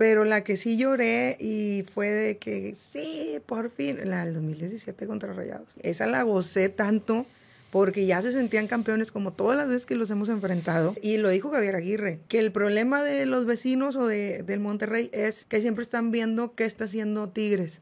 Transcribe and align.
Pero 0.00 0.24
la 0.24 0.42
que 0.44 0.56
sí 0.56 0.78
lloré 0.78 1.36
y 1.38 1.84
fue 1.92 2.08
de 2.08 2.38
que 2.38 2.72
sí, 2.74 3.38
por 3.44 3.70
fin, 3.70 3.98
la 4.04 4.24
del 4.24 4.32
2017 4.32 5.06
contra 5.06 5.34
Rayados. 5.34 5.74
Esa 5.82 6.06
la 6.06 6.22
gocé 6.22 6.70
tanto 6.70 7.26
porque 7.70 8.06
ya 8.06 8.22
se 8.22 8.32
sentían 8.32 8.66
campeones 8.66 9.12
como 9.12 9.34
todas 9.34 9.58
las 9.58 9.68
veces 9.68 9.84
que 9.84 9.96
los 9.96 10.10
hemos 10.10 10.30
enfrentado. 10.30 10.94
Y 11.02 11.18
lo 11.18 11.28
dijo 11.28 11.50
Javier 11.50 11.76
Aguirre, 11.76 12.20
que 12.28 12.38
el 12.38 12.50
problema 12.50 13.02
de 13.02 13.26
los 13.26 13.44
vecinos 13.44 13.94
o 13.94 14.06
de, 14.06 14.42
del 14.42 14.58
Monterrey 14.58 15.10
es 15.12 15.44
que 15.44 15.60
siempre 15.60 15.82
están 15.82 16.10
viendo 16.10 16.54
qué 16.54 16.64
está 16.64 16.84
haciendo 16.84 17.28
Tigres. 17.28 17.80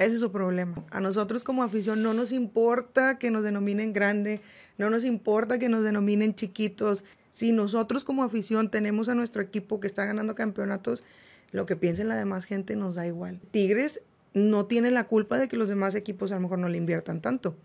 Ese 0.00 0.14
es 0.14 0.18
su 0.18 0.32
problema. 0.32 0.84
A 0.90 1.00
nosotros 1.00 1.44
como 1.44 1.62
afición 1.62 2.02
no 2.02 2.14
nos 2.14 2.32
importa 2.32 3.16
que 3.16 3.30
nos 3.30 3.44
denominen 3.44 3.92
grande, 3.92 4.40
no 4.76 4.90
nos 4.90 5.04
importa 5.04 5.60
que 5.60 5.68
nos 5.68 5.84
denominen 5.84 6.34
chiquitos. 6.34 7.04
Si 7.30 7.52
nosotros 7.52 8.02
como 8.02 8.24
afición 8.24 8.72
tenemos 8.72 9.08
a 9.08 9.14
nuestro 9.14 9.40
equipo 9.40 9.78
que 9.78 9.86
está 9.86 10.04
ganando 10.04 10.34
campeonatos, 10.34 11.04
lo 11.52 11.66
que 11.66 11.76
piensen 11.76 12.08
la 12.08 12.16
demás 12.16 12.44
gente 12.44 12.76
nos 12.76 12.94
da 12.94 13.06
igual. 13.06 13.40
Tigres 13.50 14.02
no 14.34 14.66
tiene 14.66 14.90
la 14.90 15.04
culpa 15.04 15.38
de 15.38 15.48
que 15.48 15.56
los 15.56 15.68
demás 15.68 15.94
equipos 15.94 16.30
a 16.30 16.36
lo 16.36 16.40
mejor 16.40 16.58
no 16.58 16.68
le 16.68 16.78
inviertan 16.78 17.20
tanto 17.20 17.56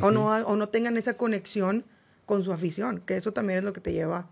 o, 0.00 0.10
no, 0.10 0.26
o 0.26 0.56
no 0.56 0.68
tengan 0.68 0.96
esa 0.96 1.16
conexión 1.16 1.84
con 2.24 2.44
su 2.44 2.52
afición, 2.52 3.02
que 3.04 3.16
eso 3.16 3.32
también 3.32 3.58
es 3.58 3.64
lo 3.64 3.72
que 3.72 3.80
te 3.80 3.92
lleva 3.92 4.28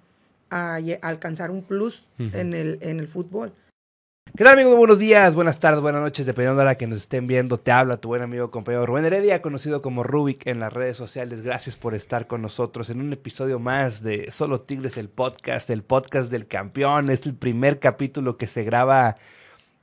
a, 0.48 0.79
alcanzar 1.02 1.51
un 1.51 1.62
plus 1.62 2.05
en, 2.19 2.55
el, 2.55 2.79
en 2.80 3.01
el 3.01 3.09
fútbol. 3.09 3.52
¿Qué 4.37 4.45
tal 4.45 4.55
amigos? 4.55 4.77
Buenos 4.77 4.98
días, 4.98 5.34
buenas 5.34 5.59
tardes, 5.59 5.83
buenas 5.83 6.02
noches, 6.02 6.25
dependiendo 6.25 6.61
de 6.61 6.65
la 6.65 6.77
que 6.77 6.87
nos 6.87 6.98
estén 6.98 7.27
viendo. 7.27 7.59
Te 7.59 7.73
habla 7.73 7.98
tu 7.98 8.09
buen 8.09 8.23
amigo 8.23 8.51
compañero 8.51 8.87
Rubén 8.87 9.05
Heredia, 9.05 9.43
conocido 9.43 9.83
como 9.83 10.02
Rubik 10.02 10.47
en 10.47 10.61
las 10.61 10.73
redes 10.73 10.97
sociales. 10.97 11.43
Gracias 11.43 11.77
por 11.77 11.95
estar 11.95 12.27
con 12.27 12.41
nosotros 12.41 12.91
en 12.91 13.01
un 13.01 13.12
episodio 13.12 13.59
más 13.59 14.02
de 14.02 14.30
Solo 14.30 14.61
Tigres, 14.61 14.97
el 14.97 15.09
podcast, 15.09 15.69
el 15.71 15.83
podcast 15.83 16.30
del 16.30 16.47
campeón. 16.47 17.11
Es 17.11 17.27
el 17.27 17.35
primer 17.35 17.80
capítulo 17.80 18.37
que 18.37 18.47
se 18.47 18.62
graba 18.62 19.16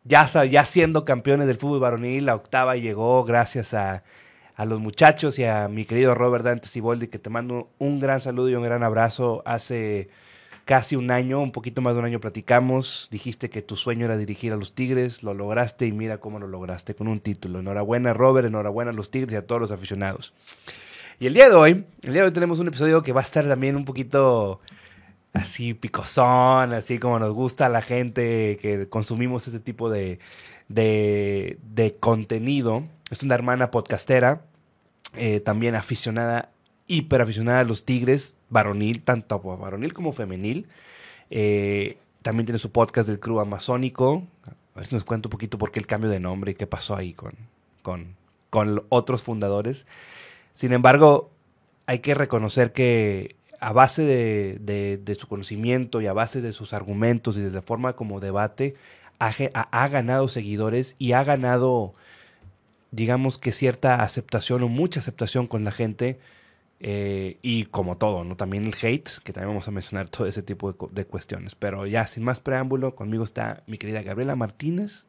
ya, 0.03 0.25
ya 0.45 0.65
siendo 0.65 1.05
campeones 1.05 1.47
del 1.47 1.57
fútbol 1.57 1.81
varonil. 1.81 2.25
La 2.25 2.35
octava 2.35 2.75
llegó 2.77 3.23
gracias 3.25 3.73
a 3.73 4.03
a 4.57 4.65
los 4.65 4.79
muchachos 4.79 5.37
y 5.37 5.43
a 5.43 5.67
mi 5.67 5.85
querido 5.85 6.15
Robert 6.15 6.43
Dante 6.43 6.67
Siboldi, 6.67 7.09
que 7.09 7.19
te 7.19 7.29
mando 7.29 7.69
un 7.77 7.99
gran 7.99 8.21
saludo 8.21 8.49
y 8.49 8.55
un 8.55 8.63
gran 8.63 8.81
abrazo. 8.81 9.43
Hace 9.45 10.09
casi 10.67 10.97
un 10.97 11.11
año, 11.11 11.41
un 11.41 11.53
poquito 11.53 11.81
más 11.81 11.93
de 11.93 11.99
un 11.99 12.05
año 12.05 12.19
platicamos, 12.19 13.07
dijiste 13.09 13.49
que 13.49 13.61
tu 13.61 13.77
sueño 13.77 14.03
era 14.03 14.17
dirigir 14.17 14.51
a 14.51 14.57
los 14.57 14.75
Tigres, 14.75 15.23
lo 15.23 15.33
lograste 15.33 15.87
y 15.87 15.93
mira 15.93 16.19
cómo 16.19 16.39
lo 16.39 16.47
lograste 16.47 16.93
con 16.93 17.07
un 17.07 17.21
título. 17.21 17.59
Enhorabuena 17.59 18.13
Robert, 18.13 18.45
enhorabuena 18.45 18.91
a 18.91 18.93
los 18.93 19.09
Tigres 19.09 19.31
y 19.31 19.37
a 19.37 19.47
todos 19.47 19.61
los 19.61 19.71
aficionados. 19.71 20.33
Y 21.21 21.27
el 21.27 21.33
día 21.33 21.47
de 21.47 21.55
hoy, 21.55 21.85
el 22.03 22.11
día 22.11 22.21
de 22.21 22.27
hoy 22.27 22.33
tenemos 22.33 22.59
un 22.59 22.67
episodio 22.67 23.01
que 23.01 23.13
va 23.13 23.21
a 23.21 23.23
estar 23.23 23.47
también 23.47 23.77
un 23.77 23.85
poquito 23.85 24.59
así 25.31 25.73
picosón, 25.73 26.73
así 26.73 26.99
como 26.99 27.17
nos 27.17 27.33
gusta 27.33 27.67
a 27.67 27.69
la 27.69 27.81
gente 27.81 28.59
que 28.61 28.89
consumimos 28.89 29.47
este 29.47 29.61
tipo 29.61 29.89
de, 29.89 30.19
de, 30.67 31.97
contenido. 32.01 32.83
Es 33.09 33.23
una 33.23 33.35
hermana 33.35 33.71
podcastera, 33.71 34.41
eh, 35.15 35.39
también 35.39 35.75
aficionada, 35.75 36.51
hiper 36.87 37.21
aficionada 37.21 37.61
a 37.61 37.63
los 37.63 37.85
Tigres, 37.85 38.36
varonil, 38.49 39.01
tanto 39.03 39.39
varonil 39.39 39.93
como 39.93 40.13
femenil. 40.13 40.67
Eh, 41.29 41.97
también 42.21 42.45
tiene 42.45 42.59
su 42.59 42.71
podcast 42.71 43.07
del 43.07 43.19
Club 43.19 43.39
Amazónico. 43.39 44.23
A 44.75 44.79
ver 44.79 44.87
si 44.87 44.95
nos 44.95 45.03
cuenta 45.03 45.27
un 45.27 45.31
poquito 45.31 45.57
por 45.57 45.71
qué 45.71 45.79
el 45.79 45.87
cambio 45.87 46.09
de 46.09 46.19
nombre 46.19 46.51
y 46.51 46.55
qué 46.55 46.67
pasó 46.67 46.95
ahí 46.95 47.13
con, 47.13 47.33
con, 47.81 48.15
con 48.49 48.83
otros 48.89 49.23
fundadores. 49.23 49.85
Sin 50.53 50.73
embargo, 50.73 51.29
hay 51.85 51.99
que 51.99 52.15
reconocer 52.15 52.73
que 52.73 53.35
a 53.59 53.73
base 53.73 54.03
de, 54.03 54.99
de, 55.03 55.15
su 55.15 55.27
conocimiento 55.27 56.01
y 56.01 56.07
a 56.07 56.13
base 56.13 56.41
de 56.41 56.53
sus 56.53 56.73
argumentos 56.73 57.37
y 57.37 57.41
de 57.41 57.49
la 57.49 57.61
forma 57.61 57.93
como 57.93 58.19
debate, 58.19 58.75
ha, 59.19 59.31
ha 59.31 59.87
ganado 59.87 60.27
seguidores 60.27 60.95
y 60.99 61.13
ha 61.13 61.23
ganado 61.23 61.95
digamos 62.91 63.37
que 63.37 63.51
cierta 63.51 64.01
aceptación 64.01 64.63
o 64.63 64.67
mucha 64.67 64.99
aceptación 64.99 65.47
con 65.47 65.63
la 65.63 65.71
gente 65.71 66.19
eh, 66.79 67.37
y 67.41 67.65
como 67.65 67.97
todo, 67.97 68.23
¿no? 68.23 68.37
También 68.37 68.65
el 68.65 68.75
hate, 68.79 69.09
que 69.23 69.33
también 69.33 69.49
vamos 69.49 69.67
a 69.67 69.71
mencionar 69.71 70.09
todo 70.09 70.27
ese 70.27 70.43
tipo 70.43 70.73
de, 70.91 71.05
cuestiones. 71.05 71.55
Pero 71.55 71.87
ya, 71.87 72.05
sin 72.07 72.23
más 72.23 72.39
preámbulo, 72.39 72.95
conmigo 72.95 73.23
está 73.23 73.63
mi 73.67 73.77
querida 73.77 74.01
Gabriela 74.03 74.35
Martínez. 74.35 75.05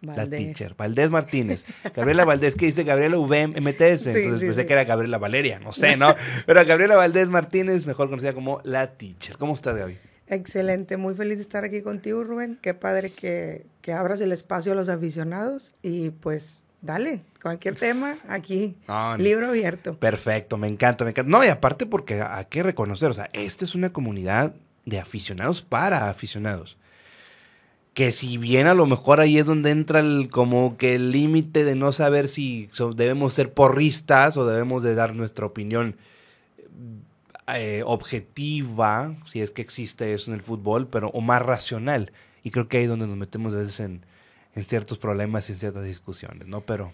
La 0.00 0.26
teacher, 0.28 0.76
Valdés 0.76 1.10
Martínez. 1.10 1.64
Gabriela 1.94 2.24
Valdés, 2.24 2.54
¿qué 2.54 2.66
dice 2.66 2.84
Gabriela 2.84 3.16
VMTS? 3.16 4.06
Entonces 4.06 4.40
pensé 4.42 4.64
que 4.64 4.72
era 4.72 4.84
Gabriela 4.84 5.18
Valeria, 5.18 5.58
no 5.58 5.72
sé, 5.72 5.96
¿no? 5.96 6.14
Pero 6.46 6.64
Gabriela 6.64 6.94
Valdés 6.94 7.28
Martínez, 7.28 7.84
mejor 7.84 8.08
conocida 8.08 8.32
como 8.32 8.60
la 8.62 8.92
teacher. 8.92 9.36
¿Cómo 9.36 9.54
estás, 9.54 9.76
Gaby? 9.76 9.98
Excelente, 10.28 10.98
muy 10.98 11.14
feliz 11.14 11.38
de 11.38 11.42
estar 11.42 11.64
aquí 11.64 11.82
contigo, 11.82 12.22
Rubén. 12.22 12.58
Qué 12.62 12.74
padre 12.74 13.10
que, 13.10 13.66
que 13.82 13.92
abras 13.92 14.20
el 14.20 14.30
espacio 14.30 14.70
a 14.70 14.74
los 14.76 14.88
aficionados 14.88 15.74
y 15.82 16.10
pues 16.10 16.62
Dale, 16.80 17.22
cualquier 17.42 17.74
tema, 17.74 18.18
aquí, 18.28 18.76
libro 19.18 19.48
abierto. 19.48 19.98
Perfecto, 19.98 20.56
me 20.56 20.68
encanta, 20.68 21.04
me 21.04 21.10
encanta. 21.10 21.28
No, 21.30 21.44
y 21.44 21.48
aparte 21.48 21.86
porque 21.86 22.22
hay 22.22 22.44
que 22.44 22.62
reconocer, 22.62 23.10
o 23.10 23.14
sea, 23.14 23.28
esta 23.32 23.64
es 23.64 23.74
una 23.74 23.92
comunidad 23.92 24.54
de 24.84 25.00
aficionados 25.00 25.62
para 25.62 26.08
aficionados. 26.08 26.76
Que 27.94 28.12
si 28.12 28.38
bien 28.38 28.68
a 28.68 28.74
lo 28.74 28.86
mejor 28.86 29.18
ahí 29.18 29.38
es 29.38 29.46
donde 29.46 29.70
entra 29.70 29.98
el, 29.98 30.28
como 30.30 30.76
que 30.76 30.94
el 30.94 31.10
límite 31.10 31.64
de 31.64 31.74
no 31.74 31.90
saber 31.90 32.28
si 32.28 32.70
debemos 32.94 33.34
ser 33.34 33.52
porristas 33.52 34.36
o 34.36 34.46
debemos 34.46 34.84
de 34.84 34.94
dar 34.94 35.16
nuestra 35.16 35.46
opinión 35.46 35.96
eh, 37.48 37.82
objetiva, 37.84 39.16
si 39.26 39.40
es 39.40 39.50
que 39.50 39.62
existe 39.62 40.14
eso 40.14 40.30
en 40.30 40.36
el 40.36 40.42
fútbol, 40.42 40.86
pero 40.86 41.08
o 41.08 41.20
más 41.20 41.42
racional. 41.42 42.12
Y 42.44 42.52
creo 42.52 42.68
que 42.68 42.76
ahí 42.76 42.84
es 42.84 42.88
donde 42.88 43.08
nos 43.08 43.16
metemos 43.16 43.52
a 43.54 43.58
veces 43.58 43.80
en, 43.80 44.04
en 44.58 44.64
ciertos 44.64 44.98
problemas 44.98 45.48
y 45.48 45.52
en 45.52 45.58
ciertas 45.58 45.84
discusiones, 45.84 46.48
¿no? 46.48 46.60
Pero... 46.62 46.92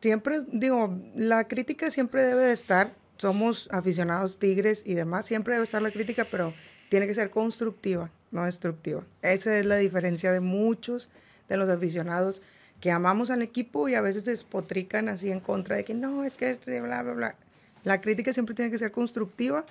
Siempre, 0.00 0.40
digo, 0.50 0.98
la 1.14 1.46
crítica 1.46 1.90
siempre 1.90 2.22
debe 2.22 2.44
de 2.44 2.52
estar, 2.52 2.94
somos 3.18 3.68
aficionados 3.70 4.38
tigres 4.38 4.82
y 4.84 4.94
demás, 4.94 5.26
siempre 5.26 5.54
debe 5.54 5.64
estar 5.64 5.80
la 5.82 5.92
crítica, 5.92 6.26
pero 6.28 6.54
tiene 6.88 7.06
que 7.06 7.14
ser 7.14 7.30
constructiva, 7.30 8.10
no 8.32 8.44
destructiva. 8.44 9.04
Esa 9.20 9.56
es 9.56 9.64
la 9.64 9.76
diferencia 9.76 10.32
de 10.32 10.40
muchos 10.40 11.08
de 11.48 11.56
los 11.56 11.68
aficionados 11.68 12.42
que 12.80 12.90
amamos 12.90 13.30
al 13.30 13.42
equipo 13.42 13.88
y 13.88 13.94
a 13.94 14.00
veces 14.00 14.24
despotrican 14.24 15.08
así 15.08 15.30
en 15.30 15.40
contra 15.40 15.76
de 15.76 15.84
que 15.84 15.94
no, 15.94 16.24
es 16.24 16.36
que 16.36 16.50
este, 16.50 16.80
bla, 16.80 17.02
bla, 17.02 17.12
bla. 17.12 17.36
La 17.84 18.00
crítica 18.00 18.32
siempre 18.32 18.54
tiene 18.54 18.70
que 18.70 18.78
ser 18.78 18.90
constructiva 18.90 19.64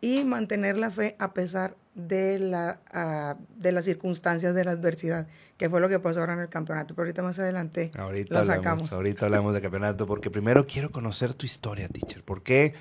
y 0.00 0.24
mantener 0.24 0.78
la 0.78 0.90
fe 0.90 1.16
a 1.18 1.32
pesar 1.34 1.76
de, 1.94 2.38
la, 2.38 2.80
ah, 2.92 3.36
de 3.56 3.72
las 3.72 3.84
circunstancias 3.84 4.54
de 4.54 4.64
la 4.64 4.72
adversidad, 4.72 5.26
que 5.56 5.68
fue 5.68 5.80
lo 5.80 5.88
que 5.88 5.98
pasó 5.98 6.20
ahora 6.20 6.34
en 6.34 6.40
el 6.40 6.48
campeonato. 6.48 6.94
Pero 6.94 7.06
ahorita 7.06 7.22
más 7.22 7.38
adelante 7.38 7.90
ahorita 7.98 8.38
lo 8.38 8.44
sacamos. 8.44 8.92
ahorita 8.92 9.26
hablamos 9.26 9.54
de 9.54 9.60
campeonato, 9.60 10.06
porque 10.06 10.30
primero 10.30 10.66
quiero 10.66 10.90
conocer 10.90 11.34
tu 11.34 11.46
historia, 11.46 11.88
teacher. 11.88 12.22
¿Por 12.22 12.42
qué? 12.42 12.74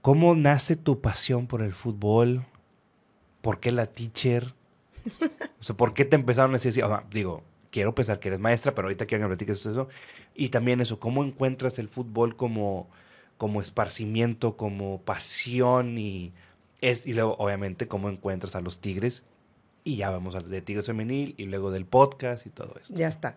¿Cómo 0.00 0.34
nace 0.34 0.76
tu 0.76 1.00
pasión 1.00 1.46
por 1.46 1.62
el 1.62 1.72
fútbol? 1.72 2.44
¿Por 3.42 3.60
qué 3.60 3.70
la 3.72 3.86
teacher? 3.86 4.54
O 5.60 5.62
sea, 5.62 5.76
¿por 5.76 5.92
qué 5.92 6.04
te 6.04 6.16
empezaron 6.16 6.50
a 6.52 6.54
decir, 6.54 6.82
digo, 7.10 7.42
quiero 7.70 7.94
pensar 7.94 8.20
que 8.20 8.28
eres 8.28 8.40
maestra, 8.40 8.74
pero 8.74 8.86
ahorita 8.86 9.04
quiero 9.04 9.24
que 9.24 9.28
me 9.28 9.36
platiques 9.36 9.66
eso. 9.66 9.88
Y 10.34 10.48
también 10.50 10.80
eso, 10.80 10.98
¿cómo 10.98 11.24
encuentras 11.24 11.78
el 11.78 11.88
fútbol 11.88 12.36
como 12.36 12.88
como 13.38 13.60
esparcimiento, 13.60 14.56
como 14.56 15.00
pasión 15.02 15.98
y, 15.98 16.32
es, 16.80 17.06
y 17.06 17.12
luego 17.12 17.36
obviamente 17.38 17.88
cómo 17.88 18.08
encuentras 18.08 18.56
a 18.56 18.60
los 18.60 18.78
tigres 18.78 19.24
y 19.84 19.96
ya 19.96 20.10
vamos 20.10 20.34
al 20.34 20.48
de 20.48 20.62
Tigres 20.62 20.86
Femenil 20.86 21.34
y 21.36 21.44
luego 21.44 21.70
del 21.70 21.84
podcast 21.84 22.46
y 22.46 22.50
todo 22.50 22.74
esto. 22.80 22.94
Ya 22.94 23.08
está. 23.08 23.36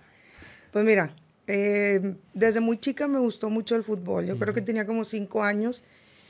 Pues 0.72 0.86
mira, 0.86 1.14
eh, 1.46 2.16
desde 2.34 2.62
muy 2.62 2.78
chica 2.78 3.08
me 3.08 3.20
gustó 3.20 3.50
mucho 3.50 3.76
el 3.76 3.84
fútbol. 3.84 4.26
Yo 4.26 4.38
creo 4.40 4.54
que 4.54 4.62
tenía 4.62 4.86
como 4.86 5.04
cinco 5.06 5.44
años 5.44 5.84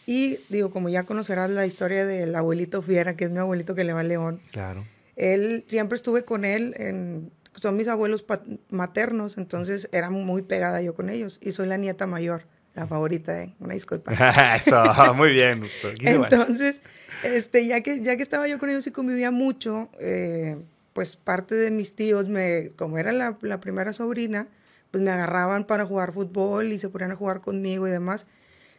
y 0.06 0.40
digo, 0.50 0.72
como 0.72 0.90
ya 0.90 1.04
conocerás 1.04 1.50
la 1.50 1.66
historia 1.66 2.06
del 2.06 2.34
abuelito 2.36 2.82
Fiera, 2.82 3.16
que 3.16 3.26
es 3.26 3.32
mi 3.32 3.38
abuelito 3.38 3.76
que 3.76 3.84
le 3.84 3.94
va 3.94 4.00
a 4.00 4.04
León. 4.04 4.42
Claro. 4.52 4.86
Él, 5.16 5.66
siempre 5.68 5.96
estuve 5.96 6.24
con 6.24 6.46
él, 6.46 6.74
en, 6.78 7.32
son 7.56 7.76
mis 7.76 7.88
abuelos 7.88 8.26
maternos, 8.70 9.38
entonces 9.38 9.90
era 9.92 10.10
muy 10.10 10.44
pegada 10.44 10.82
yo 10.82 10.96
con 10.96 11.10
ellos 11.10 11.40
y 11.42 11.52
soy 11.52 11.68
la 11.68 11.78
nieta 11.78 12.08
mayor 12.08 12.44
la 12.78 12.88
favorita, 12.88 13.42
¿eh? 13.42 13.56
Una 13.60 13.74
disculpa. 13.74 14.14
Eso, 14.66 15.14
muy 15.16 15.32
bien. 15.32 15.64
Entonces, 16.00 16.82
este, 17.24 17.66
ya 17.66 17.82
que, 17.82 18.02
ya 18.02 18.16
que 18.16 18.22
estaba 18.22 18.48
yo 18.48 18.60
con 18.60 18.70
ellos 18.70 18.86
y 18.86 18.92
convivía 18.92 19.32
mucho, 19.32 19.90
eh, 20.00 20.58
pues 20.94 21.16
parte 21.16 21.56
de 21.56 21.72
mis 21.72 21.96
tíos, 21.96 22.30
me, 22.30 22.72
como 22.76 23.00
era 23.00 23.12
la, 23.12 23.36
la, 23.42 23.60
primera 23.60 23.94
sobrina, 23.94 24.48
pues 24.92 25.04
me 25.04 25.10
agarraban 25.10 25.66
para 25.66 25.86
jugar 25.86 26.14
fútbol 26.14 26.72
y 26.72 26.78
se 26.78 26.90
ponían 26.90 27.12
a 27.12 27.16
jugar 27.16 27.42
conmigo 27.42 27.88
y 27.88 27.92
demás. 27.92 28.28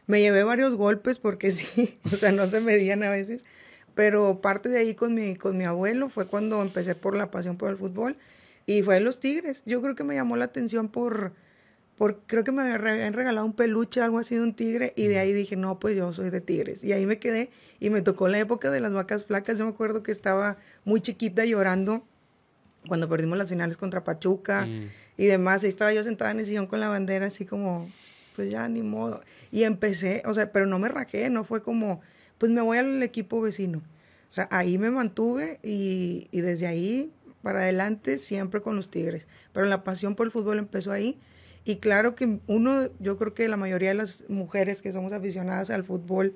Me 0.06 0.20
llevé 0.20 0.44
varios 0.44 0.74
golpes 0.76 1.18
porque 1.18 1.50
sí, 1.52 1.98
o 2.04 2.16
sea, 2.16 2.30
no 2.30 2.48
se 2.48 2.60
medían 2.60 3.02
a 3.02 3.10
veces, 3.10 3.44
pero 3.94 4.40
parte 4.40 4.68
de 4.68 4.78
ahí 4.78 4.94
con 4.94 5.12
mi, 5.12 5.34
con 5.34 5.58
mi 5.58 5.64
abuelo 5.64 6.08
fue 6.08 6.28
cuando 6.28 6.62
empecé 6.62 6.94
por 6.94 7.16
la 7.16 7.32
pasión 7.32 7.56
por 7.56 7.68
el 7.68 7.76
fútbol 7.76 8.16
y 8.64 8.82
fue 8.82 9.00
los 9.00 9.18
Tigres. 9.18 9.62
Yo 9.66 9.82
creo 9.82 9.96
que 9.96 10.04
me 10.04 10.14
llamó 10.14 10.36
la 10.36 10.44
atención 10.44 10.88
por 10.88 11.32
porque 11.98 12.20
creo 12.26 12.44
que 12.44 12.52
me 12.52 12.62
habían 12.62 13.12
regalado 13.12 13.44
un 13.44 13.52
peluche, 13.52 14.00
algo 14.00 14.18
así 14.18 14.36
de 14.36 14.42
un 14.42 14.54
tigre, 14.54 14.94
y 14.96 15.08
de 15.08 15.18
ahí 15.18 15.32
dije, 15.32 15.56
no, 15.56 15.80
pues 15.80 15.96
yo 15.96 16.12
soy 16.12 16.30
de 16.30 16.40
tigres. 16.40 16.84
Y 16.84 16.92
ahí 16.92 17.06
me 17.06 17.18
quedé, 17.18 17.50
y 17.80 17.90
me 17.90 18.02
tocó 18.02 18.28
la 18.28 18.38
época 18.38 18.70
de 18.70 18.80
las 18.80 18.92
vacas 18.92 19.24
flacas. 19.24 19.58
Yo 19.58 19.64
me 19.64 19.72
acuerdo 19.72 20.04
que 20.04 20.12
estaba 20.12 20.58
muy 20.84 21.00
chiquita 21.00 21.44
llorando 21.44 22.06
cuando 22.86 23.08
perdimos 23.08 23.36
las 23.36 23.48
finales 23.48 23.76
contra 23.76 24.04
Pachuca 24.04 24.64
mm. 24.64 24.88
y 25.16 25.26
demás. 25.26 25.64
Ahí 25.64 25.70
estaba 25.70 25.92
yo 25.92 26.04
sentada 26.04 26.30
en 26.30 26.38
el 26.38 26.46
sillón 26.46 26.68
con 26.68 26.78
la 26.78 26.88
bandera, 26.88 27.26
así 27.26 27.44
como, 27.44 27.90
pues 28.36 28.48
ya 28.48 28.68
ni 28.68 28.82
modo. 28.82 29.20
Y 29.50 29.64
empecé, 29.64 30.22
o 30.24 30.34
sea, 30.34 30.52
pero 30.52 30.66
no 30.66 30.78
me 30.78 30.88
rajé, 30.88 31.28
no 31.30 31.42
fue 31.42 31.62
como, 31.62 32.00
pues 32.38 32.52
me 32.52 32.60
voy 32.60 32.78
al 32.78 33.02
equipo 33.02 33.40
vecino. 33.40 33.82
O 34.30 34.32
sea, 34.32 34.46
ahí 34.52 34.78
me 34.78 34.90
mantuve 34.90 35.58
y, 35.64 36.28
y 36.30 36.42
desde 36.42 36.68
ahí 36.68 37.10
para 37.42 37.60
adelante 37.60 38.18
siempre 38.18 38.60
con 38.60 38.76
los 38.76 38.88
Tigres. 38.88 39.26
Pero 39.52 39.66
la 39.66 39.82
pasión 39.82 40.14
por 40.14 40.26
el 40.26 40.30
fútbol 40.30 40.58
empezó 40.58 40.92
ahí. 40.92 41.18
Y 41.68 41.76
claro 41.76 42.14
que 42.14 42.38
uno, 42.46 42.88
yo 42.98 43.18
creo 43.18 43.34
que 43.34 43.46
la 43.46 43.58
mayoría 43.58 43.90
de 43.90 43.94
las 43.94 44.24
mujeres 44.30 44.80
que 44.80 44.90
somos 44.90 45.12
aficionadas 45.12 45.68
al 45.68 45.84
fútbol, 45.84 46.34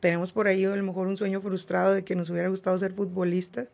tenemos 0.00 0.32
por 0.32 0.46
ahí 0.46 0.64
a 0.64 0.74
lo 0.74 0.82
mejor 0.82 1.08
un 1.08 1.18
sueño 1.18 1.42
frustrado 1.42 1.92
de 1.92 2.04
que 2.04 2.16
nos 2.16 2.30
hubiera 2.30 2.48
gustado 2.48 2.78
ser 2.78 2.94
futbolistas. 2.94 3.68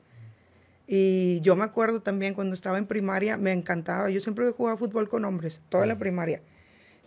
Y 0.88 1.40
yo 1.42 1.54
me 1.54 1.62
acuerdo 1.62 2.02
también 2.02 2.34
cuando 2.34 2.52
estaba 2.52 2.78
en 2.78 2.86
primaria, 2.88 3.36
me 3.36 3.52
encantaba. 3.52 4.10
Yo 4.10 4.20
siempre 4.20 4.50
jugaba 4.50 4.76
fútbol 4.76 5.08
con 5.08 5.24
hombres, 5.24 5.60
toda 5.68 5.86
la 5.86 5.96
primaria. 5.96 6.42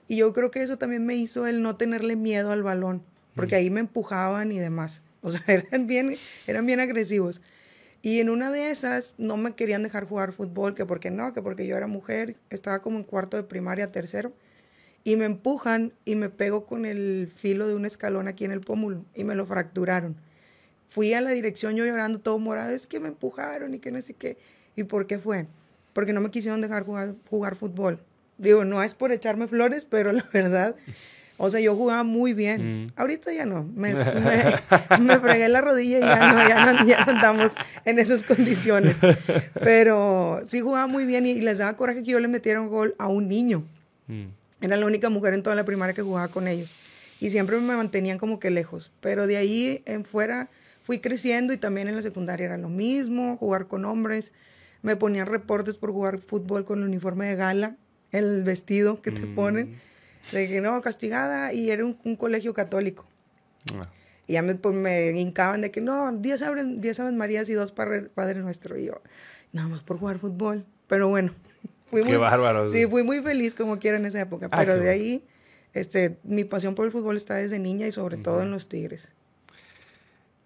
Y 0.07 0.15
yo 0.15 0.31
creo 0.31 0.51
que 0.51 0.63
eso 0.63 0.77
también 0.77 1.05
me 1.05 1.15
hizo 1.15 1.45
el 1.45 1.61
no 1.61 1.75
tenerle 1.75 2.15
miedo 2.15 2.51
al 2.51 2.63
balón, 2.63 3.03
porque 3.35 3.55
ahí 3.55 3.69
me 3.69 3.81
empujaban 3.81 4.53
y 4.53 4.59
demás. 4.59 5.03
O 5.21 5.31
sea, 5.31 5.43
eran 5.47 5.85
bien, 5.85 6.15
eran 6.47 6.65
bien 6.65 6.79
agresivos. 6.79 7.41
Y 8.01 8.19
en 8.19 8.30
una 8.30 8.51
de 8.51 8.71
esas 8.71 9.13
no 9.18 9.38
me 9.38 9.53
querían 9.53 9.83
dejar 9.83 10.07
jugar 10.07 10.33
fútbol, 10.33 10.74
que 10.74 10.86
porque 10.86 11.12
no, 11.12 11.33
que 11.33 11.42
porque 11.42 11.68
yo 11.68 11.77
era 11.77 11.88
mujer, 11.88 12.36
estaba 12.50 12.81
como 12.81 12.98
en 12.98 13.03
cuarto 13.03 13.38
de 13.38 13.44
primaria, 13.44 13.92
tercero, 13.92 14.33
y 15.03 15.15
me 15.15 15.25
empujan 15.25 15.94
y 16.06 16.15
me 16.15 16.30
pego 16.30 16.65
con 16.65 16.86
el 16.86 17.31
filo 17.36 17.68
de 17.68 17.75
un 17.75 17.86
escalón 17.86 18.27
aquí 18.27 18.45
en 18.45 18.51
el 18.51 18.62
pómulo 18.62 19.06
y 19.13 19.24
me 19.24 19.36
lo 19.36 19.45
fracturaron. 19.45 20.15
Fui 20.88 21.13
a 21.13 21.21
la 21.21 21.31
dirección 21.31 21.75
yo 21.75 21.86
llorando 21.86 22.19
todo 22.19 22.38
morado, 22.39 22.71
es 22.71 22.88
que 22.88 23.00
me 23.00 23.07
empujaron 23.07 23.74
y 23.74 23.80
que 23.80 23.92
no 23.92 24.01
sé 24.01 24.13
qué. 24.13 24.38
¿Y 24.75 24.83
por 24.83 25.07
qué 25.07 25.19
fue? 25.19 25.48
Porque 25.94 26.13
no 26.13 26.21
me 26.21 26.31
quisieron 26.31 26.62
dejar 26.62 26.83
jugar, 26.86 27.56
fútbol. 27.56 28.03
Digo, 28.38 28.65
no 28.65 28.81
es 28.81 28.95
por 28.95 29.12
echarme 29.12 29.48
flores, 29.48 29.86
pero 29.89 30.12
la 30.12 30.25
verdad 30.33 30.75
o 31.43 31.49
sea, 31.49 31.59
yo 31.59 31.75
jugaba 31.75 32.03
muy 32.03 32.33
bien. 32.33 32.83
Mm. 32.83 32.88
Ahorita 32.95 33.33
ya 33.33 33.47
no. 33.47 33.63
Me, 33.63 33.95
me, 35.01 35.19
fregué 35.19 35.49
la 35.49 35.59
rodilla 35.59 35.97
y 35.97 36.01
ya 36.01 36.31
no, 36.31 36.47
ya 36.47 36.73
no, 36.73 36.85
ya 36.85 37.03
andamos 37.03 37.53
en 37.83 37.97
esas 37.97 38.21
condiciones. 38.21 38.95
Pero 39.55 40.39
sí 40.45 40.61
jugaba 40.61 40.85
muy 40.85 41.03
bien 41.05 41.25
y, 41.25 41.41
les 41.41 41.57
daba 41.57 41.75
coraje 41.75 42.03
que 42.03 42.11
yo 42.11 42.19
le 42.19 42.27
metiera 42.27 42.61
un 42.61 42.69
gol 42.69 42.93
a 42.99 43.07
un 43.07 43.27
niño. 43.27 43.63
Mm. 44.05 44.25
Era 44.61 44.77
la 44.77 44.85
única 44.85 45.09
mujer 45.09 45.33
en 45.33 45.41
toda 45.41 45.55
la 45.55 45.65
primaria 45.65 45.95
que 45.95 46.03
jugaba 46.03 46.27
con 46.27 46.47
ellos. 46.47 46.75
Y 47.19 47.31
siempre 47.31 47.59
me 47.59 47.75
mantenían 47.75 48.19
como 48.19 48.39
que 48.39 48.51
lejos. 48.51 48.91
Pero 49.01 49.25
de 49.25 49.38
ahí 49.38 49.81
en 49.88 50.05
fuera 50.05 50.47
fui 50.83 50.99
creciendo 50.99 51.53
y 51.53 51.57
también 51.57 51.88
en 51.88 51.95
la 51.95 52.03
secundaria 52.03 52.45
era 52.45 52.57
lo 52.59 52.69
mismo, 52.69 53.35
jugar 53.38 53.65
con 53.65 53.85
hombres. 53.85 54.31
Me 54.83 54.95
ponían 54.95 55.25
reportes 55.25 55.75
por 55.75 55.91
jugar 55.91 56.19
fútbol 56.19 56.65
con 56.65 56.83
el 56.83 56.85
uniforme 56.85 57.25
de 57.25 57.35
gala, 57.35 57.77
el 58.11 58.43
vestido 58.43 59.01
que 59.01 59.11
te 59.11 59.25
mm. 59.25 59.33
ponen 59.33 59.81
de 60.31 60.47
que 60.47 60.62
no, 60.62 60.79
castigada, 60.81 61.53
y 61.53 61.71
era 61.71 61.85
un, 61.85 62.15
colegio 62.15 62.53
católico. 62.53 63.06
Ah. 63.75 63.88
Y 64.27 64.33
ya 64.33 64.41
me, 64.41 64.56
pues, 64.56 64.75
me 64.75 65.09
hincaban 65.19 65.62
de 65.62 65.71
que 65.71 65.81
no, 65.81 66.12
10 66.12 66.41
Aves, 66.44 67.13
Marías 67.13 67.50
y 67.50 67.53
dos 67.53 67.71
Padre, 67.71 68.03
padre 68.03 68.39
Nuestro. 68.39 68.77
Y 68.77 68.85
yo, 68.85 69.01
nada 69.51 69.68
más 69.68 69.83
por 69.83 69.97
jugar 69.97 70.19
fútbol. 70.19 70.65
Pero 70.88 71.09
bueno, 71.09 71.33
fui 71.89 72.03
Qué 72.03 72.18
bárbaro. 72.18 72.68
Sí, 72.69 72.85
fui 72.88 73.03
muy 73.03 73.21
feliz 73.21 73.53
como 73.53 73.79
quiera 73.79 73.97
en 73.97 74.06
esa 74.06 74.21
época. 74.21 74.47
Ah, 74.51 74.57
pero 74.59 74.77
de 74.77 74.89
ahí, 74.89 75.23
este, 75.73 76.18
mi 76.24 76.44
pasión 76.44 76.75
por 76.75 76.85
el 76.85 76.91
fútbol 76.91 77.17
está 77.17 77.35
desde 77.35 77.59
niña 77.59 77.88
y 77.88 77.91
sobre 77.91 78.17
todo 78.17 78.41
en 78.41 78.51
los 78.51 78.67
Tigres. 78.67 79.09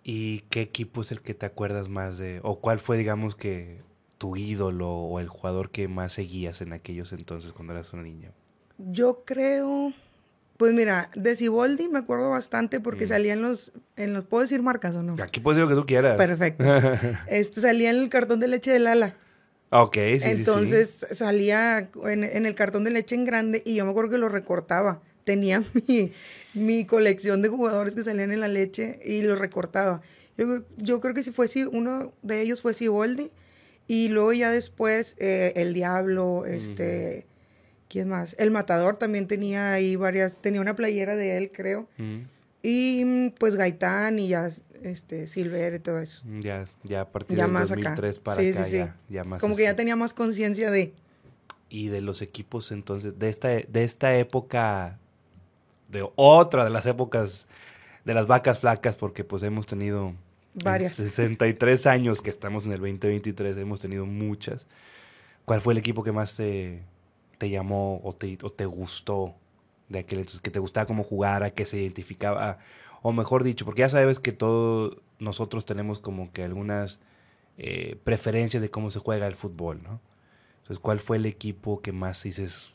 ¿Y 0.03 0.41
qué 0.51 0.61
equipo 0.61 1.01
es 1.01 1.11
el 1.11 1.21
que 1.21 1.33
te 1.33 1.47
acuerdas 1.47 1.89
más 1.89 2.19
de? 2.19 2.39
¿O 2.43 2.59
cuál 2.59 2.79
fue, 2.79 2.95
digamos, 2.95 3.35
que 3.35 3.81
tu 4.19 4.37
ídolo 4.37 4.89
o 4.89 5.19
el 5.19 5.27
jugador 5.27 5.71
que 5.71 5.87
más 5.87 6.13
seguías 6.13 6.61
en 6.61 6.73
aquellos 6.73 7.11
entonces 7.11 7.51
cuando 7.53 7.73
eras 7.73 7.91
una 7.91 8.03
niña? 8.03 8.31
Yo 8.77 9.23
creo, 9.25 9.93
pues 10.57 10.73
mira, 10.73 11.09
de 11.15 11.35
Ciboldi 11.35 11.87
me 11.87 11.99
acuerdo 11.99 12.29
bastante 12.29 12.79
porque 12.79 13.05
mm. 13.05 13.07
salía 13.07 13.33
en 13.33 13.41
los, 13.41 13.73
en 13.95 14.13
los, 14.13 14.25
¿puedo 14.25 14.41
decir 14.41 14.61
marcas 14.61 14.95
o 14.95 15.03
no? 15.03 15.15
Aquí 15.21 15.39
puedes 15.39 15.57
decir 15.57 15.69
lo 15.69 15.75
que 15.75 15.81
tú 15.81 15.85
quieras. 15.85 16.17
Perfecto. 16.17 16.63
este, 17.27 17.61
salía 17.61 17.89
en 17.89 17.97
el 17.97 18.09
cartón 18.09 18.39
de 18.39 18.47
leche 18.47 18.71
de 18.71 18.79
Lala. 18.79 19.15
Ok, 19.69 19.95
sí, 19.95 20.19
Entonces 20.23 21.05
salía 21.11 21.89
en, 22.03 22.23
en, 22.23 22.45
el 22.45 22.55
cartón 22.55 22.83
de 22.83 22.91
leche 22.91 23.15
en 23.15 23.25
grande 23.25 23.61
y 23.65 23.75
yo 23.75 23.83
me 23.83 23.91
acuerdo 23.91 24.11
que 24.11 24.17
lo 24.17 24.29
recortaba. 24.29 25.01
Tenía 25.23 25.63
mi, 25.87 26.11
mi 26.53 26.85
colección 26.85 27.41
de 27.41 27.49
jugadores 27.49 27.95
que 27.95 28.03
salían 28.03 28.31
en 28.31 28.39
la 28.39 28.47
leche 28.47 28.99
y 29.03 29.23
lo 29.23 29.35
recortaba. 29.35 30.01
Yo, 30.37 30.63
yo 30.77 30.99
creo 31.01 31.13
que 31.13 31.23
si 31.23 31.31
fue 31.31 31.47
uno 31.71 32.13
de 32.21 32.41
ellos 32.41 32.61
fue 32.61 32.73
Ciboldi 32.73 33.31
y 33.87 34.09
luego 34.09 34.33
ya 34.33 34.51
después 34.51 35.15
eh, 35.19 35.53
El 35.55 35.73
Diablo, 35.73 36.45
este... 36.45 37.25
¿Quién 37.87 38.09
más? 38.09 38.35
El 38.39 38.51
Matador 38.51 38.97
también 38.97 39.27
tenía 39.27 39.73
ahí 39.73 39.95
varias, 39.95 40.39
tenía 40.39 40.61
una 40.61 40.75
playera 40.75 41.15
de 41.15 41.37
él, 41.37 41.51
creo. 41.51 41.87
Mm. 41.97 42.21
Y 42.63 43.29
pues 43.37 43.55
Gaitán 43.55 44.17
y 44.17 44.29
ya 44.29 44.49
este 44.81 45.27
Silver 45.27 45.75
y 45.75 45.79
todo 45.79 45.99
eso. 45.99 46.21
Mm, 46.25 46.39
ya, 46.41 46.65
ya 46.83 47.01
a 47.01 47.09
partir 47.11 47.37
de 47.37 47.43
2003 47.43 48.19
para 48.19 48.41
acá, 48.41 48.95
Ya, 49.09 49.23
más 49.23 49.41
Como 49.41 49.55
que 49.55 49.63
ya 49.63 49.75
tenía 49.75 49.95
más 49.95 50.13
conciencia 50.13 50.71
de... 50.71 50.93
Y 51.69 51.89
de 51.89 52.01
los 52.01 52.21
equipos 52.21 52.71
entonces, 52.71 53.17
de 53.17 53.29
esta, 53.29 53.49
de 53.49 53.83
esta 53.83 54.15
época, 54.15 54.99
de 55.89 56.07
otra 56.15 56.63
de 56.63 56.69
las 56.69 56.85
épocas 56.85 57.47
de 58.03 58.13
las 58.13 58.27
vacas 58.27 58.59
flacas, 58.59 58.95
porque 58.95 59.23
pues 59.23 59.43
hemos 59.43 59.65
tenido... 59.65 60.13
Varias. 60.63 60.93
63 60.93 61.85
años 61.85 62.21
que 62.21 62.29
estamos 62.29 62.65
en 62.65 62.71
el 62.71 62.79
2023, 62.79 63.57
hemos 63.57 63.79
tenido 63.79 64.05
muchas. 64.05 64.67
¿Cuál 65.43 65.59
fue 65.59 65.73
el 65.73 65.79
equipo 65.79 66.01
que 66.01 66.13
más 66.13 66.35
te 66.37 66.81
te 67.45 67.51
llamó 67.51 68.01
o 68.03 68.11
te, 68.13 68.39
o 68.41 68.49
te 68.51 68.65
gustó 68.65 69.35
de 69.87 69.99
aquel 69.99 70.19
entonces, 70.19 70.41
que 70.41 70.49
te 70.49 70.57
gustaba 70.57 70.87
cómo 70.87 71.03
jugara, 71.03 71.51
que 71.51 71.65
se 71.67 71.77
identificaba, 71.77 72.57
o 73.03 73.11
mejor 73.11 73.43
dicho, 73.43 73.65
porque 73.65 73.81
ya 73.81 73.89
sabes 73.89 74.19
que 74.19 74.31
todos 74.31 74.97
nosotros 75.19 75.63
tenemos 75.63 75.99
como 75.99 76.33
que 76.33 76.43
algunas 76.43 76.99
eh, 77.59 77.99
preferencias 78.03 78.63
de 78.63 78.71
cómo 78.71 78.89
se 78.89 78.97
juega 78.97 79.27
el 79.27 79.35
fútbol, 79.35 79.83
¿no? 79.83 80.01
Entonces, 80.61 80.79
¿cuál 80.79 80.99
fue 80.99 81.17
el 81.17 81.27
equipo 81.27 81.83
que 81.83 81.91
más 81.91 82.23
dices, 82.23 82.73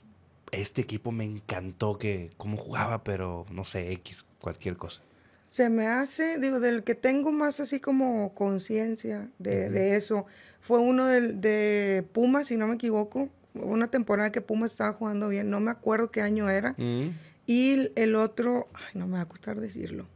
este 0.52 0.82
equipo 0.82 1.11
me 1.11 1.25
encantó 1.25 1.99
que 1.99 2.31
cómo 2.37 2.56
jugaba, 2.56 3.02
pero 3.02 3.44
no 3.50 3.64
sé, 3.64 3.90
X, 3.90 4.25
cualquier 4.40 4.76
cosa? 4.76 5.02
Se 5.49 5.69
me 5.69 5.88
hace, 5.88 6.38
digo, 6.38 6.61
del 6.61 6.84
que 6.84 6.94
tengo 6.94 7.32
más 7.32 7.58
así 7.58 7.81
como 7.81 8.34
conciencia 8.34 9.31
de, 9.40 9.96
eso, 9.96 10.26
fue 10.61 10.79
uno 10.79 11.07
de, 11.07 11.33
de 11.33 12.05
Puma, 12.12 12.45
si 12.45 12.57
no 12.57 12.69
me 12.69 12.75
equivoco, 12.75 13.29
una 13.55 13.89
temporada 13.89 14.31
que 14.31 14.41
Puma 14.41 14.67
estaba 14.67 14.93
jugando 14.93 15.29
bien, 15.29 15.51
no 15.51 15.61
me 15.61 15.70
acuerdo 15.70 16.11
qué 16.11 16.23
año 16.23 16.49
era. 16.49 16.75
Mm. 16.77 17.11
Y 17.46 17.91
el 17.96 18.15
otro, 18.15 18.69
ay, 18.75 18.93
no 18.94 19.06
me 19.06 19.15
va 19.15 19.23
a 19.23 19.29
costar 19.29 19.61
decirlo. 19.61 20.06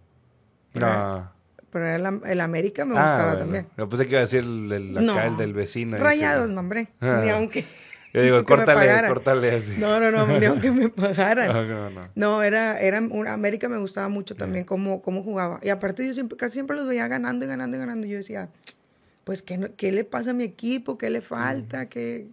Pero, 0.72 0.86
ah. 0.88 1.32
pero 1.70 1.88
el, 1.88 2.40
América 2.40 2.84
me 2.84 2.92
gustaba 2.92 3.32
ah, 3.32 3.38
también. 3.38 3.66
Yo 3.76 3.88
pensé 3.88 4.04
que 4.04 4.10
iba 4.10 4.18
a 4.20 4.24
decir 4.24 4.44
el, 4.44 4.70
el, 4.72 5.36
del 5.36 5.52
vecino. 5.52 5.96
Rayados, 5.96 6.50
no, 6.50 6.60
hombre. 6.60 6.88
Ah. 7.00 7.20
Ni 7.22 7.30
aunque. 7.30 7.64
Yo 8.14 8.22
digo, 8.22 8.44
córtale, 8.46 9.08
córtale 9.08 9.56
así. 9.56 9.76
No, 9.78 9.98
no, 9.98 10.12
no, 10.12 10.26
ni 10.38 10.46
aunque 10.46 10.70
me 10.70 10.88
pagaran. 10.90 11.48
No, 11.48 11.90
no, 11.90 12.08
no. 12.14 12.42
era, 12.44 12.78
era, 12.78 12.98
América 12.98 13.68
me 13.68 13.78
gustaba 13.78 14.08
mucho 14.08 14.36
también 14.36 14.64
cómo, 14.64 15.02
cómo 15.02 15.24
jugaba. 15.24 15.58
Y 15.62 15.70
aparte 15.70 16.06
yo 16.06 16.14
siempre, 16.14 16.36
casi 16.36 16.54
siempre 16.54 16.76
los 16.76 16.86
veía 16.86 17.08
ganando 17.08 17.44
y 17.44 17.48
ganando 17.48 17.76
y 17.76 17.80
ganando. 17.80 18.06
Y 18.06 18.10
yo 18.10 18.16
decía, 18.18 18.50
pues, 19.24 19.42
¿qué, 19.42 19.72
qué 19.76 19.92
le 19.92 20.04
pasa 20.04 20.30
a 20.30 20.34
mi 20.34 20.44
equipo? 20.44 20.98
¿Qué 20.98 21.10
le 21.10 21.20
falta? 21.20 21.88
¿Qué, 21.88 22.28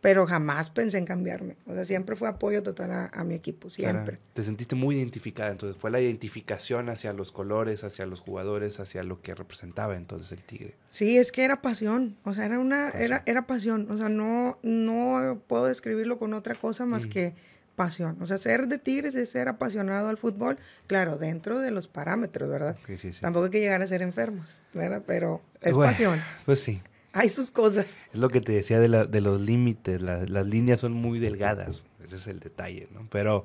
pero 0.00 0.26
jamás 0.26 0.70
pensé 0.70 0.98
en 0.98 1.04
cambiarme. 1.04 1.56
O 1.66 1.74
sea, 1.74 1.84
siempre 1.84 2.14
fue 2.14 2.28
apoyo 2.28 2.62
total 2.62 3.10
a, 3.12 3.24
mi 3.24 3.34
equipo, 3.34 3.68
siempre. 3.68 4.18
te 4.32 4.42
sentiste 4.42 4.76
muy 4.76 4.96
identificada, 4.96 5.50
entonces 5.50 5.80
fue 5.80 5.90
la 5.90 6.00
identificación 6.00 6.88
hacia 6.88 7.12
los 7.12 7.32
colores, 7.32 7.84
hacia 7.84 8.06
los 8.06 8.20
jugadores, 8.20 8.78
hacia 8.80 9.02
lo 9.02 9.20
que 9.20 9.34
representaba 9.34 9.96
entonces 9.96 10.30
el 10.32 10.42
Tigre. 10.42 10.74
Sí, 10.88 11.18
es 11.18 11.32
que 11.32 11.44
era 11.44 11.60
pasión, 11.62 12.16
o 12.24 12.32
sea, 12.32 12.46
era 12.46 12.58
una 12.58 12.90
era 12.90 13.22
era 13.26 13.46
pasión, 13.46 13.90
o 13.90 13.96
sea, 13.96 14.08
no 14.08 14.58
no 14.62 15.42
puedo 15.46 15.66
describirlo 15.66 16.18
con 16.18 16.32
otra 16.32 16.54
cosa 16.54 16.86
más 16.86 17.06
que 17.06 17.34
pasión. 17.78 18.20
O 18.20 18.26
sea, 18.26 18.36
ser 18.36 18.66
de 18.66 18.76
Tigres 18.76 19.14
es 19.14 19.30
ser 19.30 19.48
apasionado 19.48 20.08
al 20.10 20.18
fútbol, 20.18 20.58
claro, 20.86 21.16
dentro 21.16 21.58
de 21.58 21.70
los 21.70 21.88
parámetros, 21.88 22.50
¿verdad? 22.50 22.76
Sí, 22.86 22.98
sí, 22.98 23.14
sí. 23.14 23.22
Tampoco 23.22 23.46
hay 23.46 23.50
que 23.50 23.60
llegar 23.60 23.80
a 23.80 23.86
ser 23.86 24.02
enfermos, 24.02 24.60
¿verdad? 24.74 25.02
Pero 25.06 25.40
es 25.62 25.74
pasión. 25.74 26.20
Pues 26.44 26.60
sí 26.60 26.82
hay 27.12 27.28
sus 27.28 27.50
cosas. 27.50 28.06
Es 28.12 28.18
lo 28.18 28.28
que 28.28 28.40
te 28.40 28.52
decía 28.52 28.78
de, 28.78 29.06
de 29.06 29.20
los 29.20 29.40
límites, 29.40 30.00
las 30.00 30.46
líneas 30.46 30.80
son 30.80 30.92
muy 30.92 31.18
delgadas, 31.18 31.84
ese 32.02 32.16
es 32.16 32.26
el 32.26 32.38
detalle, 32.38 32.88
¿no? 32.92 33.06
Pero, 33.10 33.44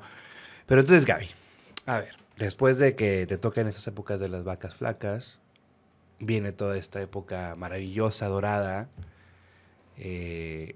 pero 0.65 0.81
entonces, 0.81 1.05
Gaby, 1.05 1.27
a 1.85 1.99
ver, 1.99 2.15
después 2.37 2.77
de 2.77 2.95
que 2.95 3.25
te 3.25 3.37
tocan 3.37 3.67
esas 3.67 3.87
épocas 3.87 4.19
de 4.19 4.29
las 4.29 4.43
vacas 4.43 4.75
flacas, 4.75 5.39
viene 6.19 6.51
toda 6.51 6.77
esta 6.77 7.01
época 7.01 7.55
maravillosa, 7.55 8.27
dorada, 8.27 8.89
eh, 9.97 10.75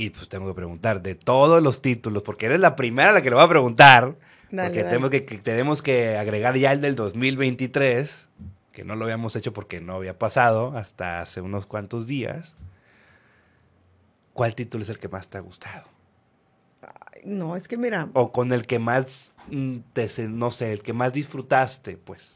y 0.00 0.10
pues 0.10 0.28
tengo 0.28 0.48
que 0.48 0.54
preguntar, 0.54 1.02
de 1.02 1.14
todos 1.14 1.62
los 1.62 1.82
títulos, 1.82 2.22
porque 2.22 2.46
eres 2.46 2.60
la 2.60 2.76
primera 2.76 3.10
a 3.10 3.12
la 3.12 3.22
que 3.22 3.30
le 3.30 3.36
voy 3.36 3.44
a 3.44 3.48
preguntar, 3.48 4.16
porque 4.50 4.84
Tenemos, 4.84 5.10
que, 5.10 5.24
que, 5.24 5.38
tenemos 5.38 5.82
que 5.82 6.16
agregar 6.16 6.56
ya 6.56 6.72
el 6.72 6.80
del 6.80 6.94
2023 6.96 8.28
que 8.72 8.84
no 8.84 8.96
lo 8.96 9.04
habíamos 9.04 9.36
hecho 9.36 9.52
porque 9.52 9.80
no 9.80 9.96
había 9.96 10.18
pasado 10.18 10.76
hasta 10.76 11.20
hace 11.20 11.40
unos 11.40 11.66
cuantos 11.66 12.06
días. 12.06 12.54
¿cuál 14.32 14.54
título 14.54 14.82
es 14.82 14.88
el 14.88 14.98
que 14.98 15.08
más 15.08 15.28
te 15.28 15.36
ha 15.36 15.40
gustado? 15.42 15.84
No, 17.24 17.56
es 17.56 17.68
que 17.68 17.76
mira, 17.76 18.08
O 18.14 18.32
con 18.32 18.52
el 18.52 18.66
que 18.66 18.78
más, 18.78 19.34
mm, 19.48 19.78
te 19.92 20.08
no 20.28 20.50
sé, 20.50 20.72
el 20.72 20.82
que 20.82 20.94
más 20.94 21.12
disfrutaste, 21.12 21.98
pues. 21.98 22.32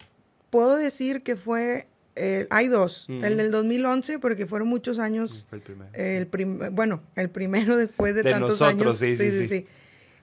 puedo 0.50 0.76
decir 0.76 1.22
que 1.22 1.36
fue, 1.36 1.88
eh, 2.16 2.46
hay 2.50 2.68
dos, 2.68 3.08
Ujú. 3.08 3.24
el 3.24 3.36
del 3.36 3.50
2011, 3.50 4.18
porque 4.18 4.46
fueron 4.46 4.68
muchos 4.68 4.98
años, 4.98 5.46
Fue 5.48 5.58
el 5.58 5.62
primero. 5.64 5.90
el 5.94 6.26
prim- 6.26 6.58
bueno, 6.72 7.02
el 7.16 7.28
primero 7.30 7.76
después 7.76 8.14
de, 8.14 8.22
De 8.22 8.30
tantos 8.30 8.60
nosotros, 8.60 9.02
años. 9.02 9.18
sí, 9.18 9.30
sí, 9.30 9.48
sí. 9.48 9.66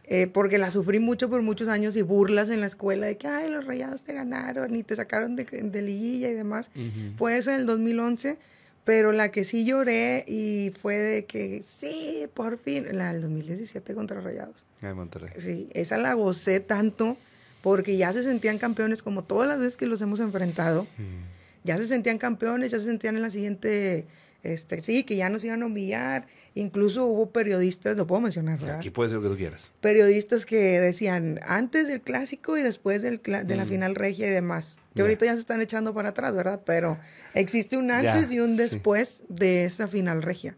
Eh, 0.05 0.27
porque 0.27 0.57
la 0.57 0.71
sufrí 0.71 0.99
mucho 0.99 1.29
por 1.29 1.41
muchos 1.41 1.69
años 1.69 1.95
y 1.95 2.01
burlas 2.01 2.49
en 2.49 2.59
la 2.59 2.65
escuela 2.65 3.05
de 3.07 3.17
que, 3.17 3.27
ay, 3.27 3.49
los 3.49 3.65
rayados 3.65 4.03
te 4.03 4.13
ganaron 4.13 4.75
y 4.75 4.83
te 4.83 4.95
sacaron 4.95 5.37
de, 5.37 5.45
de 5.45 5.81
liguilla 5.81 6.29
y 6.29 6.33
demás. 6.33 6.69
Ujú. 6.75 7.15
Fue 7.17 7.37
esa 7.37 7.53
del 7.53 7.65
2011, 7.65 8.37
pero 8.83 9.13
la 9.13 9.31
que 9.31 9.45
sí 9.45 9.63
lloré 9.63 10.25
y 10.27 10.73
fue 10.81 10.95
de 10.97 11.25
que, 11.25 11.61
sí, 11.63 12.25
por 12.33 12.57
fin, 12.57 12.87
la 12.97 13.13
del 13.13 13.21
2017 13.21 13.93
contra 13.93 14.19
Rayados. 14.19 14.65
En 14.81 14.95
Monterrey. 14.97 15.29
Sí, 15.37 15.69
esa 15.73 15.97
la 15.97 16.13
gocé 16.13 16.59
tanto 16.59 17.15
porque 17.61 17.95
ya 17.95 18.11
se 18.11 18.23
sentían 18.23 18.57
campeones 18.57 19.03
como 19.03 19.23
todas 19.23 19.47
las 19.47 19.59
veces 19.59 19.77
que 19.77 19.85
los 19.85 20.01
hemos 20.01 20.19
enfrentado. 20.19 20.87
Mm. 20.97 21.40
Ya 21.63 21.77
se 21.77 21.87
sentían 21.87 22.17
campeones, 22.17 22.71
ya 22.71 22.79
se 22.79 22.85
sentían 22.85 23.15
en 23.15 23.21
la 23.21 23.29
siguiente, 23.29 24.05
este, 24.43 24.81
sí, 24.81 25.03
que 25.03 25.15
ya 25.15 25.29
nos 25.29 25.43
iban 25.43 25.61
a 25.63 25.65
humillar. 25.67 26.27
Incluso 26.53 27.05
hubo 27.05 27.29
periodistas, 27.29 27.95
lo 27.95 28.05
puedo 28.07 28.19
mencionar, 28.21 28.59
¿verdad? 28.59 28.77
Aquí 28.77 28.89
puedes 28.89 29.11
decir 29.11 29.23
lo 29.23 29.29
que 29.29 29.33
tú 29.35 29.37
quieras. 29.39 29.71
Periodistas 29.79 30.45
que 30.45 30.79
decían 30.81 31.39
antes 31.45 31.87
del 31.87 32.01
clásico 32.01 32.57
y 32.57 32.61
después 32.61 33.01
del 33.01 33.21
de 33.23 33.55
la 33.55 33.65
Mm. 33.65 33.69
final 33.69 33.95
regia 33.95 34.27
y 34.27 34.31
demás. 34.31 34.77
Que 34.95 35.01
ahorita 35.03 35.25
ya 35.25 35.33
se 35.35 35.39
están 35.39 35.61
echando 35.61 35.93
para 35.93 36.09
atrás, 36.09 36.35
¿verdad? 36.35 36.61
Pero 36.65 36.97
existe 37.33 37.77
un 37.77 37.89
antes 37.91 38.29
y 38.31 38.39
un 38.41 38.51
sí. 38.51 38.57
después 38.57 39.23
de 39.29 39.63
esa 39.63 39.87
final 39.87 40.21
regia. 40.21 40.57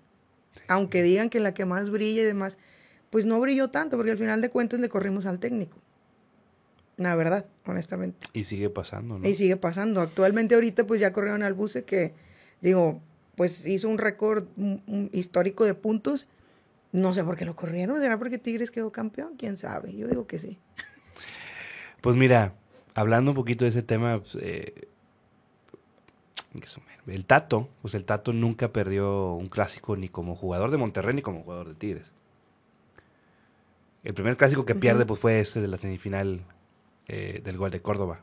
Aunque 0.67 1.03
digan 1.03 1.29
que 1.29 1.39
la 1.39 1.53
que 1.53 1.65
más 1.65 1.89
brilla 1.91 2.21
y 2.21 2.25
demás, 2.25 2.57
pues 3.11 3.25
no 3.27 3.39
brilló 3.39 3.69
tanto, 3.69 3.95
porque 3.97 4.11
al 4.11 4.17
final 4.17 4.41
de 4.41 4.49
cuentas 4.49 4.79
le 4.79 4.89
corrimos 4.89 5.25
al 5.27 5.37
técnico. 5.39 5.77
La 6.97 7.15
verdad, 7.15 7.45
honestamente. 7.65 8.27
Y 8.33 8.43
sigue 8.43 8.69
pasando, 8.69 9.19
¿no? 9.19 9.27
Y 9.27 9.35
sigue 9.35 9.57
pasando. 9.57 10.01
Actualmente 10.01 10.55
ahorita 10.55 10.85
pues 10.85 10.99
ya 10.99 11.11
corrieron 11.11 11.43
al 11.43 11.53
buce 11.53 11.85
que, 11.85 12.13
digo, 12.61 13.01
pues 13.35 13.65
hizo 13.65 13.89
un 13.89 13.97
récord 13.97 14.45
mm, 14.55 14.75
mm, 14.85 15.09
histórico 15.11 15.65
de 15.65 15.73
puntos. 15.73 16.27
No 16.91 17.13
sé 17.13 17.23
por 17.23 17.35
qué 17.35 17.45
lo 17.45 17.55
corrieron. 17.55 17.99
¿Será 17.99 18.19
porque 18.19 18.37
Tigres 18.37 18.69
quedó 18.69 18.91
campeón? 18.91 19.33
¿Quién 19.37 19.57
sabe? 19.57 19.95
Yo 19.95 20.07
digo 20.07 20.27
que 20.27 20.37
sí. 20.39 20.59
Pues 22.01 22.17
mira, 22.17 22.53
hablando 22.95 23.31
un 23.31 23.35
poquito 23.35 23.63
de 23.63 23.69
ese 23.69 23.81
tema, 23.81 24.19
pues, 24.19 24.37
eh, 24.41 24.89
el 27.07 27.25
Tato, 27.25 27.69
pues 27.81 27.93
el 27.95 28.05
Tato 28.05 28.33
nunca 28.33 28.71
perdió 28.71 29.33
un 29.33 29.47
clásico 29.47 29.95
ni 29.95 30.09
como 30.09 30.35
jugador 30.35 30.69
de 30.69 30.77
Monterrey 30.77 31.15
ni 31.15 31.21
como 31.21 31.43
jugador 31.43 31.69
de 31.69 31.75
Tigres. 31.75 32.11
El 34.03 34.13
primer 34.13 34.35
clásico 34.35 34.65
que 34.65 34.75
pierde 34.75 35.05
pues 35.05 35.19
fue 35.19 35.39
ese 35.39 35.61
de 35.61 35.67
la 35.67 35.77
semifinal 35.77 36.41
eh, 37.07 37.41
del 37.43 37.57
gol 37.57 37.71
de 37.71 37.81
Córdoba. 37.81 38.21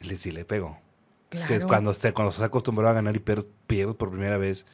Le, 0.00 0.16
sí 0.16 0.30
le 0.30 0.42
Es 0.42 0.46
Claro. 0.48 1.66
cuando, 1.66 1.94
se, 1.94 2.12
cuando 2.12 2.32
se 2.32 2.44
acostumbró 2.44 2.88
a 2.88 2.92
ganar 2.92 3.16
y 3.16 3.18
pier- 3.20 3.46
pierdes 3.66 3.94
por 3.96 4.10
primera 4.10 4.36
vez, 4.38 4.66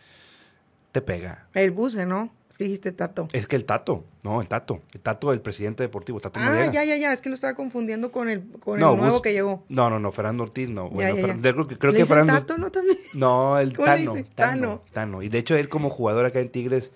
te 0.93 1.01
pega. 1.01 1.47
El 1.55 1.71
buce, 1.71 2.05
¿no? 2.07 2.31
Es 2.51 2.59
que 2.59 2.65
dijiste 2.65 2.93
Tato. 2.93 3.29
Es 3.33 3.47
que 3.47 3.57
el 3.57 3.65
Tato, 3.65 4.05
no, 4.23 4.43
el 4.43 4.49
Tato, 4.49 4.83
el 4.93 5.01
Tato, 5.01 5.33
el 5.33 5.41
presidente 5.41 5.83
deportivo, 5.83 6.21
Tato 6.21 6.39
Ah, 6.39 6.45
Noriega. 6.51 6.71
ya, 6.73 6.85
ya, 6.85 6.97
ya. 6.97 7.13
Es 7.15 7.23
que 7.23 7.31
lo 7.31 7.35
estaba 7.35 7.55
confundiendo 7.55 8.13
con 8.13 8.29
el, 8.29 8.47
con 8.61 8.79
No, 8.79 8.91
el 8.93 8.97
nuevo 8.99 9.13
Bus- 9.15 9.23
que 9.23 9.33
llegó. 9.33 9.65
No, 9.71 9.89
no, 9.89 9.99
no, 9.99 10.13
Fernando 10.13 10.43
Ortiz 10.43 10.69
no. 10.69 10.91
Bueno, 10.91 11.17
ya, 11.17 11.29
ya. 11.29 11.35
Fer- 11.35 11.41
yo 11.41 11.53
creo 11.55 11.67
que, 11.67 11.79
creo 11.79 11.93
¿Le 11.93 11.99
que 12.01 12.07
Fernando. 12.07 12.35
Tato, 12.35 12.59
¿no? 12.59 12.71
También. 12.71 12.99
No, 13.15 13.59
el. 13.59 13.73
Tano, 13.73 14.15
Tano. 14.35 14.83
Tano. 14.93 15.23
Y 15.23 15.31
de 15.31 15.39
hecho, 15.39 15.57
él 15.57 15.71
como 15.71 15.89
jugador 15.89 16.27
acá 16.27 16.41
en 16.41 16.51
Tigres, 16.51 16.91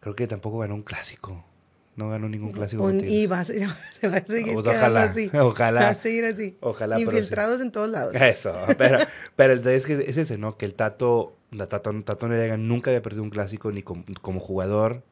creo 0.00 0.16
que 0.16 0.26
tampoco 0.26 0.58
ganó 0.58 0.74
un 0.74 0.82
clásico. 0.82 1.44
No 1.98 2.08
ganó 2.10 2.28
ningún 2.28 2.52
clásico. 2.52 2.84
Un- 2.84 3.02
y 3.04 3.26
va 3.26 3.44
se 3.44 3.58
se 3.92 4.08
va 4.08 4.18
a 4.18 4.24
seguir 4.24 4.54
Pues 4.54 4.66
quedando 4.66 4.70
ojalá, 4.86 5.02
así. 5.02 5.30
ojalá. 5.36 5.80
Va 5.80 5.88
a 5.88 5.94
seguir 5.94 6.24
así. 6.26 6.56
Ojalá, 6.60 6.96
pero 6.96 7.10
sí. 7.10 7.16
Infiltrados 7.16 7.60
en 7.60 7.72
todos 7.72 7.90
lados. 7.90 8.14
Eso, 8.14 8.54
pero, 8.78 8.98
pero 9.34 9.52
el- 9.54 9.66
es, 9.66 9.84
que 9.84 10.04
es 10.06 10.16
ese, 10.16 10.38
¿no? 10.38 10.56
Que 10.56 10.64
el 10.64 10.74
Tato, 10.74 11.36
la 11.50 11.66
Tato, 11.66 11.90
Tato 12.04 12.28
Noriega 12.28 12.56
nunca 12.56 12.90
había 12.92 13.02
perdido 13.02 13.24
un 13.24 13.30
clásico 13.30 13.72
ni 13.72 13.82
como, 13.82 14.04
como 14.22 14.38
jugador, 14.38 15.02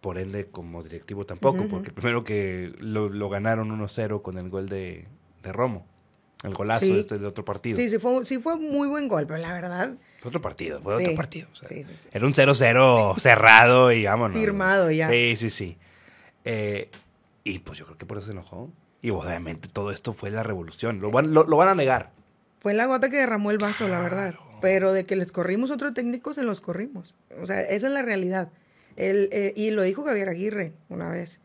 por 0.00 0.18
ende 0.18 0.46
como 0.46 0.84
directivo 0.84 1.26
tampoco, 1.26 1.56
Ujú, 1.56 1.64
ujú. 1.66 1.76
porque 1.76 1.90
primero 1.90 2.22
que 2.22 2.72
lo, 2.78 3.08
lo 3.08 3.28
ganaron 3.28 3.68
1-0 3.76 4.22
con 4.22 4.38
el 4.38 4.48
gol 4.50 4.68
de, 4.68 5.08
de 5.42 5.52
Romo, 5.52 5.84
el 6.44 6.54
golazo 6.54 6.86
Sí. 6.86 7.00
este 7.00 7.18
de 7.18 7.26
otro 7.26 7.44
partido. 7.44 7.76
Sí, 7.76 7.90
sí 7.90 7.98
fue, 7.98 8.24
sí 8.24 8.38
fue 8.38 8.56
muy 8.56 8.86
buen 8.86 9.08
gol, 9.08 9.26
pero 9.26 9.40
la 9.40 9.52
verdad, 9.52 9.94
Fue 10.20 10.28
otro 10.28 10.40
partido, 10.40 10.80
fue 10.80 10.96
Sí, 10.96 11.02
otro 11.02 11.16
partido. 11.16 11.48
o 11.52 11.56
sea, 11.56 11.68
sí, 11.68 11.82
sí, 11.82 11.92
sí. 12.00 12.08
Era 12.12 12.24
un 12.24 12.34
0-0 12.34 13.18
cerrado 13.18 13.90
y 13.90 14.04
vámonos. 14.04 14.38
Firmado 14.38 14.90
ya. 14.92 15.08
Sí, 15.10 15.34
sí, 15.36 15.50
sí. 15.50 15.76
Eh, 16.44 16.90
y 17.44 17.58
pues 17.60 17.78
yo 17.78 17.86
creo 17.86 17.98
que 17.98 18.06
por 18.06 18.18
eso 18.18 18.26
se 18.26 18.32
enojó. 18.32 18.70
Y 19.02 19.10
obviamente 19.10 19.68
todo 19.68 19.90
esto 19.90 20.12
fue 20.12 20.30
la 20.30 20.42
revolución. 20.42 21.00
Lo 21.00 21.10
van, 21.10 21.32
lo, 21.32 21.44
lo 21.44 21.56
van 21.56 21.68
a 21.68 21.74
negar. 21.74 22.12
fue 22.58 22.74
la 22.74 22.86
gota 22.86 23.08
que 23.08 23.16
derramó 23.16 23.50
el 23.50 23.58
vaso, 23.58 23.88
la 23.88 24.00
verdad. 24.00 24.34
Pero 24.60 24.92
de 24.92 25.06
que 25.06 25.16
les 25.16 25.32
corrimos 25.32 25.70
otro 25.70 25.94
técnico, 25.94 26.34
se 26.34 26.42
los 26.42 26.60
corrimos. 26.60 27.14
O 27.40 27.46
sea, 27.46 27.62
esa 27.62 27.86
es 27.86 27.92
la 27.92 28.02
realidad. 28.02 28.50
El, 28.96 29.30
eh, 29.32 29.54
y 29.56 29.70
lo 29.70 29.82
dijo 29.82 30.04
Javier 30.04 30.28
Aguirre 30.28 30.74
una 30.90 31.08
vez, 31.08 31.40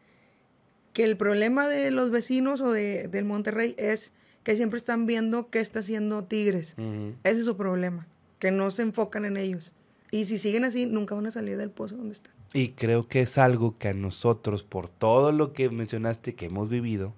que 0.92 1.04
el 1.06 1.16
problema 1.16 1.68
de 1.70 1.92
los 1.92 2.12
vecinos 2.12 2.60
o 2.60 2.74
de, 2.74 3.08
del 3.08 3.24
Monterrey 3.24 3.74
es 3.78 4.12
que 4.44 4.58
siempre 4.58 4.78
están 4.78 5.06
viendo 5.06 5.50
qué 5.50 5.60
está 5.62 5.80
haciendo 5.80 6.26
Tigres. 6.26 6.76
Ese 7.24 7.40
es 7.40 7.46
su 7.46 7.56
problema, 7.56 8.08
que 8.40 8.52
no 8.52 8.70
se 8.72 8.82
enfocan 8.82 9.24
en 9.24 9.38
ellos. 9.38 9.72
Y 10.12 10.26
si 10.26 10.38
siguen 10.38 10.66
así, 10.66 10.86
nunca 10.86 11.16
van 11.16 11.26
a 11.28 11.32
salir 11.32 11.58
del 11.58 11.72
pozo 11.72 11.96
donde 11.96 12.14
están. 12.14 12.35
Y 12.54 12.70
creo 12.70 13.08
que 13.08 13.22
es 13.22 13.38
algo 13.38 13.78
que 13.78 13.90
a 13.90 13.94
nosotros, 13.94 14.64
por 14.64 14.88
todo 14.88 15.32
lo 15.32 15.54
que 15.54 15.70
mencionaste 15.70 16.36
que 16.36 16.46
hemos 16.46 16.70
vivido, 16.70 17.14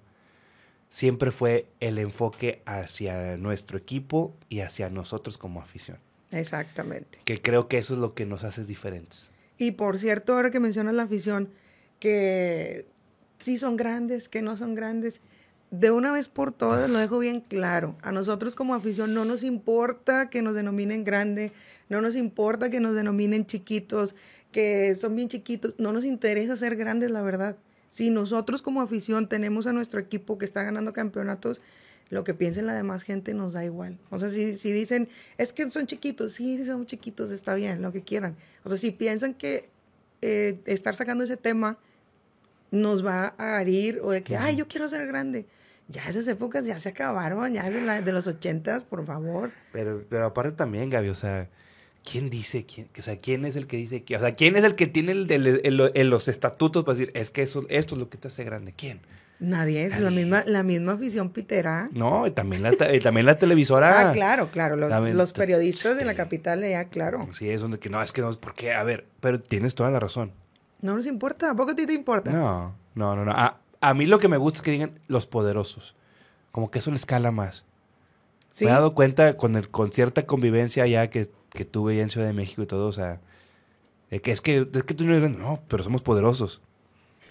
siempre 0.90 1.30
fue 1.30 1.66
el 1.80 1.98
enfoque 1.98 2.62
hacia 2.64 3.36
nuestro 3.36 3.78
equipo 3.78 4.34
y 4.48 4.60
hacia 4.60 4.90
nosotros 4.90 5.38
como 5.38 5.60
afición. 5.60 5.98
Exactamente. 6.30 7.20
Que 7.24 7.40
creo 7.40 7.68
que 7.68 7.78
eso 7.78 7.94
es 7.94 8.00
lo 8.00 8.14
que 8.14 8.26
nos 8.26 8.44
hace 8.44 8.64
diferentes. 8.64 9.30
Y 9.58 9.72
por 9.72 9.98
cierto, 9.98 10.34
ahora 10.34 10.50
que 10.50 10.60
mencionas 10.60 10.94
la 10.94 11.04
afición, 11.04 11.50
que 11.98 12.86
sí 13.40 13.58
son 13.58 13.76
grandes, 13.76 14.28
que 14.28 14.42
no 14.42 14.56
son 14.56 14.74
grandes, 14.74 15.20
de 15.70 15.90
una 15.90 16.12
vez 16.12 16.28
por 16.28 16.52
todas 16.52 16.88
lo 16.88 16.98
dejo 16.98 17.18
bien 17.18 17.40
claro. 17.40 17.96
A 18.02 18.12
nosotros 18.12 18.54
como 18.54 18.74
afición 18.74 19.14
no 19.14 19.24
nos 19.24 19.42
importa 19.42 20.30
que 20.30 20.42
nos 20.42 20.54
denominen 20.54 21.04
grande, 21.04 21.52
no 21.88 22.00
nos 22.00 22.16
importa 22.16 22.70
que 22.70 22.80
nos 22.80 22.94
denominen 22.94 23.46
chiquitos, 23.46 24.14
que 24.52 24.94
son 24.94 25.14
bien 25.16 25.28
chiquitos, 25.28 25.74
no 25.78 25.92
nos 25.92 26.04
interesa 26.04 26.56
ser 26.56 26.76
grandes, 26.76 27.10
la 27.10 27.22
verdad. 27.22 27.56
Si 27.88 28.10
nosotros 28.10 28.62
como 28.62 28.80
afición 28.82 29.28
tenemos 29.28 29.66
a 29.66 29.72
nuestro 29.72 29.98
equipo 30.00 30.38
que 30.38 30.44
está 30.44 30.62
ganando 30.62 30.92
campeonatos, 30.92 31.60
lo 32.10 32.24
que 32.24 32.32
piensen 32.34 32.66
la 32.66 32.74
demás 32.74 33.02
gente 33.02 33.34
nos 33.34 33.52
da 33.52 33.64
igual. 33.64 33.98
O 34.10 34.18
sea, 34.18 34.30
si, 34.30 34.56
si 34.56 34.72
dicen, 34.72 35.08
es 35.36 35.52
que 35.52 35.70
son 35.70 35.86
chiquitos, 35.86 36.32
sí, 36.34 36.64
son 36.64 36.86
chiquitos, 36.86 37.30
está 37.30 37.54
bien, 37.54 37.82
lo 37.82 37.92
que 37.92 38.02
quieran. 38.02 38.36
O 38.64 38.68
sea, 38.70 38.78
si 38.78 38.90
piensan 38.92 39.34
que 39.34 39.68
eh, 40.22 40.58
estar 40.66 40.96
sacando 40.96 41.24
ese 41.24 41.36
tema 41.36 41.78
nos 42.70 43.04
va 43.04 43.34
a 43.38 43.60
herir 43.62 44.00
o 44.02 44.10
de 44.10 44.22
que, 44.22 44.36
ay, 44.36 44.56
yo 44.56 44.68
quiero 44.68 44.88
ser 44.88 45.06
grande. 45.06 45.46
Ya 45.88 46.06
esas 46.06 46.26
épocas 46.28 46.66
ya 46.66 46.78
se 46.78 46.90
acabaron, 46.90 47.52
ya 47.54 47.70
de, 47.70 47.80
la- 47.80 48.02
de 48.02 48.12
los 48.12 48.26
ochentas, 48.26 48.82
por 48.82 49.06
favor. 49.06 49.52
Pero, 49.72 50.04
pero 50.10 50.26
aparte 50.26 50.52
también, 50.52 50.90
Gaby, 50.90 51.08
o 51.08 51.14
sea, 51.14 51.48
¿quién 52.04 52.30
dice? 52.30 52.64
Quién, 52.64 52.88
o 52.98 53.02
sea, 53.02 53.16
¿quién 53.18 53.44
es 53.44 53.56
el 53.56 53.66
que 53.66 53.76
dice 53.76 54.02
que? 54.02 54.16
O 54.16 54.20
sea, 54.20 54.34
¿quién 54.34 54.56
es 54.56 54.64
el 54.64 54.74
que 54.74 54.86
tiene 54.86 55.12
el, 55.12 55.30
el- 55.30 55.46
el- 55.64 55.92
el- 55.94 56.08
los 56.10 56.28
estatutos 56.28 56.84
para 56.84 56.98
decir, 56.98 57.12
es 57.14 57.30
que 57.30 57.42
eso, 57.42 57.64
esto 57.68 57.94
es 57.94 57.98
lo 58.00 58.08
que 58.08 58.18
te 58.18 58.28
hace 58.28 58.44
grande? 58.44 58.72
¿Quién? 58.76 59.00
Nadie 59.40 59.84
es 59.84 60.00
la 60.00 60.10
misma, 60.10 60.42
la 60.46 60.64
misma 60.64 60.94
afición 60.94 61.30
pitera. 61.30 61.88
No, 61.92 62.26
y 62.26 62.32
también 62.32 62.62
la, 62.64 62.72
y 62.92 62.98
también 62.98 63.24
la 63.24 63.38
televisora. 63.38 64.08
Ah, 64.10 64.12
claro, 64.12 64.50
claro. 64.50 64.74
Los, 64.74 64.90
los 65.14 65.32
periodistas 65.32 65.96
de 65.96 66.04
la 66.04 66.10
sí. 66.10 66.16
capital, 66.16 66.60
ya, 66.68 66.86
claro. 66.86 67.28
Sí, 67.34 67.48
es 67.48 67.60
donde 67.60 67.78
que 67.78 67.88
no, 67.88 68.02
es 68.02 68.10
que 68.10 68.20
no, 68.20 68.32
¿por 68.32 68.52
qué? 68.54 68.72
A 68.74 68.82
ver, 68.82 69.06
pero 69.20 69.40
tienes 69.40 69.76
toda 69.76 69.92
la 69.92 70.00
razón. 70.00 70.32
No 70.82 70.96
nos 70.96 71.06
importa, 71.06 71.50
¿a 71.52 71.54
poco 71.54 71.70
a 71.70 71.76
ti 71.76 71.86
te 71.86 71.92
importa? 71.92 72.32
No, 72.32 72.74
no, 72.96 73.14
no, 73.14 73.24
no. 73.24 73.30
A, 73.30 73.60
a 73.80 73.94
mí 73.94 74.06
lo 74.06 74.18
que 74.18 74.26
me 74.26 74.38
gusta 74.38 74.58
es 74.58 74.62
que 74.62 74.72
digan 74.72 74.98
los 75.06 75.28
poderosos. 75.28 75.94
Como 76.50 76.72
que 76.72 76.80
eso 76.80 76.90
le 76.90 76.96
escala 76.96 77.30
más. 77.30 77.64
Sí, 78.52 78.64
Me 78.64 78.70
he 78.70 78.74
dado 78.74 78.94
cuenta 78.94 79.36
con, 79.36 79.54
el, 79.56 79.68
con 79.68 79.92
cierta 79.92 80.26
convivencia 80.26 80.86
ya 80.86 81.10
que, 81.10 81.30
que 81.50 81.64
tuve 81.64 81.96
ya 81.96 82.02
en 82.02 82.10
Ciudad 82.10 82.26
de 82.26 82.32
México 82.32 82.62
y 82.62 82.66
todo, 82.66 82.88
o 82.88 82.92
sea, 82.92 83.20
de 84.10 84.20
que 84.20 84.30
es 84.32 84.40
que, 84.40 84.66
es 84.72 84.82
que 84.82 84.94
tú 84.94 85.04
no 85.04 85.14
eres, 85.14 85.30
no, 85.30 85.60
pero 85.68 85.82
somos 85.84 86.02
poderosos. 86.02 86.60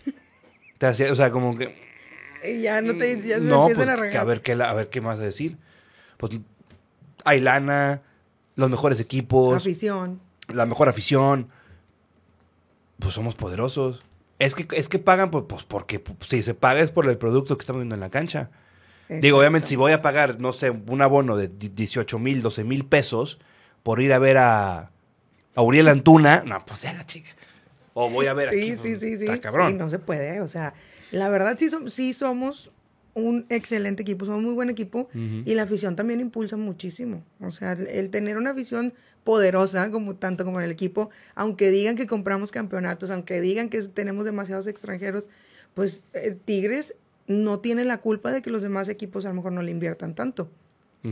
Te 0.77 0.85
hacía- 0.85 1.11
o 1.11 1.15
sea, 1.15 1.31
como 1.31 1.57
que... 1.57 1.75
y 2.47 2.61
ya 2.61 2.81
no 2.81 2.95
te 2.97 3.19
ya 3.21 3.39
se 3.39 3.43
no, 3.43 3.67
empiezan 3.67 3.97
pues, 3.97 4.07
a 4.09 4.11
que 4.11 4.17
a 4.17 4.23
ver 4.23 4.41
qué, 4.41 4.53
a 4.53 4.73
ver 4.73 4.89
qué 4.89 5.01
más 5.01 5.19
decir. 5.19 5.57
Pues 6.17 6.39
hay 7.25 7.41
lana, 7.41 8.03
los 8.55 8.69
mejores 8.69 8.99
equipos, 8.99 9.57
afición. 9.57 10.21
la 10.53 10.65
mejor 10.65 10.87
afición. 10.87 11.49
Pues 12.99 13.13
somos 13.13 13.35
poderosos. 13.35 14.01
Es 14.39 14.55
que, 14.55 14.67
es 14.75 14.87
que 14.87 14.99
pagan, 14.99 15.29
pues, 15.31 15.45
pues, 15.47 15.63
porque 15.63 15.99
pues, 15.99 16.15
si 16.29 16.43
se 16.43 16.53
paga 16.53 16.79
es 16.81 16.91
por 16.91 17.07
el 17.07 17.17
producto 17.17 17.57
que 17.57 17.61
estamos 17.61 17.81
viendo 17.81 17.95
en 17.95 18.01
la 18.01 18.09
cancha. 18.09 18.49
Digo, 19.09 19.39
obviamente, 19.39 19.67
si 19.67 19.75
voy 19.75 19.91
a 19.93 19.99
pagar, 19.99 20.39
no 20.41 20.51
sé, 20.53 20.69
un 20.69 21.01
abono 21.01 21.37
de 21.37 21.47
di- 21.47 21.69
18 21.69 22.19
mil, 22.19 22.41
12 22.41 22.63
mil 22.63 22.85
pesos 22.85 23.39
por 23.83 24.01
ir 24.01 24.11
a 24.13 24.19
ver 24.19 24.37
a, 24.37 24.91
a 25.55 25.61
Uriel 25.61 25.87
Antuna, 25.87 26.43
no, 26.45 26.63
pues 26.65 26.81
ya 26.81 26.93
la 26.93 27.05
chica. 27.05 27.29
O 27.93 28.09
voy 28.09 28.27
a 28.27 28.33
ver 28.33 28.49
sí, 28.49 28.71
aquí. 28.73 28.77
Sí, 28.81 28.95
sí, 28.97 29.17
sí. 29.17 29.39
Cabrón. 29.39 29.71
Sí, 29.71 29.77
no 29.77 29.89
se 29.89 29.99
puede. 29.99 30.41
O 30.41 30.47
sea, 30.47 30.73
la 31.11 31.29
verdad 31.29 31.55
sí, 31.57 31.69
sí 31.89 32.13
somos 32.13 32.71
un 33.13 33.45
excelente 33.49 34.03
equipo, 34.03 34.25
somos 34.25 34.43
muy 34.43 34.53
buen 34.53 34.69
equipo 34.69 35.09
y 35.13 35.55
la 35.55 35.63
afición 35.63 35.95
también 35.95 36.19
impulsa 36.19 36.57
muchísimo. 36.57 37.23
O 37.39 37.51
sea, 37.51 37.71
el, 37.71 37.87
el 37.87 38.09
tener 38.11 38.37
una 38.37 38.51
afición 38.51 38.93
poderosa, 39.23 39.89
como 39.89 40.15
tanto 40.15 40.45
como 40.45 40.59
en 40.59 40.65
el 40.65 40.71
equipo, 40.71 41.09
aunque 41.33 41.71
digan 41.71 41.95
que 41.95 42.05
compramos 42.05 42.51
campeonatos, 42.51 43.09
aunque 43.09 43.41
digan 43.41 43.69
que 43.69 43.81
tenemos 43.83 44.25
demasiados 44.25 44.67
extranjeros, 44.67 45.27
pues 45.73 46.05
eh, 46.13 46.37
Tigres 46.45 46.95
no 47.27 47.59
tiene 47.59 47.83
la 47.83 47.99
culpa 47.99 48.31
de 48.31 48.41
que 48.41 48.49
los 48.49 48.61
demás 48.61 48.89
equipos 48.89 49.25
a 49.25 49.29
lo 49.29 49.35
mejor 49.35 49.51
no 49.51 49.61
le 49.61 49.71
inviertan 49.71 50.15
tanto. 50.15 50.49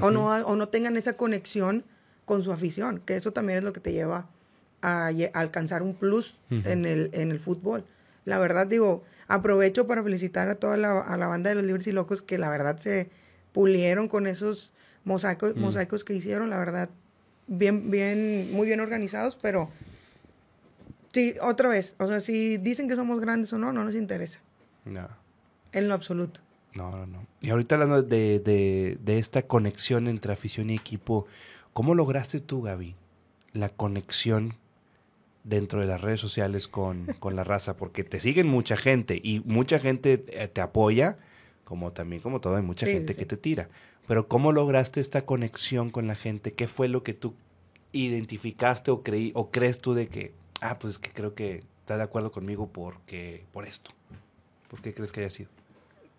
O, 0.01 0.11
no, 0.11 0.25
o 0.25 0.55
no 0.57 0.67
tengan 0.67 0.97
esa 0.97 1.15
conexión 1.15 1.85
con 2.25 2.43
su 2.43 2.51
afición, 2.51 3.01
que 3.05 3.15
eso 3.15 3.31
también 3.31 3.59
es 3.59 3.63
lo 3.63 3.71
que 3.71 3.79
te 3.79 3.93
lleva 3.93 4.27
a, 4.81 5.11
alcanzar 5.33 5.83
un 5.83 5.93
plus 5.93 6.35
en, 6.49 6.85
el, 6.85 7.11
en 7.13 7.31
el 7.31 7.39
fútbol. 7.39 7.85
La 8.25 8.39
verdad, 8.39 8.67
digo, 8.67 9.03
aprovecho 9.27 9.87
para 9.87 10.03
felicitar 10.03 10.49
a 10.49 10.55
toda 10.55 10.75
la, 10.75 10.99
a 10.99 11.15
la 11.17 11.27
banda 11.27 11.49
de 11.49 11.55
los 11.55 11.63
Libres 11.63 11.87
y 11.87 11.91
Locos 11.91 12.21
que 12.21 12.37
la 12.37 12.49
verdad 12.49 12.77
se 12.79 13.09
pulieron 13.53 14.09
con 14.09 14.27
esos 14.27 14.73
mosaicos, 15.05 15.55
mosaicos 15.55 16.03
que 16.03 16.13
hicieron, 16.13 16.49
la 16.49 16.57
verdad, 16.57 16.89
bien, 17.47 17.89
bien, 17.89 18.51
muy 18.51 18.65
bien 18.67 18.79
organizados, 18.79 19.37
pero 19.41 19.69
sí, 21.13 21.35
otra 21.41 21.69
vez, 21.69 21.95
o 21.99 22.07
sea, 22.07 22.19
si 22.19 22.57
dicen 22.57 22.89
que 22.89 22.95
somos 22.95 23.21
grandes 23.21 23.53
o 23.53 23.57
no, 23.57 23.71
no 23.71 23.83
nos 23.83 23.95
interesa, 23.95 24.41
No. 24.83 25.07
En 25.75 25.87
lo 25.87 25.93
absoluto. 25.93 26.41
No, 26.73 26.91
no, 26.91 27.05
no. 27.05 27.25
Y 27.39 27.51
ahorita 27.51 27.75
hablando 27.75 28.01
de, 28.01 28.39
de, 28.39 28.97
de 28.99 29.17
esta 29.19 29.43
conexión 29.43 30.07
entre 30.07 30.33
afición 30.33 30.69
y 30.69 30.75
equipo, 30.75 31.25
¿cómo 31.73 31.95
lograste 31.95 32.39
tú, 32.39 32.61
Gaby, 32.63 32.95
la 33.53 33.69
conexión 33.69 34.55
dentro 35.43 35.79
de 35.79 35.85
las 35.85 36.01
redes 36.01 36.19
sociales 36.19 36.67
con, 36.67 37.05
con 37.19 37.35
la 37.35 37.43
raza? 37.45 37.77
Porque 37.77 38.03
te 38.03 38.19
siguen 38.19 38.47
mucha 38.47 38.75
gente 38.75 39.21
y 39.23 39.39
mucha 39.45 39.79
gente 39.79 40.25
eh, 40.27 40.47
te 40.49 40.59
apoya, 40.61 41.17
como 41.63 41.93
también, 41.93 42.21
como 42.21 42.41
todo, 42.41 42.55
hay 42.57 42.63
mucha 42.63 42.87
Sí, 42.87 42.91
gente 42.93 43.13
sí, 43.13 43.19
que 43.19 43.25
te 43.25 43.37
tira. 43.37 43.69
Pero 44.07 44.27
¿cómo 44.27 44.51
lograste 44.51 44.99
esta 44.99 45.25
conexión 45.25 45.89
con 45.91 46.07
la 46.07 46.15
gente? 46.15 46.53
¿Qué 46.53 46.67
fue 46.67 46.89
lo 46.89 47.03
que 47.03 47.13
tú 47.13 47.35
identificaste 47.93 48.91
o 48.91 49.01
creí 49.01 49.31
o 49.33 49.49
crees 49.49 49.79
tú 49.79 49.93
de 49.93 50.07
que, 50.09 50.33
ah, 50.61 50.77
pues 50.77 50.95
es 50.95 50.99
que 50.99 51.11
creo 51.11 51.33
que 51.35 51.63
está 51.79 51.95
de 51.95 52.03
acuerdo 52.03 52.31
conmigo 52.33 52.67
porque 52.67 53.45
por 53.53 53.65
esto? 53.65 53.91
¿Por 54.69 54.81
qué 54.81 54.93
crees 54.93 55.11
que 55.13 55.21
haya 55.21 55.29
sido? 55.29 55.49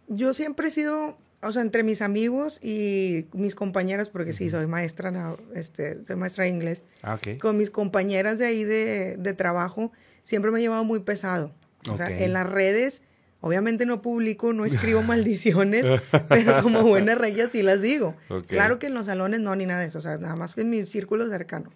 Yo 0.08 0.34
siempre 0.34 0.68
he 0.68 0.70
sido, 0.70 1.18
o 1.42 1.52
sea, 1.52 1.62
entre 1.62 1.82
mis 1.82 2.02
amigos 2.02 2.58
y 2.62 3.26
mis 3.32 3.54
compañeras, 3.54 4.08
porque 4.08 4.32
sí, 4.32 4.50
soy 4.50 4.66
maestra, 4.66 5.10
no, 5.10 5.36
este, 5.54 6.04
soy 6.06 6.16
maestra 6.16 6.44
de 6.44 6.50
inglés, 6.50 6.82
Ah, 7.02 7.18
con 7.40 7.56
mis 7.56 7.70
compañeras 7.70 8.38
de 8.38 8.46
ahí 8.46 8.64
de, 8.64 9.16
de 9.16 9.32
trabajo, 9.34 9.92
siempre 10.22 10.50
me 10.50 10.58
he 10.58 10.62
llevado 10.62 10.84
muy 10.84 11.00
pesado. 11.00 11.52
O 11.88 11.96
sea, 11.96 12.08
en 12.10 12.32
las 12.32 12.48
redes, 12.48 13.00
obviamente 13.40 13.86
no 13.86 14.02
publico, 14.02 14.52
no 14.52 14.64
escribo 14.64 15.02
maldiciones, 15.02 15.84
pero 16.28 16.62
como 16.62 16.82
buena 16.82 17.14
regia 17.14 17.48
sí 17.48 17.62
las 17.62 17.80
digo. 17.80 18.16
Claro 18.48 18.78
que 18.78 18.88
en 18.88 18.94
los 18.94 19.06
salones 19.06 19.40
no, 19.40 19.54
ni 19.54 19.66
nada 19.66 19.80
de 19.80 19.86
eso, 19.86 19.98
o 19.98 20.02
sea, 20.02 20.16
nada 20.16 20.34
más 20.36 20.56
en 20.58 20.70
mi 20.70 20.84
círculo 20.84 21.28
cercano. 21.28 21.70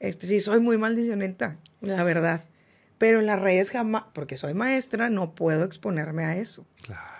Este, 0.00 0.26
sí, 0.26 0.40
soy 0.40 0.60
muy 0.60 0.76
maldicionenta, 0.78 1.58
la 1.80 2.04
verdad. 2.04 2.44
Pero 2.98 3.20
en 3.20 3.26
las 3.26 3.40
redes 3.40 3.70
jamás, 3.70 4.04
porque 4.14 4.36
soy 4.36 4.54
maestra, 4.54 5.10
no 5.10 5.34
puedo 5.34 5.64
exponerme 5.64 6.24
a 6.24 6.36
eso. 6.36 6.66
Claro. 6.86 7.13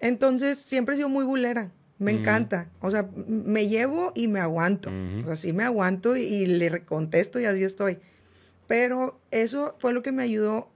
Entonces, 0.00 0.58
siempre 0.58 0.94
he 0.94 0.96
sido 0.98 1.08
muy 1.08 1.24
bulera. 1.24 1.72
Me 1.98 2.12
Mm. 2.12 2.18
encanta. 2.18 2.68
O 2.80 2.90
sea, 2.90 3.08
me 3.26 3.68
llevo 3.68 4.12
y 4.14 4.28
me 4.28 4.38
aguanto. 4.40 4.90
Ujú. 4.90 5.22
O 5.24 5.26
sea, 5.26 5.36
sí 5.36 5.52
me 5.52 5.64
aguanto 5.64 6.16
y, 6.16 6.22
y 6.22 6.46
le 6.46 6.84
contesto 6.84 7.40
y 7.40 7.44
así 7.44 7.64
estoy. 7.64 7.98
Pero 8.68 9.18
eso 9.30 9.74
fue 9.78 9.92
lo 9.92 10.02
que 10.02 10.12
me 10.12 10.22
ayudó, 10.22 10.70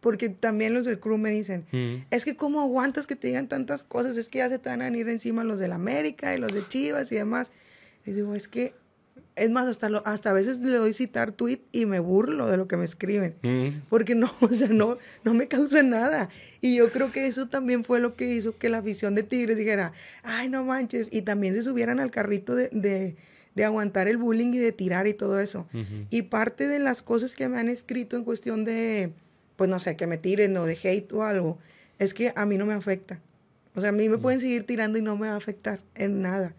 porque 0.00 0.28
también 0.28 0.74
los 0.74 0.84
del 0.84 1.00
crew 1.00 1.18
me 1.18 1.30
dicen, 1.30 1.66
Mm. 1.72 2.04
es 2.10 2.24
que 2.24 2.36
cómo 2.36 2.60
aguantas 2.60 3.06
que 3.06 3.16
te 3.16 3.28
digan 3.28 3.48
tantas 3.48 3.82
cosas, 3.82 4.16
es 4.16 4.28
que 4.28 4.38
ya 4.38 4.48
se 4.48 4.58
te 4.58 4.68
van 4.68 4.82
a 4.82 4.84
venir 4.84 5.08
encima 5.08 5.42
los 5.42 5.58
del 5.58 5.72
América 5.72 6.34
y 6.34 6.38
los 6.38 6.52
de 6.52 6.66
Chivas 6.68 7.10
y 7.10 7.16
demás. 7.16 7.50
Y 8.06 8.12
digo, 8.12 8.34
es 8.34 8.46
que, 8.48 8.74
es 9.34 9.50
más, 9.50 9.66
hasta, 9.66 9.88
lo, 9.88 10.06
hasta 10.06 10.30
a 10.30 10.32
veces 10.34 10.58
le 10.58 10.70
doy 10.70 10.92
citar 10.92 11.32
tweet 11.32 11.60
y 11.72 11.86
me 11.86 12.00
burlo 12.00 12.48
de 12.48 12.56
lo 12.58 12.68
que 12.68 12.76
me 12.76 12.84
escriben 12.84 13.34
Mm. 13.42 13.82
porque 13.88 14.14
no, 14.14 14.30
o 14.40 14.48
sea, 14.50 14.68
no, 14.68 14.98
no 15.24 15.32
me 15.34 15.48
causa 15.48 15.82
nada. 15.82 16.28
Y 16.60 16.76
yo 16.76 16.90
creo 16.90 17.10
que 17.12 17.26
eso 17.26 17.48
también 17.48 17.82
fue 17.84 17.98
lo 18.00 18.14
que 18.14 18.34
hizo 18.34 18.58
que 18.58 18.68
la 18.68 18.78
afición 18.78 19.14
de 19.14 19.22
Tigres 19.22 19.56
dijera, 19.56 19.92
ay, 20.22 20.48
no 20.48 20.64
manches, 20.64 21.08
y 21.10 21.22
también 21.22 21.54
se 21.54 21.62
subieran 21.62 21.98
al 21.98 22.10
carrito 22.10 22.54
de, 22.54 22.68
de, 22.72 23.16
de 23.54 23.64
aguantar 23.64 24.06
el 24.06 24.18
bullying 24.18 24.52
y 24.52 24.58
de 24.58 24.72
tirar 24.72 25.06
y 25.06 25.14
todo 25.14 25.40
eso. 25.40 25.66
Y 26.10 26.22
parte 26.22 26.68
de 26.68 26.78
las 26.78 27.00
cosas 27.02 27.34
que 27.34 27.48
me 27.48 27.58
han 27.58 27.68
escrito 27.70 28.16
en 28.16 28.24
cuestión 28.24 28.64
de, 28.64 29.12
pues 29.56 29.70
no 29.70 29.78
sé, 29.78 29.96
que 29.96 30.06
me 30.06 30.18
tiren 30.18 30.56
o 30.58 30.66
de 30.66 30.78
hate 30.82 31.10
o 31.14 31.22
algo, 31.22 31.58
es 31.98 32.12
que 32.14 32.32
a 32.36 32.44
mí 32.44 32.58
no 32.58 32.66
me 32.66 32.74
afecta. 32.74 33.20
O 33.74 33.80
sea, 33.80 33.88
a 33.88 33.92
mí 33.92 34.08
me 34.10 34.18
pueden 34.18 34.40
seguir 34.40 34.64
tirando 34.66 34.98
y 34.98 35.02
no 35.02 35.16
me 35.16 35.28
va 35.28 35.34
a 35.34 35.36
afectar 35.38 35.80
en 35.94 36.20
nada. 36.20 36.54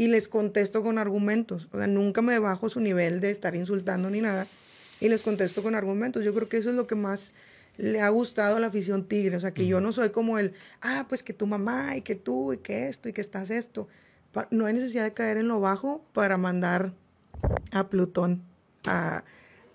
Y 0.00 0.08
les 0.08 0.30
contesto 0.30 0.82
con 0.82 0.96
argumentos. 0.96 1.68
O 1.72 1.76
sea, 1.76 1.86
nunca 1.86 2.22
me 2.22 2.38
bajo 2.38 2.70
su 2.70 2.80
nivel 2.80 3.20
de 3.20 3.30
estar 3.30 3.54
insultando 3.54 4.08
ni 4.08 4.22
nada. 4.22 4.46
Y 4.98 5.10
les 5.10 5.22
contesto 5.22 5.62
con 5.62 5.74
argumentos. 5.74 6.24
Yo 6.24 6.32
creo 6.32 6.48
que 6.48 6.56
eso 6.56 6.70
es 6.70 6.74
lo 6.76 6.86
que 6.86 6.94
más 6.94 7.34
le 7.76 8.00
ha 8.00 8.08
gustado 8.08 8.56
a 8.56 8.60
la 8.60 8.68
afición 8.68 9.04
tigre. 9.04 9.36
O 9.36 9.40
sea, 9.40 9.52
que 9.52 9.66
yo 9.66 9.78
no 9.82 9.92
soy 9.92 10.08
como 10.08 10.38
el, 10.38 10.54
ah, 10.80 11.04
pues 11.06 11.22
que 11.22 11.34
tu 11.34 11.46
mamá 11.46 11.96
y 11.98 12.00
que 12.00 12.14
tú 12.14 12.54
y 12.54 12.58
que 12.58 12.88
esto 12.88 13.10
y 13.10 13.12
que 13.12 13.20
estás 13.20 13.50
esto. 13.50 13.88
Pa- 14.32 14.48
no 14.50 14.64
hay 14.64 14.72
necesidad 14.72 15.04
de 15.04 15.12
caer 15.12 15.36
en 15.36 15.48
lo 15.48 15.60
bajo 15.60 16.02
para 16.14 16.38
mandar 16.38 16.94
a 17.70 17.90
Plutón, 17.90 18.42
a, 18.86 19.22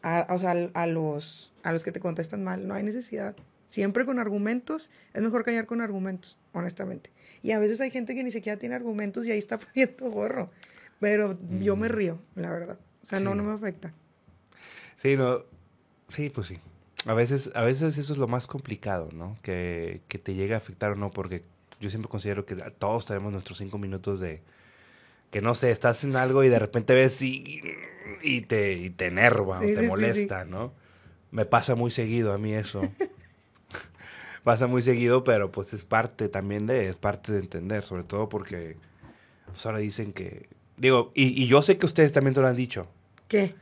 a- 0.01 0.25
o 0.33 0.39
sea, 0.39 0.71
a 0.73 0.87
los, 0.87 1.53
a 1.61 1.71
los 1.71 1.83
que 1.83 1.91
te 1.91 1.99
contestan 1.99 2.43
mal. 2.43 2.67
No 2.67 2.73
hay 2.73 2.81
necesidad. 2.81 3.35
Siempre 3.67 4.05
con 4.05 4.17
argumentos. 4.17 4.89
Es 5.13 5.21
mejor 5.21 5.43
callar 5.45 5.67
con 5.67 5.81
argumentos, 5.81 6.39
honestamente. 6.51 7.11
Y 7.45 7.51
a 7.51 7.59
veces 7.59 7.79
hay 7.79 7.91
gente 7.91 8.15
que 8.15 8.23
ni 8.23 8.31
siquiera 8.31 8.57
tiene 8.57 8.73
argumentos 8.73 9.23
y 9.27 9.31
ahí 9.31 9.37
está 9.37 9.59
poniendo 9.59 10.09
gorro. 10.09 10.49
Pero 10.99 11.37
yo 11.61 11.75
me 11.75 11.89
río, 11.89 12.17
la 12.33 12.49
verdad. 12.49 12.79
O 13.03 13.05
sea, 13.05 13.19
no, 13.19 13.31
Sí. 13.33 13.37
no 13.37 13.43
me 13.43 13.51
afecta. 13.53 13.93
Sí, 14.95 15.15
no. 15.15 15.39
Sí, 16.09 16.29
pues 16.31 16.47
sí. 16.47 16.57
A 17.05 17.13
veces, 17.13 17.51
a 17.53 17.61
veces 17.61 17.99
eso 17.99 18.13
es 18.13 18.17
lo 18.17 18.27
más 18.27 18.47
complicado, 18.47 19.09
¿no? 19.13 19.37
Que, 19.43 20.01
que 20.07 20.17
te 20.17 20.33
llegue 20.33 20.55
a 20.55 20.57
afectar 20.57 20.91
o 20.93 20.95
no, 20.95 21.11
porque 21.11 21.43
yo 21.79 21.91
siempre 21.91 22.09
considero 22.09 22.47
que 22.47 22.55
todos 22.55 23.05
tenemos 23.05 23.31
nuestros 23.31 23.59
cinco 23.59 23.77
minutos 23.77 24.19
de 24.19 24.41
que 25.29 25.41
no 25.41 25.53
sé, 25.53 25.69
estás 25.69 26.03
en 26.03 26.15
algo 26.15 26.43
y 26.43 26.49
de 26.49 26.57
repente 26.57 26.95
ves 26.95 27.21
y, 27.21 27.61
y 28.23 28.41
te, 28.41 28.73
y 28.73 28.89
te 28.89 29.07
enerva 29.07 29.59
Sí, 29.59 29.65
o 29.65 29.75
te 29.75 29.81
sí, 29.81 29.87
molesta, 29.87 30.45
¿no? 30.45 30.73
Me 31.29 31.45
pasa 31.45 31.75
muy 31.75 31.91
seguido 31.91 32.33
a 32.33 32.39
mí 32.39 32.53
eso. 32.55 32.81
pasa 34.45 34.67
muy 34.67 34.83
seguido, 34.83 35.25
pero 35.25 35.51
pues 35.51 35.73
es 35.73 35.83
parte 35.83 36.29
también 36.29 36.67
de, 36.67 36.87
es 36.87 36.97
parte 36.97 37.33
de 37.33 37.39
entender, 37.39 37.83
sobre 37.83 38.03
todo 38.03 38.29
porque 38.29 38.77
pues 39.47 39.65
ahora 39.65 39.79
dicen 39.79 40.13
que, 40.13 40.47
digo, 40.77 41.11
y, 41.15 41.43
y 41.43 41.47
yo 41.47 41.61
sé 41.63 41.77
que 41.77 41.87
ustedes 41.87 42.13
también 42.13 42.35
te 42.35 42.41
lo 42.41 42.47
han 42.47 42.55
dicho, 42.55 42.87
¿Qué? 43.27 43.55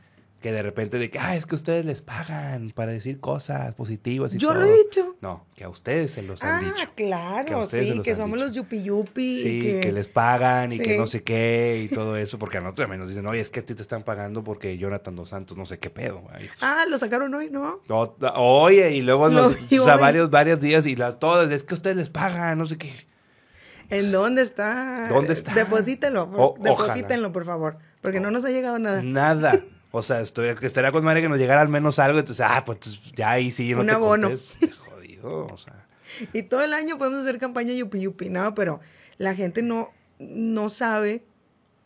Que 0.44 0.52
de 0.52 0.60
repente 0.62 0.98
de 0.98 1.08
que, 1.08 1.18
ah, 1.18 1.34
es 1.36 1.46
que 1.46 1.54
ustedes 1.54 1.86
les 1.86 2.02
pagan 2.02 2.70
para 2.74 2.92
decir 2.92 3.18
cosas 3.18 3.74
positivas 3.76 4.34
y 4.34 4.36
Yo 4.36 4.48
todo. 4.48 4.58
lo 4.60 4.66
he 4.66 4.76
dicho. 4.76 5.16
No, 5.22 5.46
que 5.54 5.64
a 5.64 5.70
ustedes 5.70 6.10
se 6.10 6.22
los 6.22 6.42
Ah, 6.42 6.58
han 6.58 6.64
dicho. 6.66 6.74
Que 6.76 6.82
a 6.82 7.08
claro, 7.08 7.66
se 7.66 7.82
sí, 7.94 8.02
que 8.02 8.14
somos 8.14 8.34
dicho. 8.36 8.44
los 8.48 8.54
yupi 8.54 8.82
yupi. 8.82 9.40
Sí, 9.42 9.58
y 9.58 9.80
que... 9.80 9.90
les 9.90 10.08
pagan 10.08 10.70
y 10.74 10.78
que 10.80 10.98
no 10.98 11.06
sé 11.06 11.22
qué 11.22 11.80
y 11.82 11.94
todo 11.94 12.18
eso, 12.18 12.38
porque 12.38 12.58
a 12.58 12.60
nosotros 12.60 12.84
también 12.84 13.00
nos 13.00 13.08
dicen, 13.08 13.26
oye, 13.26 13.40
es 13.40 13.48
que 13.48 13.60
a 13.60 13.64
ti 13.64 13.74
te 13.74 13.80
están 13.80 14.02
pagando 14.02 14.44
porque 14.44 14.76
Jonathan 14.76 15.16
Dos 15.16 15.30
Santos 15.30 15.56
no 15.56 15.64
sé 15.64 15.78
qué 15.78 15.88
pedo. 15.88 16.20
güey". 16.20 16.50
Ah, 16.60 16.84
lo 16.90 16.98
sacaron 16.98 17.32
hoy, 17.32 17.48
¿no? 17.48 17.80
No, 17.88 18.14
oye, 18.34 18.90
y 18.90 19.00
luego 19.00 19.28
Lo 19.30 19.48
nos, 19.48 19.54
o 19.56 19.84
sea, 19.84 19.94
hoy. 19.94 20.00
varios, 20.02 20.28
varios 20.28 20.60
días 20.60 20.84
y 20.84 20.94
la, 20.94 21.18
todas, 21.18 21.50
es 21.52 21.62
que 21.64 21.72
ustedes 21.72 21.96
les 21.96 22.10
pagan, 22.10 22.58
no 22.58 22.66
sé 22.66 22.76
qué. 22.76 22.92
¿En 23.88 24.12
dónde 24.12 24.42
está? 24.42 25.08
¿Dónde 25.08 25.32
está? 25.32 25.54
Deposítenlo, 25.54 26.24
O- 26.36 26.54
deposítenlo, 26.60 27.32
por 27.32 27.46
favor, 27.46 27.78
porque 28.02 28.20
no 28.20 28.30
nos 28.30 28.44
ha 28.44 28.50
llegado 28.50 28.78
nada. 28.78 29.00
Nada. 29.02 29.58
O 29.96 30.02
sea, 30.02 30.20
estoy, 30.20 30.54
estaría 30.62 30.90
con 30.90 31.04
madre 31.04 31.22
que 31.22 31.28
nos 31.28 31.38
llegara 31.38 31.60
al 31.60 31.68
menos 31.68 31.98
algo, 32.00 32.18
entonces, 32.18 32.44
ah, 32.48 32.64
pues 32.64 32.78
ya 33.14 33.30
ahí 33.30 33.50
sí, 33.52 33.72
no 33.72 33.80
Un 33.80 33.86
te 33.86 33.92
abono. 33.92 34.28
Jodido, 34.78 35.46
o 35.46 35.56
sea. 35.56 35.86
Y 36.32 36.42
todo 36.42 36.62
el 36.62 36.72
año 36.72 36.98
podemos 36.98 37.20
hacer 37.20 37.38
campaña 37.38 37.72
yupi 37.72 38.00
yupi, 38.00 38.28
no, 38.28 38.54
pero 38.54 38.80
la 39.18 39.34
gente 39.34 39.62
no, 39.62 39.90
no 40.18 40.68
sabe 40.70 41.22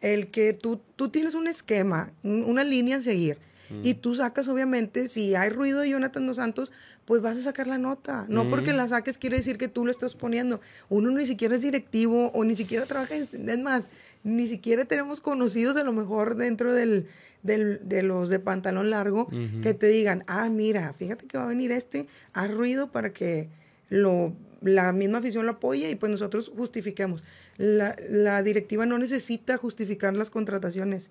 el 0.01 0.29
que 0.29 0.55
tú, 0.55 0.81
tú 0.97 1.11
tienes 1.11 1.35
un 1.35 1.49
esquema, 1.49 2.13
un- 2.23 2.45
una 2.45 2.65
línea 2.65 2.97
a 2.97 3.01
seguir. 3.03 3.39
Y 3.83 3.93
tú 3.93 4.15
sacas, 4.15 4.49
obviamente, 4.49 5.11
si 5.11 5.35
hay 5.35 5.51
ruido 5.51 5.81
de 5.81 5.91
Jonathan 5.91 6.27
Dos 6.27 6.37
Santos, 6.37 6.73
pues 7.05 7.21
vas 7.21 7.37
a 7.37 7.43
sacar 7.43 7.67
la 7.67 7.77
nota. 7.77 8.25
No 8.29 8.45
Mm. 8.45 8.51
porque 8.51 8.73
la 8.73 8.89
saques 8.89 9.19
quiere 9.19 9.37
decir 9.37 9.59
que 9.59 9.69
tú 9.69 9.85
lo 9.85 9.91
estás 9.91 10.15
poniendo. 10.15 10.63
Uno 10.89 11.11
ni 11.11 11.27
siquiera 11.27 11.55
es 11.55 11.61
directivo 11.61 12.31
o 12.33 12.45
ni 12.45 12.57
siquiera 12.57 12.87
trabaja 12.87 13.17
en... 13.17 13.25
Es 13.25 13.59
más, 13.59 13.91
ni 14.25 14.49
siquiera 14.49 14.87
tenemos 14.87 15.21
conocidos 15.21 15.77
a 15.77 15.85
lo 15.85 15.93
mejor 15.93 16.37
dentro 16.37 16.73
del, 16.73 17.09
del- 17.43 17.81
de 17.89 18.03
los 18.03 18.29
de 18.29 18.39
pantalón 18.39 18.91
largo 18.91 19.29
que 19.63 19.75
te 19.75 19.87
digan, 19.89 20.25
ah, 20.27 20.49
mira, 20.51 20.93
fíjate 20.95 21.27
que 21.27 21.39
va 21.39 21.45
a 21.45 21.49
venir 21.49 21.73
este, 21.73 22.07
haz 22.33 22.51
ruido 22.51 22.91
para 22.91 23.13
que 23.13 23.49
lo, 23.89 24.35
la 24.61 24.93
misma 24.93 25.19
afición 25.19 25.47
lo 25.47 25.53
apoye 25.53 25.91
y 25.91 25.95
pues 25.95 26.11
nosotros 26.11 26.51
justifiquemos. 26.57 27.23
La, 27.57 27.97
la 28.09 28.43
directiva 28.43 28.87
no 28.87 28.99
necesita 28.99 29.57
justificar 29.57 30.15
las 30.15 30.31
contrataciones. 30.31 31.11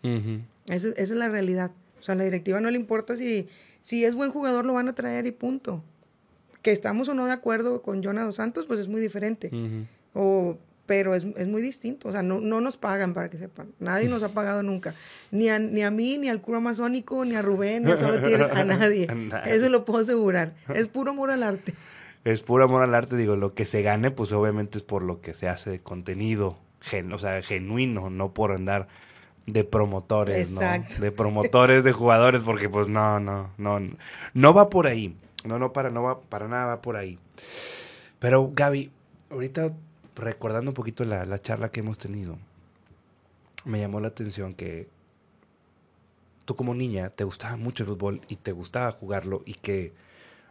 Esa, 0.70 0.90
esa 0.90 1.02
es 1.02 1.10
la 1.12 1.28
realidad. 1.30 1.72
O 2.00 2.04
sea, 2.04 2.14
a 2.14 2.18
la 2.18 2.24
directiva 2.24 2.62
no 2.62 2.70
le 2.72 2.78
importa 2.78 3.18
si, 3.18 3.48
si 3.82 4.06
es 4.06 4.16
buen 4.16 4.32
jugador, 4.32 4.64
lo 4.66 4.74
van 4.74 4.88
a 4.88 4.96
traer 4.96 5.26
y 5.28 5.32
punto. 5.32 5.84
Que 6.62 6.72
estamos 6.72 7.08
o 7.10 7.14
no 7.14 7.26
de 7.26 7.32
acuerdo 7.32 7.82
con 7.82 8.04
Jonah 8.04 8.24
Dos 8.24 8.36
Santos, 8.36 8.66
pues 8.66 8.80
es 8.80 8.88
muy 8.88 9.02
diferente. 9.02 9.50
o, 10.14 10.58
pero 10.88 11.14
es, 11.14 11.26
es, 11.36 11.48
muy 11.48 11.62
distinto. 11.62 12.10
O 12.10 12.12
sea, 12.12 12.24
no, 12.24 12.40
no 12.40 12.62
nos 12.62 12.78
pagan 12.78 13.14
para 13.14 13.30
que 13.30 13.38
sepan. 13.38 13.68
Nadie 13.80 14.08
nos 14.08 14.24
ha 14.24 14.30
pagado 14.30 14.64
nunca. 14.64 14.96
Ni 15.30 15.50
a, 15.50 15.60
ni 15.60 15.84
a 15.84 15.92
mí, 15.92 16.18
ni 16.18 16.30
al 16.30 16.42
cura 16.42 16.58
amazónico, 16.58 17.24
ni 17.26 17.36
a 17.36 17.44
Rubén, 17.44 17.84
ni 17.84 17.92
a 17.92 17.98
Solo 17.98 18.18
a 18.54 18.64
nadie. 18.64 19.08
Eso 19.46 19.70
lo 19.70 19.86
puedo 19.86 20.00
asegurar. 20.00 20.54
Es 20.74 20.88
puro 20.88 21.12
amor 21.12 21.30
al 21.30 21.44
arte. 21.44 21.76
Es 22.24 22.42
puro 22.42 22.64
amor 22.64 22.82
al 22.82 22.96
arte. 22.96 23.18
Digo, 23.18 23.36
lo 23.36 23.54
que 23.54 23.66
se 23.66 23.84
gane, 23.84 24.10
pues 24.10 24.32
obviamente 24.32 24.78
es 24.78 24.84
por 24.84 25.04
lo 25.04 25.22
que 25.22 25.34
se 25.34 25.50
hace 25.50 25.70
de 25.70 25.80
contenido. 25.80 26.58
Gen, 26.80 27.12
o 27.12 27.18
sea, 27.18 27.42
genuino, 27.44 28.10
no 28.10 28.34
por 28.34 28.54
andar 28.54 28.88
de 29.46 29.64
promotores, 29.64 30.52
¿no? 30.52 30.62
De 31.00 31.12
promotores 31.12 31.84
de 31.84 31.92
jugadores, 31.92 32.44
porque 32.44 32.70
pues 32.70 32.88
no, 32.88 33.20
no, 33.20 33.50
no, 33.58 33.80
no 34.34 34.54
va 34.54 34.70
por 34.70 34.88
ahí. 34.88 35.16
No, 35.44 35.60
no 35.60 35.74
para, 35.74 35.90
no 35.90 36.04
va, 36.04 36.22
para 36.22 36.48
nada 36.48 36.66
va 36.66 36.82
por 36.82 36.96
ahí. 36.96 37.20
Pero 38.20 38.52
Gaby, 38.54 38.92
ahorita 39.30 39.74
recordando 40.18 40.72
un 40.72 40.76
poquito 40.76 41.04
la, 41.04 41.26
la 41.26 41.42
charla 41.42 41.70
que 41.70 41.80
hemos 41.82 41.98
tenido, 41.98 42.38
me 43.66 43.80
llamó 43.80 44.00
la 44.00 44.10
atención 44.10 44.54
que 44.54 44.88
tú 46.46 46.56
como 46.56 46.74
niña 46.74 47.10
te 47.10 47.24
gustaba 47.24 47.58
mucho 47.58 47.84
el 47.84 47.90
fútbol 47.90 48.22
y 48.28 48.38
te 48.38 48.52
gustaba 48.52 48.92
jugarlo 48.92 49.44
y 49.46 49.56
que 49.56 49.94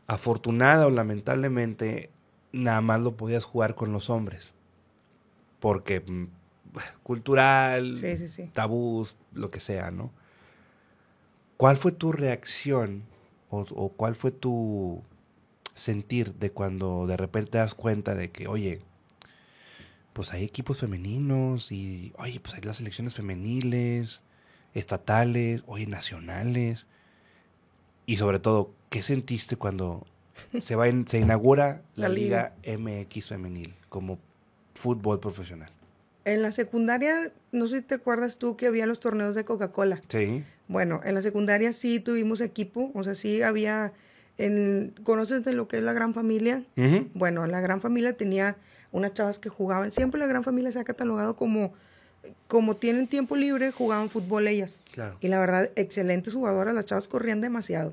afortunada 0.07 0.87
o 0.87 0.91
lamentablemente 0.91 2.11
nada 2.53 2.81
más 2.81 3.01
lo 3.01 3.17
podías 3.17 3.45
jugar 3.45 3.75
con 3.75 3.93
los 3.93 4.11
hombres. 4.11 4.53
Porque 5.61 6.01
mm, 6.01 6.27
cultural, 7.03 8.01
tabús, 8.53 9.17
lo 9.33 9.51
que 9.51 9.61
sea, 9.61 9.91
¿no? 9.91 10.11
¿Cuál 11.57 11.77
fue 11.77 11.93
tu 11.93 12.13
reacción 12.13 13.05
o, 13.49 13.89
cuál 13.97 14.15
fue 14.15 14.31
tu 14.31 15.03
sentir 15.75 16.35
de 16.35 16.51
cuando 16.51 17.07
de 17.07 17.17
repente 17.17 17.53
te 17.53 17.59
das 17.59 17.75
cuenta 17.75 18.15
de 18.15 18.31
que, 18.31 18.49
oye, 18.49 18.83
pues 20.17 20.33
hay 20.33 20.45
equipos 20.45 20.81
femeninos 20.81 21.71
y, 21.71 22.15
oye, 22.17 22.41
pues 22.41 22.55
hay 22.55 22.63
las 22.63 22.79
selecciones 22.79 23.15
femeniles, 23.15 24.23
estatales, 24.73 25.63
oye, 25.67 25.87
nacionales? 25.87 26.87
Y 28.07 28.17
sobre 28.17 28.39
todo, 28.39 28.73
¿qué 28.89 29.03
sentiste 29.03 29.57
cuando 29.57 30.07
se, 30.63 30.75
va 30.75 30.87
se 31.05 31.19
inaugura 31.19 31.83
la, 31.97 32.09
Liga 32.09 32.55
MX 32.67 33.29
femenil 33.29 33.75
como 33.91 34.19
fútbol 34.73 35.21
profesional? 35.21 35.69
En 36.25 36.41
la 36.41 36.51
secundaria, 36.51 37.31
no 37.53 37.69
sé 37.69 37.81
si 37.81 37.83
te 37.83 37.97
acuerdas 37.97 38.39
tú 38.39 38.57
que 38.57 38.69
había 38.69 38.87
los 38.87 39.01
torneos 39.01 39.35
de 39.35 39.45
Coca-Cola. 39.45 40.01
Sí. 40.09 40.45
Bueno, 40.67 41.03
en 41.05 41.15
la 41.15 41.21
secundaria 41.21 41.75
sí 41.75 42.01
tuvimos 42.01 42.41
equipo, 42.41 42.91
o 42.95 43.05
sea, 43.05 43.15
sí 43.15 43.43
había, 43.43 43.93
en, 44.39 44.95
¿conoces 45.03 45.45
de 45.45 45.53
lo 45.53 45.69
que 45.69 45.77
es 45.77 45.83
la 45.83 45.93
gran 45.93 46.15
familia? 46.15 46.65
Bueno, 47.13 47.47
la 47.47 47.61
gran 47.61 47.83
familia 47.83 48.17
tenía 48.17 48.57
unas 48.97 49.13
chavas 49.13 49.39
que 49.39 49.51
jugaban, 49.51 49.91
siempre 49.91 50.19
la 50.19 50.27
gran 50.27 50.43
familia 50.43 50.73
se 50.73 50.81
ha 50.81 50.85
catalogado 50.85 51.37
como, 51.37 51.75
como 52.49 52.77
tienen 52.77 53.07
tiempo 53.07 53.37
libre, 53.37 53.71
jugaban 53.71 54.09
fútbol 54.09 54.49
ellas. 54.49 54.81
Claro. 54.93 55.19
Y 55.21 55.29
la 55.29 55.39
verdad, 55.39 55.71
excelentes 55.77 56.33
jugadoras, 56.33 56.75
las 56.75 56.87
chavas 56.87 57.07
corrían 57.07 57.43
demasiado. 57.43 57.93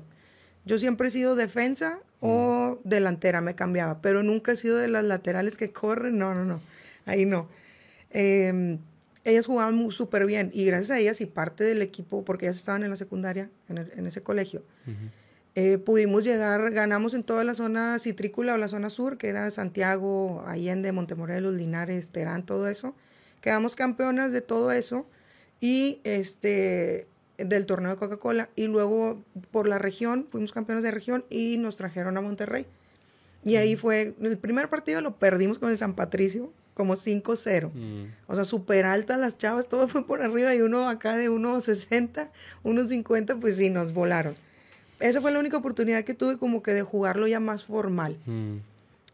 Yo 0.64 0.78
siempre 0.78 1.08
he 1.08 1.10
sido 1.10 1.36
defensa 1.36 2.00
o 2.20 2.78
delantera, 2.84 3.42
me 3.42 3.54
cambiaba, 3.54 4.00
pero 4.00 4.22
nunca 4.22 4.52
he 4.52 4.56
sido 4.56 4.78
de 4.78 4.88
las 4.88 5.04
laterales 5.04 5.58
que 5.58 5.70
corren, 5.70 6.16
no, 6.16 6.34
no, 6.34 6.46
no, 6.46 6.60
ahí 7.04 7.26
no. 7.26 7.48
Em, 8.10 8.78
ellas 9.24 9.44
jugaban 9.44 9.90
súper 9.92 10.24
bien 10.24 10.50
y 10.54 10.64
gracias 10.64 10.90
a 10.90 10.98
ellas 10.98 11.20
y 11.20 11.26
parte 11.26 11.64
del 11.64 11.82
equipo, 11.82 12.24
porque 12.24 12.46
ellas 12.46 12.56
estaban 12.56 12.82
en 12.82 12.88
la 12.88 12.96
secundaria, 12.96 13.50
en, 13.68 14.06
ese 14.06 14.22
colegio, 14.22 14.62
eh, 15.56 15.78
pudimos 15.78 16.24
llegar, 16.24 16.72
ganamos 16.72 17.14
en 17.14 17.22
toda 17.22 17.44
la 17.44 17.54
zona 17.54 17.98
citrícula 17.98 18.54
o 18.54 18.56
la 18.56 18.68
zona 18.68 18.90
sur, 18.90 19.18
que 19.18 19.28
era 19.28 19.50
Santiago, 19.50 20.42
Allende, 20.46 20.90
Montemorelos, 20.90 21.54
Linares, 21.54 22.08
Terán, 22.08 22.44
todo 22.44 22.68
eso. 22.68 22.94
Quedamos 23.40 23.76
campeonas 23.76 24.32
de 24.32 24.40
todo 24.40 24.72
eso 24.72 25.06
y 25.60 26.00
este 26.04 27.06
del 27.38 27.66
torneo 27.66 27.90
de 27.90 27.96
Coca-Cola 27.96 28.48
y 28.54 28.66
luego 28.66 29.22
por 29.50 29.68
la 29.68 29.78
región, 29.78 30.26
fuimos 30.28 30.52
campeones 30.52 30.84
de 30.84 30.90
región 30.90 31.24
y 31.30 31.56
nos 31.58 31.76
trajeron 31.76 32.16
a 32.16 32.20
Monterrey. 32.20 32.66
Y 33.44 33.56
ahí 33.56 33.76
fue, 33.76 34.14
el 34.20 34.38
primer 34.38 34.68
partido 34.70 35.00
lo 35.00 35.16
perdimos 35.16 35.58
con 35.58 35.70
el 35.70 35.76
San 35.76 35.94
Patricio, 35.94 36.52
como 36.72 36.94
5-0. 36.94 37.70
Mm. 37.72 38.04
O 38.26 38.34
sea, 38.34 38.44
súper 38.44 38.86
altas 38.86 39.20
las 39.20 39.36
chavas, 39.36 39.68
todo 39.68 39.86
fue 39.88 40.06
por 40.06 40.22
arriba 40.22 40.54
y 40.54 40.60
uno 40.60 40.88
acá 40.88 41.16
de 41.16 41.30
1.60, 41.30 42.30
1.50, 42.64 43.40
pues 43.40 43.56
sí, 43.56 43.70
nos 43.70 43.92
volaron. 43.92 44.34
Esa 45.00 45.20
fue 45.20 45.32
la 45.32 45.38
única 45.38 45.56
oportunidad 45.56 46.04
que 46.04 46.14
tuve 46.14 46.38
como 46.38 46.62
que 46.62 46.72
de 46.72 46.82
jugarlo 46.82 47.26
ya 47.26 47.40
más 47.40 47.64
formal. 47.64 48.18
Mm. 48.26 48.58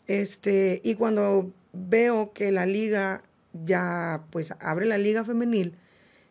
Este, 0.06 0.80
y 0.84 0.94
cuando 0.94 1.52
veo 1.72 2.32
que 2.32 2.50
la 2.52 2.66
liga 2.66 3.22
ya, 3.64 4.24
pues 4.30 4.54
abre 4.60 4.86
la 4.86 4.98
liga 4.98 5.24
femenil, 5.24 5.74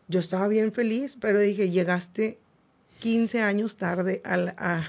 yo 0.08 0.20
estaba 0.20 0.48
bien 0.48 0.72
feliz, 0.72 1.16
pero 1.20 1.40
dije, 1.40 1.70
llegaste 1.70 2.38
15 2.98 3.42
años 3.42 3.76
tarde 3.76 4.22
a, 4.24 4.84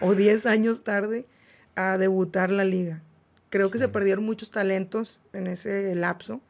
o 0.00 0.14
10 0.14 0.46
años 0.46 0.84
tarde 0.84 1.26
a 1.74 1.98
debutar 1.98 2.50
la 2.50 2.64
liga. 2.64 3.02
Creo 3.50 3.70
que 3.70 3.78
se 3.78 3.88
perdieron 3.88 4.24
muchos 4.24 4.50
talentos 4.50 5.20
en 5.32 5.46
ese 5.46 5.94
lapso. 5.94 6.40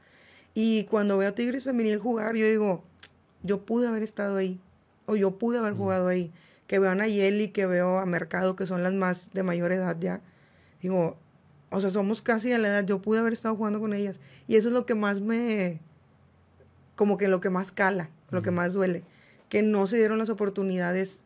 Y 0.55 0.85
cuando 0.85 1.19
veo 1.19 1.31
a 1.31 1.35
Tigres 1.35 1.65
Femenil 1.65 1.99
jugar, 1.99 2.37
yo 2.37 2.47
digo, 2.47 2.85
yo 3.43 3.65
pude 3.65 3.89
haber 3.89 4.03
estado 4.03 4.37
ahí. 4.37 4.61
O 5.07 5.17
yo 5.17 5.39
pude 5.39 5.59
haber 5.59 5.73
jugado 5.75 6.07
ahí. 6.07 6.31
Que 6.73 6.79
veo 6.79 6.91
a 6.91 6.95
Nayeli, 6.95 7.49
que 7.49 7.67
veo 7.67 7.99
a 7.99 8.07
Mercado, 8.07 8.57
que 8.57 8.67
son 8.67 8.83
las 8.83 8.95
más 8.95 9.35
de 9.35 9.43
mayor 9.43 9.73
edad 9.73 9.95
ya. 10.01 10.23
Digo, 10.81 11.19
o 11.69 11.81
sea, 11.81 11.91
somos 11.91 12.23
casi 12.23 12.51
a 12.55 12.57
la 12.57 12.69
edad. 12.69 12.87
Yo 12.87 13.03
pude 13.03 13.19
haber 13.19 13.35
estado 13.35 13.55
jugando 13.55 13.79
con 13.79 13.93
ellas. 13.93 14.21
Y 14.49 14.57
eso 14.57 14.69
es 14.69 14.73
lo 14.73 14.87
que 14.87 14.95
más 14.95 15.21
me. 15.21 15.81
Como 16.97 17.19
que 17.19 17.29
lo 17.29 17.43
que 17.43 17.51
más 17.51 17.73
cala, 17.73 18.09
lo 18.31 18.41
que 18.41 18.53
más 18.53 18.73
duele. 18.73 19.05
Que 19.51 19.61
no 19.61 19.87
se 19.87 19.99
dieron 19.99 20.17
las 20.17 20.31
oportunidades 20.31 21.21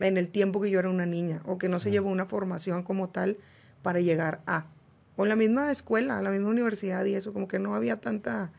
en 0.00 0.16
el 0.16 0.30
tiempo 0.30 0.60
que 0.60 0.68
yo 0.68 0.80
era 0.80 0.90
una 0.90 1.06
niña. 1.06 1.42
O 1.46 1.58
que 1.58 1.68
no 1.68 1.78
se 1.78 1.92
llevó 1.92 2.10
una 2.10 2.26
formación 2.26 2.82
como 2.82 3.08
tal 3.08 3.38
para 3.84 4.00
llegar 4.00 4.42
a 4.48 4.66
o 5.14 5.26
la 5.26 5.36
misma 5.36 5.70
escuela, 5.70 6.20
la 6.22 6.30
misma 6.30 6.48
universidad 6.48 7.04
y 7.04 7.14
eso, 7.14 7.32
como 7.32 7.46
que 7.46 7.60
no 7.60 7.76
había 7.76 8.00
tanta, 8.00 8.50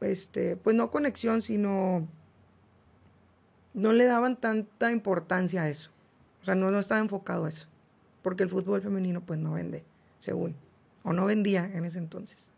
este, 0.00 0.56
pues 0.56 0.76
no 0.76 0.92
conexión, 0.92 1.42
sino 1.42 2.06
no 3.74 3.92
le 3.92 4.04
daban 4.04 4.36
tanta 4.36 4.90
importancia 4.90 5.62
a 5.62 5.68
eso. 5.68 5.90
O 6.40 6.44
sea, 6.44 6.54
no, 6.54 6.70
no 6.70 6.78
estaba 6.78 7.00
enfocado 7.00 7.44
a 7.44 7.48
eso. 7.48 7.68
Porque 8.22 8.42
el 8.42 8.48
fútbol 8.48 8.80
femenino 8.80 9.20
pues 9.20 9.38
no 9.38 9.52
vende, 9.52 9.84
según. 10.18 10.56
O 11.02 11.12
no 11.12 11.26
vendía 11.26 11.70
en 11.74 11.84
ese 11.84 11.98
entonces. 11.98 12.48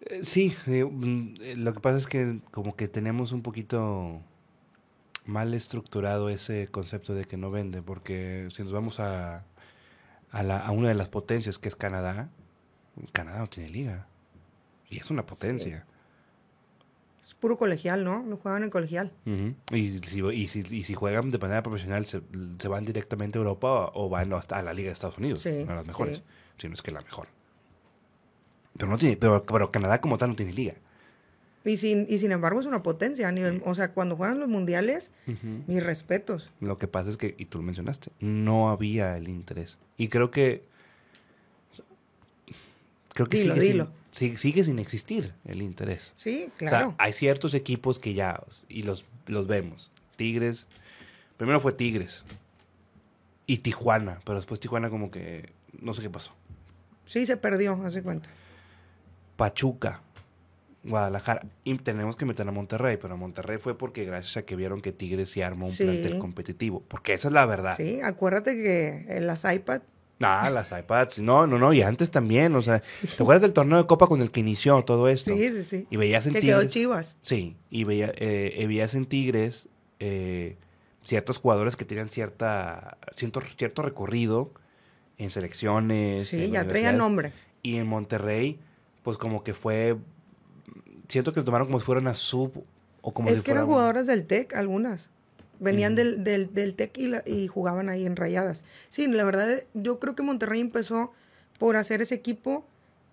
Eh, 0.00 0.24
sí, 0.24 0.54
eh, 0.66 0.84
mm, 0.84 1.34
eh, 1.40 1.56
lo 1.56 1.74
que 1.74 1.80
pasa 1.80 1.98
es 1.98 2.06
que 2.06 2.40
como 2.50 2.74
que 2.76 2.88
tenemos 2.88 3.32
un 3.32 3.42
poquito 3.42 4.22
mal 5.26 5.54
estructurado 5.54 6.30
ese 6.30 6.68
concepto 6.68 7.14
de 7.14 7.26
que 7.26 7.36
no 7.36 7.50
vende, 7.50 7.82
porque 7.82 8.48
si 8.52 8.62
nos 8.62 8.72
vamos 8.72 8.98
a 8.98 9.44
a, 10.32 10.42
la, 10.42 10.58
a 10.58 10.70
una 10.72 10.88
de 10.88 10.94
las 10.94 11.08
potencias 11.08 11.58
que 11.58 11.68
es 11.68 11.76
Canadá, 11.76 12.30
Canadá 13.12 13.38
no 13.40 13.46
tiene 13.46 13.68
liga. 13.68 14.06
Y 14.88 14.98
es 14.98 15.10
una 15.10 15.24
potencia. 15.24 15.86
Es 17.22 17.34
puro 17.34 17.56
colegial, 17.56 18.02
¿no? 18.02 18.22
No 18.22 18.36
juegan 18.36 18.64
en 18.64 18.70
colegial. 18.70 19.12
y, 19.24 20.00
si, 20.02 20.20
y, 20.20 20.48
si, 20.48 20.60
y, 20.70 20.82
si, 20.82 20.94
juegan 20.94 21.30
de 21.30 21.38
manera 21.38 21.62
profesional, 21.62 22.04
se, 22.04 22.20
se, 22.58 22.68
van 22.68 22.84
directamente 22.84 23.38
a 23.38 23.40
Europa 23.40 23.92
o 23.94 24.08
van 24.08 24.32
hasta 24.32 24.58
a 24.58 24.62
la 24.62 24.74
Liga 24.74 24.88
de 24.88 24.94
Estados 24.94 25.18
Unidos. 25.18 25.40
Sí, 25.40 25.64
a 25.68 25.74
las 25.74 25.86
mejores. 25.86 26.22
Si 26.58 26.66
no 26.66 26.74
es 26.74 26.82
que 26.82 26.90
la 26.90 27.00
mejor. 27.00 27.28
Pero, 28.76 28.90
no 28.90 28.98
tiene, 28.98 29.16
pero, 29.16 29.44
pero 29.44 29.70
Canadá 29.70 30.00
como 30.00 30.18
tal 30.18 30.30
no 30.30 30.36
tiene 30.36 30.52
liga. 30.52 30.74
Y 31.64 31.76
sin, 31.76 32.06
y 32.08 32.18
sin 32.18 32.32
embargo 32.32 32.60
es 32.60 32.66
una 32.66 32.82
potencia 32.82 33.28
a 33.28 33.32
nivel, 33.32 33.62
o 33.64 33.74
sea, 33.74 33.92
cuando 33.92 34.16
juegan 34.16 34.40
los 34.40 34.48
mundiales, 34.48 35.12
mis 35.68 35.82
respetos. 35.82 36.50
Lo 36.60 36.78
que 36.78 36.88
pasa 36.88 37.10
es 37.10 37.16
que, 37.16 37.36
y 37.38 37.44
tú 37.44 37.58
lo 37.58 37.64
mencionaste, 37.64 38.10
no 38.18 38.70
había 38.70 39.16
el 39.16 39.28
interés. 39.28 39.78
Y 39.96 40.08
creo 40.08 40.32
que, 40.32 40.64
creo 43.14 43.28
que 43.28 43.36
sigue, 43.36 43.60
Sin, 43.60 43.86
sigue, 44.12 44.62
sin 44.64 44.78
existir 44.78 45.34
el 45.44 45.62
interés. 45.62 46.12
Sí, 46.14 46.50
claro. 46.56 46.88
O 46.88 46.90
sea, 46.90 46.96
hay 46.98 47.12
ciertos 47.12 47.54
equipos 47.54 47.98
que 47.98 48.14
ya, 48.14 48.40
y 48.68 48.84
los, 48.84 49.04
los 49.26 49.46
vemos. 49.46 49.90
Tigres, 50.16 50.66
primero 51.36 51.58
fue 51.58 51.72
Tigres 51.72 52.22
y 53.46 53.58
Tijuana, 53.58 54.20
pero 54.24 54.36
después 54.36 54.60
Tijuana 54.60 54.90
como 54.90 55.10
que, 55.10 55.52
no 55.80 55.94
sé 55.94 56.02
qué 56.02 56.10
pasó. 56.10 56.32
Sí, 57.06 57.26
se 57.26 57.36
perdió, 57.36 57.74
hace 57.84 58.02
cuenta. 58.02 58.30
Pachuca, 59.36 60.02
Guadalajara. 60.84 61.46
Y 61.64 61.76
tenemos 61.78 62.16
que 62.16 62.24
meter 62.24 62.46
a 62.46 62.52
Monterrey, 62.52 62.98
pero 63.00 63.16
Monterrey 63.16 63.58
fue 63.58 63.76
porque 63.76 64.04
gracias 64.04 64.36
a 64.36 64.42
que 64.42 64.56
vieron 64.56 64.80
que 64.80 64.92
Tigres 64.92 65.30
se 65.30 65.44
armó 65.44 65.66
un 65.66 65.76
plantel 65.76 66.18
competitivo. 66.18 66.82
Porque 66.88 67.14
esa 67.14 67.28
es 67.28 67.34
la 67.34 67.46
verdad. 67.46 67.76
Sí, 67.76 68.00
acuérdate 68.02 68.54
que 68.54 69.06
en 69.08 69.26
las 69.26 69.44
iPads. 69.44 69.84
Ah, 70.22 70.50
las 70.50 70.72
iPads. 70.72 71.18
No, 71.18 71.46
no, 71.46 71.58
no. 71.58 71.72
Y 71.72 71.82
antes 71.82 72.10
también. 72.10 72.54
O 72.54 72.62
sea, 72.62 72.80
¿te 72.80 73.22
acuerdas 73.22 73.42
del 73.42 73.52
torneo 73.52 73.78
de 73.78 73.86
Copa 73.86 74.06
con 74.06 74.22
el 74.22 74.30
que 74.30 74.40
inició 74.40 74.82
todo 74.84 75.08
esto? 75.08 75.34
Sí, 75.34 75.50
sí, 75.50 75.64
sí. 75.64 75.86
Y 75.90 75.96
veías 75.96 76.26
en 76.26 76.34
que 76.34 76.40
Tigres. 76.40 76.58
quedó 76.58 76.68
Chivas. 76.68 77.16
Sí. 77.22 77.56
Y 77.70 77.84
veía, 77.84 78.12
eh, 78.16 78.64
veías 78.66 78.94
en 78.94 79.06
Tigres 79.06 79.68
eh, 80.00 80.56
ciertos 81.02 81.38
jugadores 81.38 81.76
que 81.76 81.84
tenían 81.84 82.08
cierta, 82.08 82.98
cierto, 83.16 83.40
cierto 83.56 83.82
recorrido 83.82 84.52
en 85.18 85.30
selecciones. 85.30 86.28
Sí, 86.28 86.44
en 86.44 86.52
ya 86.52 86.66
traían 86.66 86.96
nombre. 86.96 87.32
Y 87.62 87.76
en 87.76 87.86
Monterrey, 87.86 88.58
pues 89.02 89.16
como 89.16 89.44
que 89.44 89.54
fue. 89.54 89.96
Siento 91.08 91.32
que 91.32 91.40
lo 91.40 91.44
tomaron 91.44 91.66
como 91.66 91.78
si 91.78 91.84
fuera 91.84 92.00
una 92.00 92.14
sub 92.14 92.64
o 93.02 93.12
como 93.12 93.28
es 93.28 93.38
si 93.38 93.44
que 93.44 93.50
eran 93.50 93.66
jugadoras 93.66 94.06
del 94.06 94.26
TEC, 94.26 94.54
algunas. 94.54 95.10
Venían 95.62 95.94
del, 95.94 96.24
del, 96.24 96.52
del 96.52 96.74
TEC 96.74 96.98
y, 96.98 97.06
la- 97.08 97.22
y 97.26 97.46
jugaban 97.46 97.88
ahí 97.88 98.04
en 98.06 98.16
rayadas. 98.16 98.64
Sí, 98.88 99.06
la 99.06 99.24
verdad, 99.24 99.62
yo 99.74 99.98
creo 100.00 100.14
que 100.14 100.22
Monterrey 100.22 100.60
empezó 100.60 101.12
por 101.58 101.76
hacer 101.76 102.02
ese 102.02 102.14
equipo 102.16 102.66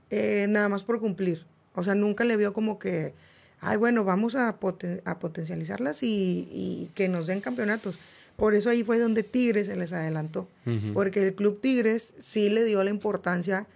eh, 0.10 0.48
nada 0.50 0.68
más 0.70 0.84
por 0.84 1.00
cumplir. 1.00 1.46
O 1.76 1.84
sea, 1.84 1.94
nunca 1.96 2.24
le 2.26 2.36
vio 2.38 2.52
como 2.54 2.80
que, 2.80 3.14
ay, 3.60 3.78
bueno, 3.78 4.04
vamos 4.04 4.34
a, 4.36 4.60
poten- 4.60 5.02
a 5.06 5.20
potencializarlas 5.20 6.02
y, 6.04 6.48
y 6.52 6.90
que 6.96 7.08
nos 7.08 7.28
den 7.28 7.42
campeonatos. 7.42 8.00
Por 8.36 8.56
eso 8.56 8.70
ahí 8.70 8.84
fue 8.84 8.98
donde 9.00 9.22
Tigres 9.24 9.68
se 9.68 9.76
les 9.76 9.92
adelantó. 9.94 10.48
Porque 10.94 11.22
el 11.28 11.36
Club 11.36 11.60
Tigres 11.62 12.14
sí 12.20 12.50
le 12.50 12.64
dio 12.64 12.84
la 12.84 12.90
importancia 12.90 13.68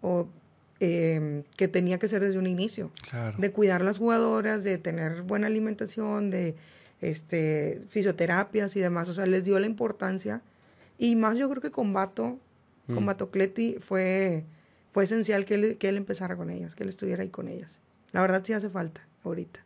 o, 0.00 0.28
eh, 0.80 1.42
que 1.56 1.68
tenía 1.68 1.98
que 1.98 2.08
ser 2.08 2.22
desde 2.22 2.38
un 2.38 2.46
inicio 2.46 2.90
Claro. 3.10 3.36
de 3.38 3.50
cuidar 3.52 3.82
las 3.82 3.98
jugadoras, 3.98 4.64
de 4.64 4.78
tener 4.78 5.22
buena 5.22 5.46
alimentación, 5.48 6.30
de 6.30 6.54
este 7.02 7.82
fisioterapias 7.88 8.74
y 8.76 8.80
demás. 8.80 9.08
O 9.08 9.14
sea, 9.14 9.26
les 9.26 9.44
dio 9.44 9.58
la 9.60 9.66
importancia. 9.66 10.40
Y 10.98 11.16
más 11.16 11.36
yo 11.36 11.50
creo 11.50 11.60
que 11.60 11.70
con 11.70 11.92
Bato, 11.92 12.38
con 12.86 13.02
Mm. 13.02 13.06
Bato 13.06 13.30
Cleti, 13.30 13.76
fue, 13.80 14.44
fue 14.92 15.04
esencial 15.04 15.44
que 15.44 15.54
él, 15.54 15.78
que 15.78 15.88
él 15.88 15.96
empezara 15.96 16.36
con 16.36 16.48
ellas, 16.50 16.74
que 16.74 16.84
él 16.84 16.88
estuviera 16.88 17.22
ahí 17.22 17.28
con 17.28 17.48
ellas. 17.48 17.80
La 18.12 18.20
verdad 18.20 18.42
sí 18.44 18.52
hace 18.52 18.70
falta 18.70 19.06
ahorita. 19.24 19.64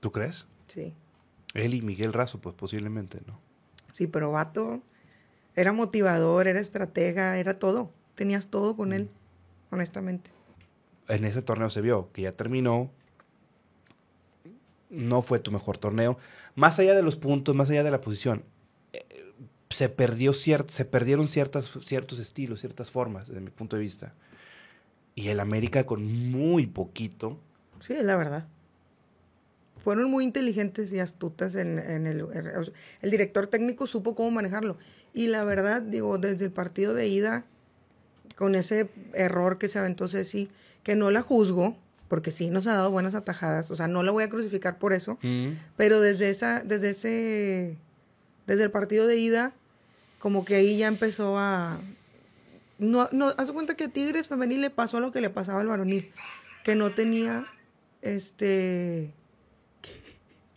¿Tú 0.00 0.10
crees? 0.12 0.46
Sí. 0.68 0.94
Él 1.54 1.74
y 1.74 1.82
Miguel 1.82 2.12
Razo, 2.12 2.40
pues 2.40 2.54
posiblemente, 2.54 3.20
¿no? 3.26 3.38
Sí, 3.92 4.06
pero 4.06 4.30
Bato 4.32 4.82
era 5.54 5.72
motivador, 5.72 6.46
era 6.46 6.60
estratega, 6.60 7.38
era 7.38 7.58
todo. 7.58 7.90
Tenías 8.14 8.48
todo 8.48 8.76
con 8.76 8.92
él, 8.92 9.08
honestamente. 9.70 10.30
En 11.08 11.24
ese 11.24 11.42
torneo 11.42 11.70
se 11.70 11.80
vio 11.80 12.10
que 12.12 12.22
ya 12.22 12.32
terminó. 12.32 12.90
No 14.92 15.22
fue 15.22 15.40
tu 15.40 15.50
mejor 15.50 15.78
torneo. 15.78 16.18
Más 16.54 16.78
allá 16.78 16.94
de 16.94 17.02
los 17.02 17.16
puntos, 17.16 17.56
más 17.56 17.68
allá 17.70 17.82
de 17.82 17.90
la 17.90 18.00
posición, 18.00 18.44
eh, 18.92 19.04
se, 19.70 19.88
perdió 19.88 20.32
se 20.32 20.84
perdieron 20.84 21.26
ciertas, 21.26 21.72
ciertos 21.84 22.18
estilos, 22.18 22.60
ciertas 22.60 22.90
formas, 22.90 23.26
desde 23.26 23.40
mi 23.40 23.50
punto 23.50 23.76
de 23.76 23.82
vista. 23.82 24.12
Y 25.14 25.28
el 25.28 25.40
América 25.40 25.84
con 25.84 26.04
muy 26.30 26.66
poquito. 26.66 27.38
Sí, 27.80 27.94
es 27.94 28.04
la 28.04 28.16
verdad. 28.16 28.46
Fueron 29.78 30.10
muy 30.10 30.22
inteligentes 30.24 30.92
y 30.92 31.00
astutas 31.00 31.56
en, 31.56 31.78
el... 31.78 32.26
El 33.00 33.10
director 33.10 33.48
técnico 33.48 33.86
supo 33.86 34.14
cómo 34.14 34.30
manejarlo. 34.30 34.76
Y 35.12 35.26
la 35.26 35.42
verdad, 35.42 35.82
digo, 35.82 36.18
desde 36.18 36.44
el 36.44 36.52
partido 36.52 36.94
de 36.94 37.08
ida, 37.08 37.44
con 38.36 38.54
ese 38.54 38.88
error 39.14 39.58
que 39.58 39.68
se 39.68 39.78
aventó 39.78 40.08
Ceci, 40.08 40.50
que 40.82 40.96
no 40.96 41.10
la 41.10 41.22
juzgo, 41.22 41.76
porque 42.12 42.30
sí 42.30 42.50
nos 42.50 42.66
ha 42.66 42.74
dado 42.74 42.90
buenas 42.90 43.14
atajadas, 43.14 43.70
o 43.70 43.74
sea, 43.74 43.88
no 43.88 44.02
la 44.02 44.10
voy 44.12 44.22
a 44.22 44.28
crucificar 44.28 44.76
por 44.78 44.92
eso, 44.92 45.18
pero 45.78 45.98
desde 46.02 46.28
esa, 46.28 46.62
desde 46.62 46.90
ese, 46.90 47.78
desde 48.46 48.64
el 48.64 48.70
partido 48.70 49.06
de 49.06 49.16
ida, 49.16 49.54
como 50.18 50.44
que 50.44 50.56
ahí 50.56 50.76
ya 50.76 50.88
empezó 50.88 51.38
a... 51.38 51.80
No, 52.78 53.08
no, 53.12 53.32
haz 53.38 53.50
cuenta 53.52 53.76
que 53.76 53.84
a 53.84 53.88
Tigres 53.88 54.28
femenil 54.28 54.60
le 54.60 54.68
pasó 54.68 55.00
lo 55.00 55.10
que 55.10 55.22
le 55.22 55.30
pasaba 55.30 55.62
al 55.62 55.68
varonil, 55.68 56.12
que 56.64 56.74
no 56.74 56.90
tenía, 56.92 57.46
este... 58.02 59.14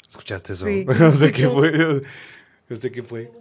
¿Escuchaste 0.09 0.51
eso? 0.51 0.65
Sí, 0.65 0.85
no 0.99 1.11
sé 1.13 1.31
qué 1.31 1.47
fue. 1.47 2.01
No 2.67 2.75
sé 2.75 2.91
qué 2.91 3.01
fue. 3.01 3.31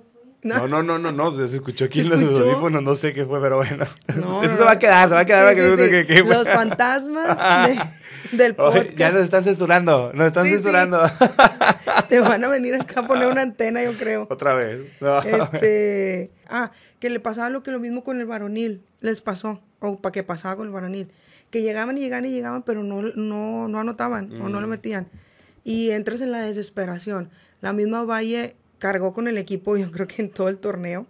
No, 0.44 0.68
no, 0.68 0.82
no, 0.82 0.98
no, 0.98 1.10
no, 1.10 1.34
se 1.48 1.56
escuchó 1.56 1.86
aquí 1.86 2.00
en 2.00 2.10
los 2.10 2.20
audífonos, 2.38 2.82
no 2.82 2.94
sé 2.94 3.14
qué 3.14 3.24
fue, 3.24 3.40
pero 3.40 3.56
bueno. 3.56 3.86
No, 4.14 4.42
Eso 4.42 4.52
no, 4.52 4.58
se 4.58 4.64
va 4.64 4.72
a 4.72 4.78
quedar, 4.78 5.08
se 5.08 5.14
va 5.14 5.20
a 5.20 5.24
quedar. 5.24 5.54
Sí, 5.54 5.54
para 5.54 5.54
que 5.56 5.62
sí, 5.62 5.70
no 5.70 5.76
sé 5.76 5.84
sí. 5.86 5.90
qué- 5.90 6.06
qué 6.16 6.22
fue. 6.22 6.34
Los 6.34 6.46
fantasmas 6.48 7.38
de- 7.68 7.80
del 8.32 8.54
Oye, 8.58 8.80
podcast. 8.80 8.98
ya 8.98 9.10
nos 9.10 9.22
están 9.24 9.42
censurando, 9.42 10.12
nos 10.14 10.26
están 10.28 10.44
Sí, 10.44 10.50
sí. 10.50 10.54
censurando. 10.56 11.02
Te 12.08 12.20
van 12.20 12.42
a 12.44 12.48
venir 12.48 12.74
acá 12.74 13.00
a 13.00 13.06
poner 13.06 13.26
una 13.28 13.42
antena, 13.42 13.82
yo 13.82 13.92
creo. 13.94 14.26
Otra 14.30 14.54
vez. 14.54 14.80
No. 15.00 15.18
Este, 15.20 16.30
ah, 16.48 16.70
que 17.00 17.10
le 17.10 17.20
pasaba 17.20 17.50
lo 17.50 17.62
que 17.62 17.70
lo 17.70 17.80
mismo 17.80 18.04
con 18.04 18.20
el 18.20 18.26
varonil, 18.26 18.82
les 19.00 19.20
pasó, 19.20 19.60
o 19.80 20.00
para 20.00 20.12
que 20.12 20.22
pasaba 20.22 20.56
con 20.56 20.66
el 20.66 20.72
varonil, 20.72 21.10
que 21.50 21.62
llegaban 21.62 21.96
y 21.98 22.00
llegaban 22.00 22.24
y 22.26 22.30
llegaban, 22.30 22.62
pero 22.62 22.82
no, 22.82 23.02
no, 23.02 23.68
no 23.68 23.80
anotaban 23.80 24.40
o 24.42 24.48
no 24.48 24.60
lo 24.60 24.66
Mm. 24.66 24.70
metían. 24.70 25.08
Y 25.64 25.90
entras 25.90 26.20
en 26.20 26.30
la 26.30 26.40
desesperación. 26.42 27.30
La 27.60 27.72
misma 27.72 28.04
Valle 28.04 28.56
cargó 28.78 29.12
con 29.14 29.28
el 29.28 29.38
equipo, 29.38 29.76
yo 29.76 29.90
creo 29.90 30.06
que 30.06 30.20
en 30.22 30.30
todo 30.30 30.48
el 30.48 30.58
torneo. 30.58 31.06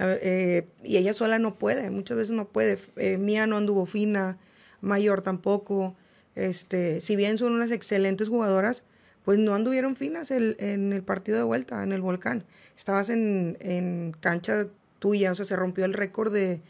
Eh, 0.00 0.68
y 0.84 0.96
ella 0.96 1.12
sola 1.12 1.38
no 1.38 1.56
puede, 1.58 1.90
muchas 1.90 2.16
veces 2.16 2.32
no 2.32 2.46
puede. 2.48 2.78
Eh, 2.96 3.18
Mía 3.18 3.46
no 3.46 3.56
anduvo 3.56 3.86
fina, 3.86 4.38
Mayor 4.80 5.22
tampoco. 5.22 5.96
Este, 6.38 7.00
si 7.00 7.16
bien 7.16 7.36
son 7.38 7.52
unas 7.52 7.70
excelentes 7.70 8.28
jugadoras, 8.28 8.84
pues 9.24 9.38
no 9.38 9.54
anduvieron 9.54 9.96
finas 9.96 10.30
el- 10.30 10.56
en 10.60 10.92
el 10.92 11.02
partido 11.02 11.36
de 11.36 11.44
vuelta, 11.44 11.82
en 11.82 11.92
el 11.92 12.00
volcán. 12.00 12.44
Estabas 12.76 13.08
en, 13.10 13.56
en 13.60 14.14
cancha 14.20 14.68
tuya, 15.00 15.32
o 15.32 15.34
sea, 15.34 15.44
se 15.44 15.56
rompió 15.56 15.84
el 15.84 15.94
récord 15.94 16.32
de, 16.32 16.60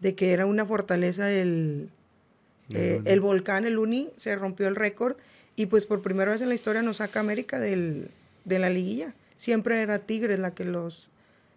de 0.00 0.14
que 0.14 0.32
era 0.32 0.46
una 0.46 0.66
fortaleza 0.66 1.30
el, 1.30 1.88
eh, 2.70 3.00
el 3.04 3.20
volcán, 3.20 3.64
el 3.66 3.78
Uni, 3.78 4.10
se 4.16 4.36
rompió 4.36 4.68
el 4.68 4.76
récord 4.76 5.16
y 5.56 5.66
pues 5.66 5.86
por 5.86 6.02
primera 6.02 6.32
vez 6.32 6.40
en 6.42 6.48
la 6.48 6.54
historia 6.54 6.82
nos 6.82 6.98
saca 6.98 7.20
América 7.20 7.58
del, 7.58 8.08
de 8.44 8.58
la 8.58 8.70
liguilla. 8.70 9.14
Siempre 9.36 9.80
era 9.82 9.98
Tigres 10.00 10.38
la 10.38 10.54
que 10.54 10.64
los, 10.64 11.08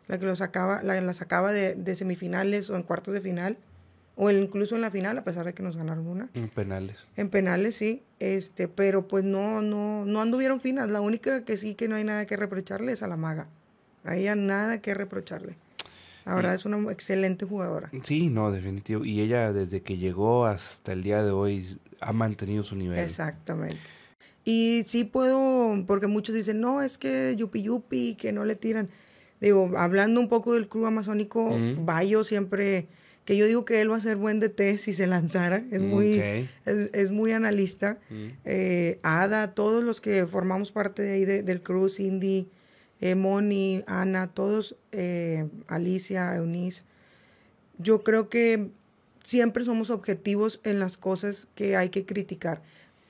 la 0.07 0.17
que 0.17 0.25
los 0.25 0.39
sacaba, 0.39 0.81
la, 0.83 0.99
la 1.01 1.13
sacaba 1.13 1.51
de, 1.51 1.75
de 1.75 1.95
semifinales 1.95 2.69
o 2.69 2.75
en 2.75 2.83
cuartos 2.83 3.13
de 3.13 3.21
final 3.21 3.57
o 4.17 4.31
incluso 4.31 4.75
en 4.75 4.81
la 4.81 4.91
final, 4.91 5.17
a 5.17 5.23
pesar 5.23 5.45
de 5.45 5.53
que 5.53 5.63
nos 5.63 5.77
ganaron 5.77 6.07
una. 6.07 6.29
En 6.33 6.49
penales. 6.49 7.05
En 7.15 7.29
penales 7.29 7.75
sí, 7.75 8.01
este, 8.19 8.67
pero 8.67 9.07
pues 9.07 9.23
no, 9.23 9.61
no, 9.61 10.05
no 10.05 10.21
anduvieron 10.21 10.59
finas. 10.59 10.89
La 10.89 11.01
única 11.01 11.45
que 11.45 11.55
sí 11.57 11.75
que 11.75 11.87
no 11.87 11.95
hay 11.95 12.03
nada 12.03 12.25
que 12.25 12.35
reprocharle 12.35 12.91
es 12.91 13.03
a 13.03 13.07
la 13.07 13.15
maga. 13.15 13.47
A 14.03 14.15
ella 14.15 14.35
nada 14.35 14.81
que 14.81 14.93
reprocharle. 14.95 15.55
La 16.25 16.35
verdad 16.35 16.55
es 16.55 16.65
una 16.65 16.91
excelente 16.91 17.45
jugadora. 17.45 17.89
Sí, 18.03 18.27
no, 18.27 18.51
definitivo. 18.51 19.05
Y 19.05 19.21
ella 19.21 19.53
desde 19.53 19.81
que 19.81 19.97
llegó 19.97 20.45
hasta 20.45 20.91
el 20.91 21.03
día 21.03 21.23
de 21.23 21.31
hoy 21.31 21.79
ha 22.01 22.11
mantenido 22.11 22.63
su 22.63 22.75
nivel. 22.75 22.99
Exactamente. 22.99 23.79
Y 24.43 24.83
sí 24.87 25.05
puedo, 25.05 25.85
porque 25.85 26.07
muchos 26.07 26.35
dicen, 26.35 26.59
no, 26.59 26.81
es 26.81 26.97
que 26.97 27.35
yupi 27.37 27.61
yupi, 27.61 28.15
que 28.15 28.33
no 28.33 28.45
le 28.45 28.55
tiran. 28.55 28.89
Digo, 29.39 29.71
hablando 29.77 30.19
un 30.19 30.27
poco 30.27 30.53
del 30.53 30.67
club 30.67 30.85
amazónico. 30.85 31.55
Bayo 31.79 32.23
siempre, 32.23 32.87
que 33.27 33.35
yo 33.35 33.45
digo 33.45 33.65
que 33.65 33.81
él 33.81 33.91
va 33.91 33.97
a 33.97 34.01
ser 34.01 34.15
buen 34.15 34.39
DT 34.39 34.77
si 34.77 34.93
se 34.93 35.05
lanzara, 35.05 35.61
es 35.69 35.81
muy, 35.81 36.17
Ok. 36.17 36.23
es, 36.65 36.89
es 36.93 37.11
muy 37.11 37.33
analista. 37.33 37.97
Mm. 38.09 38.25
Eh, 38.45 38.99
Ada, 39.03 39.53
todos 39.53 39.83
los 39.83 39.99
que 39.99 40.25
formamos 40.27 40.71
parte 40.71 41.01
de 41.01 41.11
ahí 41.11 41.25
de- 41.25 41.43
del 41.43 41.61
crew, 41.61 41.89
Cindy, 41.89 42.47
eh, 43.01 43.15
Moni, 43.15 43.83
Ana, 43.85 44.27
todos, 44.33 44.77
eh, 44.93 45.45
Alicia, 45.67 46.33
Eunice, 46.37 46.83
yo 47.77 48.01
creo 48.01 48.29
que 48.29 48.69
siempre 49.23 49.65
somos 49.65 49.89
objetivos 49.89 50.61
en 50.63 50.79
las 50.79 50.95
cosas 50.95 51.47
que 51.53 51.75
hay 51.75 51.89
que 51.89 52.05
criticar, 52.05 52.61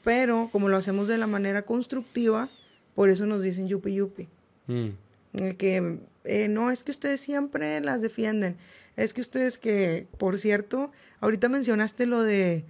pero 0.03 0.49
como 0.51 0.67
lo 0.67 0.77
hacemos 0.77 1.07
de 1.07 1.19
la 1.19 1.27
manera 1.27 1.61
constructiva, 1.61 2.49
por 2.95 3.11
eso 3.11 3.27
nos 3.27 3.43
dicen 3.43 3.67
yupi 3.67 3.93
yupi. 3.93 4.27
Mm. 4.65 4.87
Eh, 5.43 5.55
Que 5.59 5.99
eh, 6.23 6.47
no, 6.47 6.71
es 6.71 6.83
que 6.83 6.89
ustedes 6.89 7.21
siempre 7.21 7.79
las 7.81 8.01
defienden. 8.01 8.55
Es 8.97 9.13
que 9.13 9.21
ustedes 9.21 9.57
que, 9.57 10.07
por 10.17 10.37
cierto, 10.39 10.91
ahorita 11.21 11.47
mencionaste 11.49 12.05
lo 12.07 12.23
de 12.23 12.65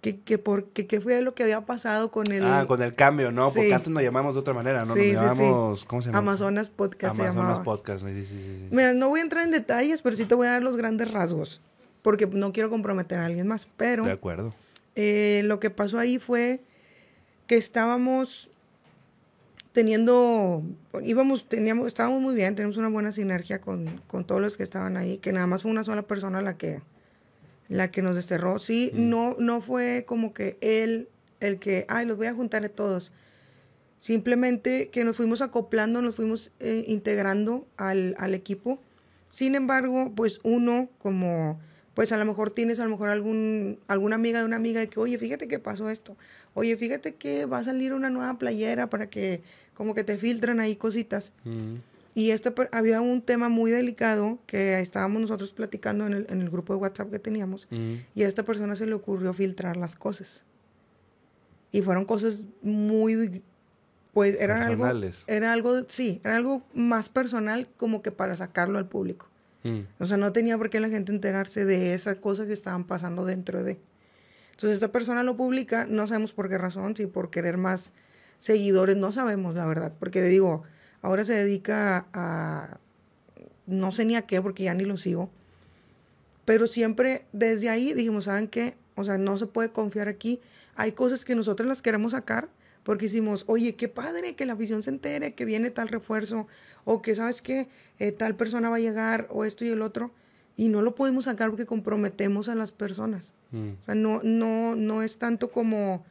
que, 0.00 0.20
que, 0.20 0.38
por, 0.38 0.64
que, 0.70 0.86
que 0.86 1.00
fue 1.00 1.20
lo 1.20 1.34
que 1.34 1.42
había 1.42 1.60
pasado 1.66 2.10
con 2.10 2.30
el 2.30 2.44
Ah, 2.44 2.64
con 2.66 2.80
el 2.82 2.94
cambio, 2.94 3.30
¿no? 3.32 3.50
Porque 3.50 3.72
antes 3.74 3.88
nos 3.92 4.02
llamamos 4.02 4.34
de 4.34 4.40
otra 4.40 4.54
manera, 4.54 4.84
¿no? 4.84 4.94
Sí, 4.94 5.12
nos 5.12 5.22
llamamos, 5.38 5.84
¿cómo 5.84 6.00
se 6.02 6.08
llama? 6.08 6.18
Amazonas 6.18 6.70
Podcast. 6.70 7.14
se 7.16 7.22
Amazonas 7.22 7.34
llamaba. 7.48 7.62
Podcast. 7.62 8.04
Sí, 8.06 8.12
sí, 8.14 8.26
sí, 8.26 8.56
sí. 8.60 8.68
Mira, 8.70 8.92
no 8.94 9.08
voy 9.08 9.20
a 9.20 9.22
entrar 9.24 9.44
en 9.44 9.50
detalles, 9.50 10.02
pero 10.02 10.16
sí 10.16 10.24
te 10.24 10.34
voy 10.34 10.46
a 10.46 10.50
dar 10.52 10.62
los 10.62 10.76
grandes 10.76 11.10
rasgos, 11.10 11.60
porque 12.02 12.26
no 12.26 12.52
quiero 12.52 12.70
comprometer 12.70 13.18
a 13.18 13.26
alguien 13.26 13.46
más. 13.48 13.68
Pero 13.76 14.04
De 14.04 14.12
acuerdo. 14.12 14.54
eh, 14.94 15.42
lo 15.44 15.60
que 15.60 15.70
pasó 15.70 15.98
ahí 15.98 16.18
fue 16.18 16.60
que 17.46 17.56
estábamos 17.56 18.50
teniendo, 19.76 20.62
íbamos, 21.02 21.50
teníamos, 21.50 21.88
estábamos 21.88 22.22
muy 22.22 22.34
bien, 22.34 22.54
teníamos 22.54 22.78
una 22.78 22.88
buena 22.88 23.12
sinergia 23.12 23.60
con, 23.60 24.00
con 24.06 24.26
todos 24.26 24.40
los 24.40 24.56
que 24.56 24.62
estaban 24.62 24.96
ahí, 24.96 25.18
que 25.18 25.32
nada 25.32 25.46
más 25.46 25.60
fue 25.60 25.70
una 25.70 25.84
sola 25.84 26.06
persona 26.06 26.40
la 26.40 26.56
que, 26.56 26.80
la 27.68 27.90
que 27.90 28.00
nos 28.00 28.16
desterró. 28.16 28.58
Sí, 28.58 28.90
no, 28.94 29.36
no 29.38 29.60
fue 29.60 30.04
como 30.06 30.32
que 30.32 30.56
él 30.62 31.10
el 31.40 31.58
que, 31.58 31.84
ay, 31.90 32.06
los 32.06 32.16
voy 32.16 32.26
a 32.26 32.32
juntar 32.32 32.64
a 32.64 32.70
todos. 32.70 33.12
Simplemente 33.98 34.88
que 34.88 35.04
nos 35.04 35.14
fuimos 35.14 35.42
acoplando, 35.42 36.00
nos 36.00 36.14
fuimos 36.14 36.52
eh, 36.58 36.86
integrando 36.88 37.66
al, 37.76 38.14
al 38.16 38.32
equipo. 38.32 38.80
Sin 39.28 39.54
embargo, 39.54 40.10
pues 40.16 40.40
uno 40.42 40.88
como, 40.96 41.60
pues 41.92 42.12
a 42.12 42.16
lo 42.16 42.24
mejor 42.24 42.48
tienes 42.48 42.80
a 42.80 42.84
lo 42.84 42.90
mejor 42.92 43.10
algún, 43.10 43.78
alguna 43.88 44.14
amiga 44.14 44.38
de 44.38 44.46
una 44.46 44.56
amiga 44.56 44.80
de 44.80 44.88
que, 44.88 45.00
oye, 45.00 45.18
fíjate 45.18 45.48
que 45.48 45.58
pasó 45.58 45.90
esto. 45.90 46.16
Oye, 46.54 46.74
fíjate 46.78 47.16
que 47.16 47.44
va 47.44 47.58
a 47.58 47.64
salir 47.64 47.92
una 47.92 48.08
nueva 48.08 48.38
playera 48.38 48.88
para 48.88 49.10
que 49.10 49.42
como 49.76 49.94
que 49.94 50.02
te 50.04 50.16
filtran 50.16 50.58
ahí 50.58 50.74
cositas. 50.76 51.30
Mm. 51.44 51.74
Y 52.14 52.30
este, 52.30 52.50
per- 52.50 52.70
había 52.72 53.02
un 53.02 53.20
tema 53.20 53.48
muy 53.50 53.70
delicado 53.70 54.38
que 54.46 54.80
estábamos 54.80 55.20
nosotros 55.20 55.52
platicando 55.52 56.06
en 56.06 56.14
el, 56.14 56.26
en 56.30 56.40
el 56.40 56.48
grupo 56.48 56.72
de 56.72 56.78
WhatsApp 56.80 57.10
que 57.10 57.18
teníamos. 57.18 57.68
Mm. 57.70 57.94
Y 58.14 58.22
a 58.22 58.28
esta 58.28 58.42
persona 58.42 58.74
se 58.74 58.86
le 58.86 58.94
ocurrió 58.94 59.34
filtrar 59.34 59.76
las 59.76 59.94
cosas. 59.96 60.42
Y 61.72 61.82
fueron 61.82 62.06
cosas 62.06 62.46
muy, 62.62 63.42
pues 64.14 64.40
era 64.40 64.66
algo, 64.66 64.84
Personales. 64.84 65.24
era 65.26 65.52
algo, 65.52 65.74
sí, 65.88 66.20
era 66.24 66.36
algo 66.36 66.62
más 66.72 67.10
personal 67.10 67.68
como 67.76 68.00
que 68.00 68.12
para 68.12 68.34
sacarlo 68.34 68.78
al 68.78 68.88
público. 68.88 69.28
Mm. 69.62 69.80
O 69.98 70.06
sea, 70.06 70.16
no 70.16 70.32
tenía 70.32 70.56
por 70.56 70.70
qué 70.70 70.80
la 70.80 70.88
gente 70.88 71.12
enterarse 71.12 71.66
de 71.66 71.92
esas 71.92 72.16
cosas 72.16 72.46
que 72.46 72.54
estaban 72.54 72.84
pasando 72.84 73.26
dentro 73.26 73.62
de. 73.62 73.78
Entonces 74.52 74.76
esta 74.76 74.90
persona 74.90 75.22
lo 75.22 75.36
publica, 75.36 75.84
no 75.84 76.06
sabemos 76.06 76.32
por 76.32 76.48
qué 76.48 76.56
razón, 76.56 76.96
si 76.96 77.04
por 77.06 77.28
querer 77.28 77.58
más 77.58 77.92
seguidores, 78.38 78.96
no 78.96 79.12
sabemos 79.12 79.54
la 79.54 79.66
verdad, 79.66 79.92
porque 79.98 80.22
digo, 80.22 80.62
ahora 81.02 81.24
se 81.24 81.34
dedica 81.34 82.06
a, 82.12 82.78
no 83.66 83.92
sé 83.92 84.04
ni 84.04 84.16
a 84.16 84.22
qué, 84.22 84.40
porque 84.42 84.64
ya 84.64 84.74
ni 84.74 84.84
lo 84.84 84.96
sigo, 84.96 85.30
pero 86.44 86.66
siempre 86.66 87.26
desde 87.32 87.68
ahí 87.68 87.92
dijimos, 87.92 88.24
¿saben 88.24 88.48
qué? 88.48 88.76
O 88.94 89.04
sea, 89.04 89.18
no 89.18 89.36
se 89.38 89.46
puede 89.46 89.70
confiar 89.70 90.08
aquí, 90.08 90.40
hay 90.74 90.92
cosas 90.92 91.24
que 91.24 91.34
nosotros 91.34 91.68
las 91.68 91.82
queremos 91.82 92.12
sacar, 92.12 92.48
porque 92.82 93.06
decimos, 93.06 93.44
oye, 93.48 93.74
qué 93.74 93.88
padre 93.88 94.36
que 94.36 94.46
la 94.46 94.52
afición 94.52 94.80
se 94.82 94.90
entere 94.90 95.34
que 95.34 95.44
viene 95.44 95.70
tal 95.70 95.88
refuerzo, 95.88 96.46
o 96.84 97.02
que, 97.02 97.16
¿sabes 97.16 97.42
qué? 97.42 97.68
Eh, 97.98 98.12
tal 98.12 98.36
persona 98.36 98.70
va 98.70 98.76
a 98.76 98.80
llegar, 98.80 99.26
o 99.30 99.44
esto 99.44 99.64
y 99.64 99.68
el 99.68 99.82
otro, 99.82 100.12
y 100.56 100.68
no 100.68 100.82
lo 100.82 100.94
podemos 100.94 101.24
sacar 101.24 101.50
porque 101.50 101.66
comprometemos 101.66 102.48
a 102.48 102.54
las 102.54 102.70
personas. 102.70 103.34
Mm. 103.50 103.70
O 103.80 103.82
sea, 103.82 103.94
no, 103.96 104.20
no, 104.22 104.76
no 104.76 105.02
es 105.02 105.18
tanto 105.18 105.50
como, 105.50 106.04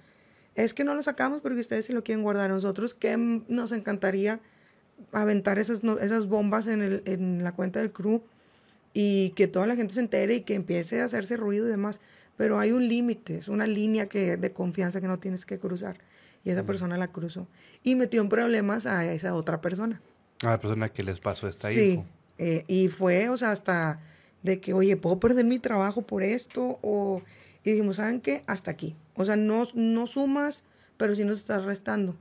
es 0.55 0.73
que 0.73 0.83
no 0.83 0.95
lo 0.95 1.03
sacamos 1.03 1.41
porque 1.41 1.59
ustedes 1.59 1.85
se 1.85 1.93
lo 1.93 2.03
quieren 2.03 2.23
guardar. 2.23 2.49
Nosotros 2.49 2.93
que 2.93 3.15
nos 3.17 3.71
encantaría 3.71 4.39
aventar 5.11 5.59
esas, 5.59 5.83
esas 5.83 6.27
bombas 6.27 6.67
en, 6.67 6.81
el, 6.81 7.03
en 7.05 7.43
la 7.43 7.51
cuenta 7.51 7.79
del 7.79 7.91
crew 7.91 8.21
y 8.93 9.31
que 9.31 9.47
toda 9.47 9.67
la 9.67 9.75
gente 9.75 9.93
se 9.93 9.99
entere 9.99 10.35
y 10.35 10.41
que 10.41 10.53
empiece 10.55 11.01
a 11.01 11.05
hacerse 11.05 11.35
ruido 11.37 11.67
y 11.67 11.69
demás. 11.69 11.99
Pero 12.37 12.59
hay 12.59 12.71
un 12.71 12.87
límite, 12.87 13.37
es 13.37 13.47
una 13.47 13.67
línea 13.67 14.07
que, 14.07 14.37
de 14.37 14.51
confianza 14.51 15.01
que 15.01 15.07
no 15.07 15.19
tienes 15.19 15.45
que 15.45 15.59
cruzar. 15.59 15.97
Y 16.43 16.51
esa 16.51 16.65
persona 16.65 16.97
la 16.97 17.07
cruzó. 17.11 17.47
Y 17.83 17.95
metió 17.95 18.21
en 18.21 18.29
problemas 18.29 18.85
a 18.85 19.05
esa 19.11 19.33
otra 19.35 19.61
persona. 19.61 20.01
A 20.43 20.51
la 20.51 20.59
persona 20.59 20.89
que 20.89 21.01
les 21.03 21.19
pasó 21.19 21.47
esta 21.47 21.69
Sí, 21.69 21.93
info. 21.93 22.05
eh, 22.37 22.63
y 22.67 22.87
fue, 22.89 23.29
o 23.29 23.37
sea, 23.37 23.51
hasta 23.51 23.99
de 24.43 24.59
que, 24.59 24.73
oye, 24.73 24.95
¿puedo 24.95 25.19
perder 25.19 25.43
mi 25.45 25.59
trabajo 25.59 26.03
por 26.03 26.21
esto? 26.23 26.77
O, 26.83 27.21
y 27.65 27.71
dijimos, 27.71 27.97
¿saben 27.97 28.21
qué? 28.21 28.43
Hasta 28.45 28.71
aquí. 28.71 28.95
O 29.15 29.25
sea, 29.25 29.35
no, 29.35 29.67
no 29.73 30.07
sumas, 30.07 30.63
pero 30.97 31.15
sí 31.15 31.25
nos 31.25 31.39
estás 31.39 31.65
restando. 31.65 32.15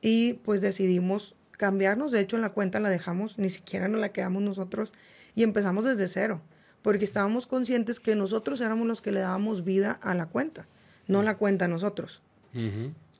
Y 0.00 0.34
pues 0.34 0.60
decidimos 0.60 1.34
cambiarnos. 1.50 2.12
De 2.12 2.20
hecho, 2.20 2.38
la 2.38 2.50
cuenta 2.50 2.78
la 2.78 2.88
dejamos, 2.88 3.36
ni 3.36 3.50
siquiera 3.50 3.88
nos 3.88 4.00
la 4.00 4.12
quedamos 4.12 4.42
nosotros. 4.42 4.92
Y 5.34 5.42
empezamos 5.42 5.84
desde 5.84 6.06
cero. 6.06 6.40
Porque 6.82 7.04
estábamos 7.04 7.48
conscientes 7.48 7.98
que 7.98 8.14
nosotros 8.14 8.60
éramos 8.60 8.86
los 8.86 9.02
que 9.02 9.10
le 9.10 9.18
dábamos 9.18 9.64
vida 9.64 9.90
a 9.90 10.14
la 10.14 10.26
cuenta, 10.26 10.68
no 11.08 11.24
la 11.24 11.36
cuenta 11.36 11.64
a 11.64 11.68
nosotros. 11.68 12.22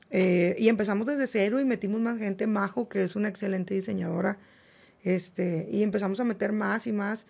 Eh, 0.09 0.55
y 0.57 0.69
empezamos 0.69 1.05
desde 1.05 1.27
cero 1.27 1.59
y 1.59 1.65
metimos 1.65 1.99
más 1.99 2.17
gente, 2.17 2.47
Majo, 2.47 2.87
que 2.87 3.03
es 3.03 3.17
una 3.17 3.27
excelente 3.27 3.73
diseñadora, 3.73 4.39
este, 5.03 5.67
y 5.69 5.83
empezamos 5.83 6.21
a 6.21 6.23
meter 6.23 6.53
más 6.53 6.87
y 6.87 6.93
más. 6.93 7.25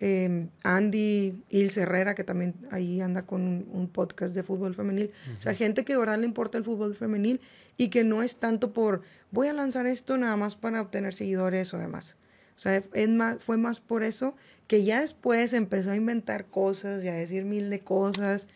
Eh, 0.00 0.48
Andy 0.64 1.42
Ilse 1.50 1.82
Herrera, 1.82 2.14
que 2.14 2.24
también 2.24 2.54
ahí 2.70 3.00
anda 3.00 3.26
con 3.26 3.42
un, 3.42 3.68
un 3.70 3.88
podcast 3.88 4.34
de 4.34 4.42
fútbol 4.42 4.74
femenil. 4.74 5.12
O 5.38 5.42
sea, 5.42 5.54
gente 5.54 5.84
que 5.84 5.92
de 5.92 5.98
verdad 5.98 6.18
le 6.18 6.26
importa 6.26 6.58
el 6.58 6.64
fútbol 6.64 6.96
femenil 6.96 7.40
y 7.76 7.88
que 7.88 8.02
no 8.02 8.22
es 8.22 8.36
tanto 8.36 8.72
por 8.72 9.02
voy 9.30 9.48
a 9.48 9.52
lanzar 9.52 9.86
esto 9.86 10.16
nada 10.16 10.36
más 10.36 10.56
para 10.56 10.80
obtener 10.80 11.14
seguidores 11.14 11.72
o 11.74 11.78
demás. 11.78 12.16
O 12.56 12.58
sea, 12.58 12.82
es 12.92 13.08
más, 13.08 13.38
fue 13.42 13.56
más 13.56 13.80
por 13.80 14.02
eso 14.02 14.34
que 14.66 14.84
ya 14.84 15.00
después 15.00 15.52
empezó 15.52 15.90
a 15.90 15.96
inventar 15.96 16.46
cosas 16.46 17.02
y 17.02 17.08
a 17.08 17.14
decir 17.14 17.44
mil 17.44 17.70
de 17.70 17.80
cosas. 17.80 18.48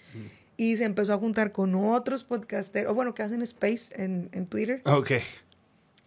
Y 0.57 0.77
se 0.77 0.85
empezó 0.85 1.15
a 1.15 1.19
juntar 1.19 1.51
con 1.51 1.75
otros 1.75 2.23
podcasteros, 2.23 2.93
o 2.93 2.95
bueno, 2.95 3.15
que 3.15 3.25
hacen 3.25 3.43
space 3.43 4.01
en, 4.01 4.29
en 4.33 4.47
Twitter. 4.47 4.81
Ok. 4.85 5.11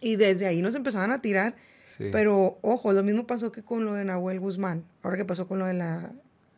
Y 0.00 0.16
desde 0.16 0.46
ahí 0.46 0.62
nos 0.62 0.74
empezaban 0.74 1.12
a 1.12 1.20
tirar. 1.20 1.56
Sí. 1.98 2.08
Pero, 2.12 2.58
ojo, 2.62 2.92
lo 2.92 3.02
mismo 3.02 3.26
pasó 3.26 3.52
que 3.52 3.62
con 3.62 3.84
lo 3.84 3.92
de 3.94 4.04
Nahuel 4.04 4.40
Guzmán. 4.40 4.84
Ahora 5.02 5.16
que 5.16 5.24
pasó 5.24 5.46
con 5.48 5.58
lo 5.58 5.66
de 5.66 5.74
la, 5.74 6.10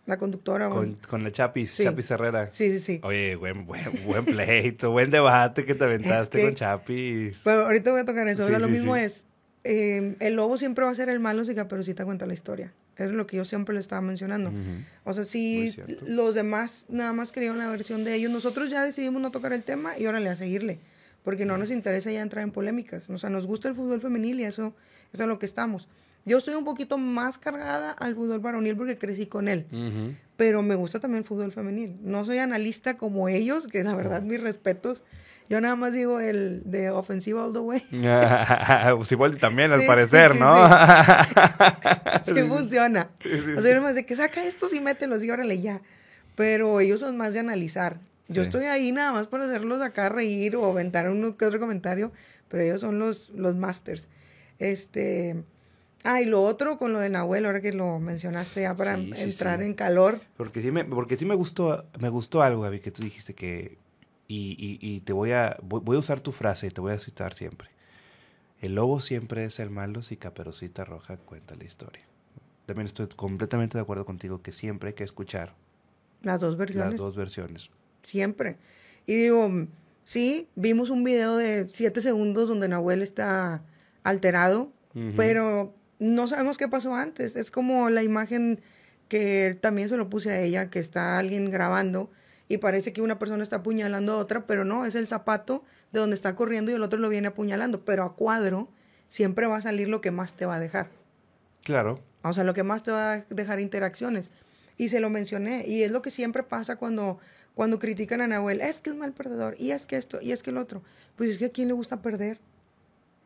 la 0.06 0.16
conductora. 0.18 0.68
con, 0.68 0.94
con 1.08 1.22
la 1.24 1.32
Chapis, 1.32 1.70
Sí. 1.70 1.84
Chapis 1.84 2.10
Herrera. 2.10 2.48
Sí, 2.50 2.70
sí, 2.72 2.78
sí. 2.78 3.00
Oye, 3.02 3.36
buen, 3.36 3.64
buen, 3.66 3.82
buen 4.06 4.24
pleito, 4.24 4.90
buen 4.90 5.10
debate 5.10 5.64
que 5.64 5.74
te 5.74 5.84
aventaste 5.84 6.38
que- 6.38 6.44
con 6.44 6.54
Chapis. 6.54 7.40
Pero 7.44 7.62
ahorita 7.62 7.90
voy 7.90 8.00
a 8.00 8.04
tocar 8.04 8.28
eso. 8.28 8.44
Sí, 8.46 8.52
Ahora, 8.52 8.58
lo 8.66 8.68
mismo 8.70 8.96
es, 8.96 9.24
eh, 9.64 10.16
el 10.20 10.34
lobo 10.34 10.56
siempre 10.58 10.84
va 10.84 10.90
a 10.90 10.94
ser 10.94 11.08
el 11.08 11.20
malo 11.20 11.44
si 11.44 11.54
Caperucita 11.54 12.04
cuenta 12.04 12.26
la 12.26 12.34
historia. 12.34 12.72
Eso 12.96 13.08
es 13.08 13.12
lo 13.16 13.26
que 13.26 13.38
yo 13.38 13.46
siempre 13.46 13.72
le 13.74 13.80
estaba 13.80 14.02
mencionando. 14.02 14.50
Ujú. 14.50 14.58
O 15.04 15.14
sea, 15.14 15.24
si 15.24 15.74
los 16.06 16.34
demás 16.34 16.84
nada 16.90 17.14
más 17.14 17.32
querían 17.32 17.56
la 17.56 17.68
versión 17.70 18.04
de 18.04 18.14
ellos, 18.14 18.30
nosotros 18.30 18.68
ya 18.68 18.84
decidimos 18.84 19.22
no 19.22 19.30
tocar 19.30 19.54
el 19.54 19.62
tema 19.62 19.98
y 19.98 20.04
órale 20.06 20.28
a 20.28 20.36
seguirle. 20.36 20.80
Porque 21.24 21.46
no 21.46 21.56
nos 21.56 21.70
interesa 21.70 22.10
ya 22.10 22.20
entrar 22.20 22.42
en 22.44 22.50
polémicas. 22.50 23.08
O 23.08 23.16
sea, 23.16 23.30
nos 23.30 23.46
gusta 23.46 23.68
el 23.68 23.74
fútbol 23.74 24.00
femenil 24.02 24.40
y 24.40 24.44
eso, 24.44 24.74
eso 25.12 25.22
es 25.24 25.28
lo 25.28 25.38
que 25.38 25.46
estamos. 25.46 25.88
Yo 26.24 26.38
estoy 26.38 26.54
un 26.54 26.64
poquito 26.64 26.98
más 26.98 27.38
cargada 27.38 27.92
al 27.92 28.14
fútbol 28.14 28.40
varonil 28.40 28.76
porque 28.76 28.98
crecí 28.98 29.26
con 29.26 29.48
él. 29.48 29.66
Pero 30.36 30.62
me 30.62 30.74
gusta 30.74 31.00
también 31.00 31.18
el 31.22 31.24
fútbol 31.24 31.52
femenil. 31.52 31.96
No 32.02 32.24
soy 32.24 32.38
analista 32.38 32.96
como 32.96 33.28
ellos, 33.28 33.66
que 33.66 33.82
la 33.84 33.94
verdad, 33.94 34.22
mis 34.22 34.40
respetos. 34.40 35.02
Yo 35.48 35.60
nada 35.60 35.74
más 35.76 35.92
digo 35.92 36.20
el 36.20 36.62
de 36.64 36.90
ofensiva 36.90 37.44
all 37.44 37.52
the 37.52 37.58
way. 37.58 37.82
pues 38.96 39.10
igual 39.12 39.36
también, 39.38 39.72
al 39.72 39.80
Sí, 39.80 39.86
parecer, 39.86 40.32
sí, 40.32 40.38
sí, 40.38 40.44
¿no? 40.44 40.68
sí 42.22 42.42
funciona. 42.48 43.08
O 43.56 43.60
sea, 43.60 43.70
yo 43.70 43.76
nomás 43.76 43.94
de 43.94 44.06
que 44.06 44.14
saca 44.14 44.44
estos 44.44 44.72
y 44.74 44.80
mételos 44.80 45.22
y 45.24 45.30
órale 45.30 45.60
ya. 45.60 45.80
Pero 46.36 46.80
ellos 46.80 47.00
son 47.00 47.16
más 47.16 47.34
de 47.34 47.40
analizar. 47.40 47.98
Yo 48.28 48.42
estoy 48.42 48.64
ahí 48.66 48.92
nada 48.92 49.12
más 49.12 49.26
para 49.26 49.44
hacerlos 49.44 49.82
acá 49.82 50.08
reír 50.08 50.54
o 50.54 50.70
aventar 50.70 51.10
uno 51.10 51.36
que 51.36 51.44
otro 51.46 51.58
comentario, 51.58 52.12
pero 52.48 52.62
ellos 52.62 52.80
son 52.80 53.00
los, 53.00 53.30
los 53.30 53.56
masters. 53.56 54.08
Este. 54.60 55.42
Ah, 56.04 56.22
y 56.22 56.26
lo 56.26 56.42
otro 56.42 56.78
con 56.78 56.92
lo 56.94 56.98
de 57.00 57.10
Nahuel, 57.10 57.44
ahora 57.44 57.60
que 57.60 57.72
lo 57.72 57.98
mencionaste 57.98 58.62
ya 58.62 58.74
para 58.74 58.96
Sí, 58.96 59.12
sí, 59.14 59.22
entrar 59.22 59.58
sí. 59.58 59.66
en 59.66 59.74
calor. 59.74 60.20
Porque 60.36 60.62
sí 60.62 60.70
me, 60.70 60.84
porque 60.84 61.16
sí 61.16 61.26
me 61.26 61.34
gustó, 61.34 61.84
me 61.98 62.08
gustó 62.08 62.40
algo, 62.42 62.62
Gaby, 62.62 62.80
que 62.80 62.90
tú 62.90 63.02
dijiste 63.02 63.34
que, 63.34 63.76
y, 64.26 64.52
y, 64.58 64.78
y 64.80 65.00
te 65.00 65.12
voy 65.12 65.32
a, 65.32 65.58
voy, 65.62 65.80
voy 65.84 65.96
a 65.96 65.98
usar 65.98 66.20
tu 66.20 66.32
frase 66.32 66.68
y 66.68 66.70
te 66.70 66.80
voy 66.80 66.92
a 66.92 66.98
citar 66.98 67.34
siempre. 67.34 67.68
El 68.62 68.76
lobo 68.76 69.00
siempre 69.00 69.44
es 69.44 69.58
el 69.60 69.68
malo 69.70 70.02
si 70.02 70.16
Caperucita 70.16 70.84
Roja 70.84 71.16
cuenta 71.18 71.54
la 71.54 71.64
historia. 71.64 72.02
También 72.66 72.86
estoy 72.86 73.08
completamente 73.08 73.76
de 73.76 73.82
acuerdo 73.82 74.04
contigo 74.06 74.40
que 74.42 74.52
siempre 74.52 74.88
hay 74.90 74.94
que 74.94 75.04
escuchar 75.04 75.54
Las 76.22 76.40
dos 76.40 76.56
versiones. 76.56 76.92
las 76.92 76.98
dos 76.98 77.16
versiones. 77.16 77.70
Siempre. 78.04 78.56
Y 79.06 79.14
digo, 79.14 79.50
sí, 80.04 80.48
vimos 80.54 80.88
un 80.90 81.04
video 81.04 81.36
de 81.36 81.68
siete 81.68 82.00
segundos 82.00 82.48
donde 82.48 82.68
Nahuel 82.68 83.02
está 83.02 83.64
alterado, 84.02 84.72
pero 85.16 85.74
no 85.98 86.26
sabemos 86.28 86.58
qué 86.58 86.68
pasó 86.68 86.94
antes. 86.94 87.36
Es 87.36 87.50
como 87.50 87.90
la 87.90 88.02
imagen 88.02 88.60
que 89.08 89.58
también 89.60 89.88
se 89.88 89.96
lo 89.96 90.08
puse 90.10 90.30
a 90.30 90.40
ella, 90.40 90.70
que 90.70 90.78
está 90.78 91.18
alguien 91.18 91.50
grabando 91.50 92.10
y 92.50 92.58
parece 92.58 92.92
que 92.92 93.00
una 93.00 93.16
persona 93.16 93.44
está 93.44 93.56
apuñalando 93.56 94.14
a 94.14 94.16
otra, 94.16 94.44
pero 94.44 94.64
no, 94.64 94.84
es 94.84 94.96
el 94.96 95.06
zapato 95.06 95.62
de 95.92 96.00
donde 96.00 96.16
está 96.16 96.34
corriendo 96.34 96.72
y 96.72 96.74
el 96.74 96.82
otro 96.82 96.98
lo 96.98 97.08
viene 97.08 97.28
apuñalando. 97.28 97.84
Pero 97.84 98.02
a 98.02 98.16
cuadro 98.16 98.68
siempre 99.06 99.46
va 99.46 99.58
a 99.58 99.60
salir 99.60 99.88
lo 99.88 100.00
que 100.00 100.10
más 100.10 100.34
te 100.34 100.46
va 100.46 100.56
a 100.56 100.58
dejar. 100.58 100.90
Claro. 101.62 102.00
O 102.22 102.32
sea, 102.32 102.42
lo 102.42 102.52
que 102.52 102.64
más 102.64 102.82
te 102.82 102.90
va 102.90 103.12
a 103.12 103.18
dejar 103.30 103.60
interacciones. 103.60 104.32
Y 104.76 104.88
se 104.88 104.98
lo 104.98 105.10
mencioné. 105.10 105.64
Y 105.64 105.84
es 105.84 105.92
lo 105.92 106.02
que 106.02 106.10
siempre 106.10 106.42
pasa 106.42 106.74
cuando, 106.74 107.20
cuando 107.54 107.78
critican 107.78 108.20
a 108.20 108.26
Nahuel. 108.26 108.60
Es 108.62 108.80
que 108.80 108.90
es 108.90 108.96
mal 108.96 109.12
perdedor. 109.12 109.54
Y 109.56 109.70
es 109.70 109.86
que 109.86 109.94
esto. 109.94 110.18
Y 110.20 110.32
es 110.32 110.42
que 110.42 110.50
el 110.50 110.58
otro. 110.58 110.82
Pues 111.14 111.30
es 111.30 111.38
que 111.38 111.44
a 111.44 111.50
quién 111.50 111.68
le 111.68 111.74
gusta 111.74 112.02
perder. 112.02 112.40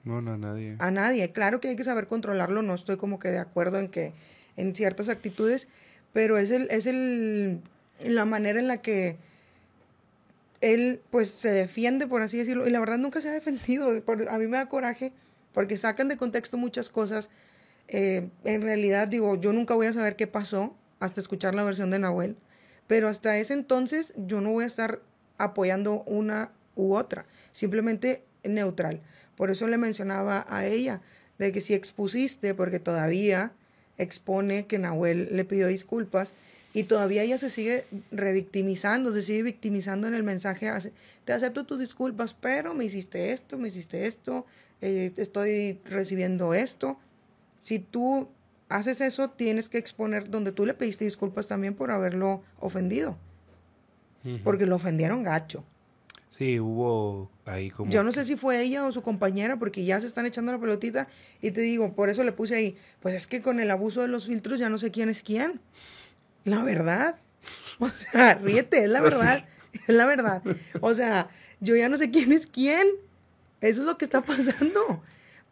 No, 0.05 0.21
no, 0.21 0.37
nadie. 0.37 0.77
A 0.79 0.91
nadie. 0.91 1.33
Claro 1.33 1.61
que 1.61 1.69
hay 1.69 1.77
que 1.77 1.85
saber 1.85 2.07
controlarlo. 2.07 2.63
No 2.63 2.75
estoy 2.75 2.97
como 2.97 3.19
que 3.19 3.29
de 3.29 3.39
acuerdo 3.39 3.79
en 3.79 3.89
que 3.89 4.13
en 4.57 4.75
ciertas 4.75 5.09
actitudes. 5.09 5.67
Pero 6.13 6.39
es 6.39 6.51
el, 6.51 6.69
es 6.71 6.87
el 6.87 7.61
la 8.05 8.25
manera 8.25 8.59
en 8.59 8.69
la 8.69 8.83
que 8.83 9.17
él 10.61 11.01
pues 11.11 11.31
se 11.31 11.51
defiende, 11.51 12.07
por 12.07 12.23
así 12.23 12.39
decirlo. 12.39 12.67
Y 12.67 12.71
la 12.71 12.81
verdad 12.81 12.99
nunca 12.99 13.21
se 13.21 13.29
ha 13.29 13.33
defendido. 13.33 13.89
A 14.31 14.39
mí 14.39 14.47
me 14.47 14.57
da 14.57 14.69
coraje 14.69 15.13
porque 15.53 15.77
sacan 15.77 16.09
de 16.09 16.17
contexto 16.17 16.57
muchas 16.57 16.89
cosas. 16.89 17.31
Eh, 17.89 18.29
en 18.45 18.63
realidad, 18.63 19.09
digo, 19.09 19.41
yo 19.41 19.53
nunca 19.53 19.75
voy 19.75 19.87
a 19.87 19.93
saber 19.93 20.17
qué 20.17 20.27
pasó 20.27 20.75
hasta 21.01 21.21
escuchar 21.21 21.55
la 21.55 21.65
versión 21.65 21.91
de 21.91 21.99
Nahuel. 21.99 22.37
Pero 22.87 23.09
hasta 23.09 23.39
ese 23.39 23.55
entonces 23.55 24.13
yo 24.17 24.41
no 24.41 24.53
voy 24.53 24.65
a 24.65 24.67
estar 24.67 25.01
apoyando 25.39 26.03
una 26.07 26.51
u 26.77 26.95
otra. 26.95 27.27
Simplemente 27.53 28.25
neutral. 28.43 29.01
Por 29.37 29.51
eso 29.51 29.67
le 29.67 29.79
mencionaba 29.79 30.45
a 30.49 30.67
ella 30.67 31.01
de 31.39 31.53
que 31.53 31.61
si 31.61 31.75
expusiste, 31.75 32.55
porque 32.55 32.79
todavía 32.79 33.53
expone 33.99 34.67
que 34.67 34.79
Nahuel 34.79 35.29
le 35.33 35.45
pidió 35.45 35.67
disculpas 35.67 36.33
y 36.73 36.85
todavía 36.85 37.23
ella 37.23 37.39
se 37.39 37.51
sigue 37.51 37.85
revictimizando, 38.11 39.13
se 39.13 39.23
sigue 39.23 39.45
victimizando 39.45 40.09
en 40.09 40.15
el 40.15 40.25
mensaje, 40.25 40.71
te 41.25 41.33
acepto 41.33 41.65
tus 41.65 41.79
disculpas, 41.79 42.35
pero 42.35 42.75
me 42.75 42.85
hiciste 42.85 43.33
esto, 43.33 43.59
me 43.59 43.69
hiciste 43.69 44.07
esto, 44.07 44.45
eh, 44.81 45.13
estoy 45.17 45.81
recibiendo 45.85 46.53
esto. 46.53 46.99
Si 47.61 47.79
tú 47.79 48.29
haces 48.69 49.01
eso, 49.01 49.31
tienes 49.31 49.69
que 49.69 49.79
exponer 49.79 50.29
donde 50.31 50.51
tú 50.51 50.67
le 50.67 50.75
pediste 50.75 51.05
disculpas 51.05 51.47
también 51.47 51.75
por 51.75 51.91
haberlo 51.91 52.43
ofendido. 52.59 53.17
Porque 54.43 54.65
lo 54.65 54.77
ofendieron 54.77 55.23
gacho. 55.23 55.65
Sí, 56.31 56.59
hubo 56.59 57.31
ahí 57.47 57.71
como... 57.71 57.91
Yo 57.91 58.03
no 58.03 58.13
sé 58.13 58.25
si 58.25 58.37
fue 58.37 58.61
ella 58.63 58.85
o 58.87 58.93
su 58.93 59.03
compañera, 59.03 59.59
porque 59.59 59.85
ya 59.85 60.01
se 60.01 60.07
están 60.07 60.27
echando 60.27 60.53
la 60.53 60.59
pelotita. 60.59 61.09
Y 61.41 61.51
te 61.51 61.61
digo, 61.61 61.95
por 61.95 62.09
eso 62.09 62.23
le 62.25 62.33
puse 62.33 62.55
ahí, 62.55 62.77
pues 63.01 63.15
es 63.15 63.27
que 63.27 63.43
con 63.43 63.61
el 63.61 63.71
abuso 63.71 64.03
de 64.03 64.09
los 64.09 64.27
filtros 64.27 64.59
ya 64.59 64.69
no 64.69 64.79
sé 64.79 64.91
quién 64.91 65.09
es 65.09 65.23
quién. 65.23 65.61
La 66.45 66.63
verdad. 66.63 67.17
O 67.81 67.89
sea, 67.89 68.35
ríete, 68.35 68.85
es 68.85 68.91
la 68.91 69.01
Pues 69.01 69.15
verdad. 69.15 69.45
Es 69.89 69.95
la 69.95 70.07
verdad. 70.07 70.43
O 70.81 70.95
sea, 70.95 71.29
yo 71.61 71.75
ya 71.77 71.89
no 71.89 71.99
sé 71.99 72.11
quién 72.11 72.31
es 72.33 72.47
quién. 72.47 72.87
Eso 73.61 73.81
es 73.81 73.87
lo 73.87 73.99
que 73.99 74.05
está 74.05 74.21
pasando. 74.23 75.03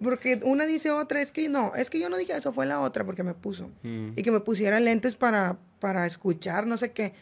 Porque 0.03 0.41
una 0.45 0.65
dice 0.67 0.91
otra, 0.91 1.21
es 1.21 1.33
que 1.33 1.49
no, 1.49 1.73
es 1.75 1.91
que 1.91 1.99
yo 2.01 2.09
no 2.09 2.17
dije 2.17 2.37
eso, 2.37 2.53
fue 2.53 2.67
la 2.67 2.81
otra 2.81 3.05
porque 3.05 3.23
me 3.25 3.35
puso. 3.35 3.71
Mm. 3.83 4.11
Y 4.17 4.23
que 4.23 4.31
me 4.31 4.41
pusiera 4.41 4.79
lentes 4.81 5.17
para, 5.17 5.59
para 5.81 6.07
escuchar, 6.07 6.67
no 6.67 6.77
sé 6.79 6.93
qué. 6.93 7.13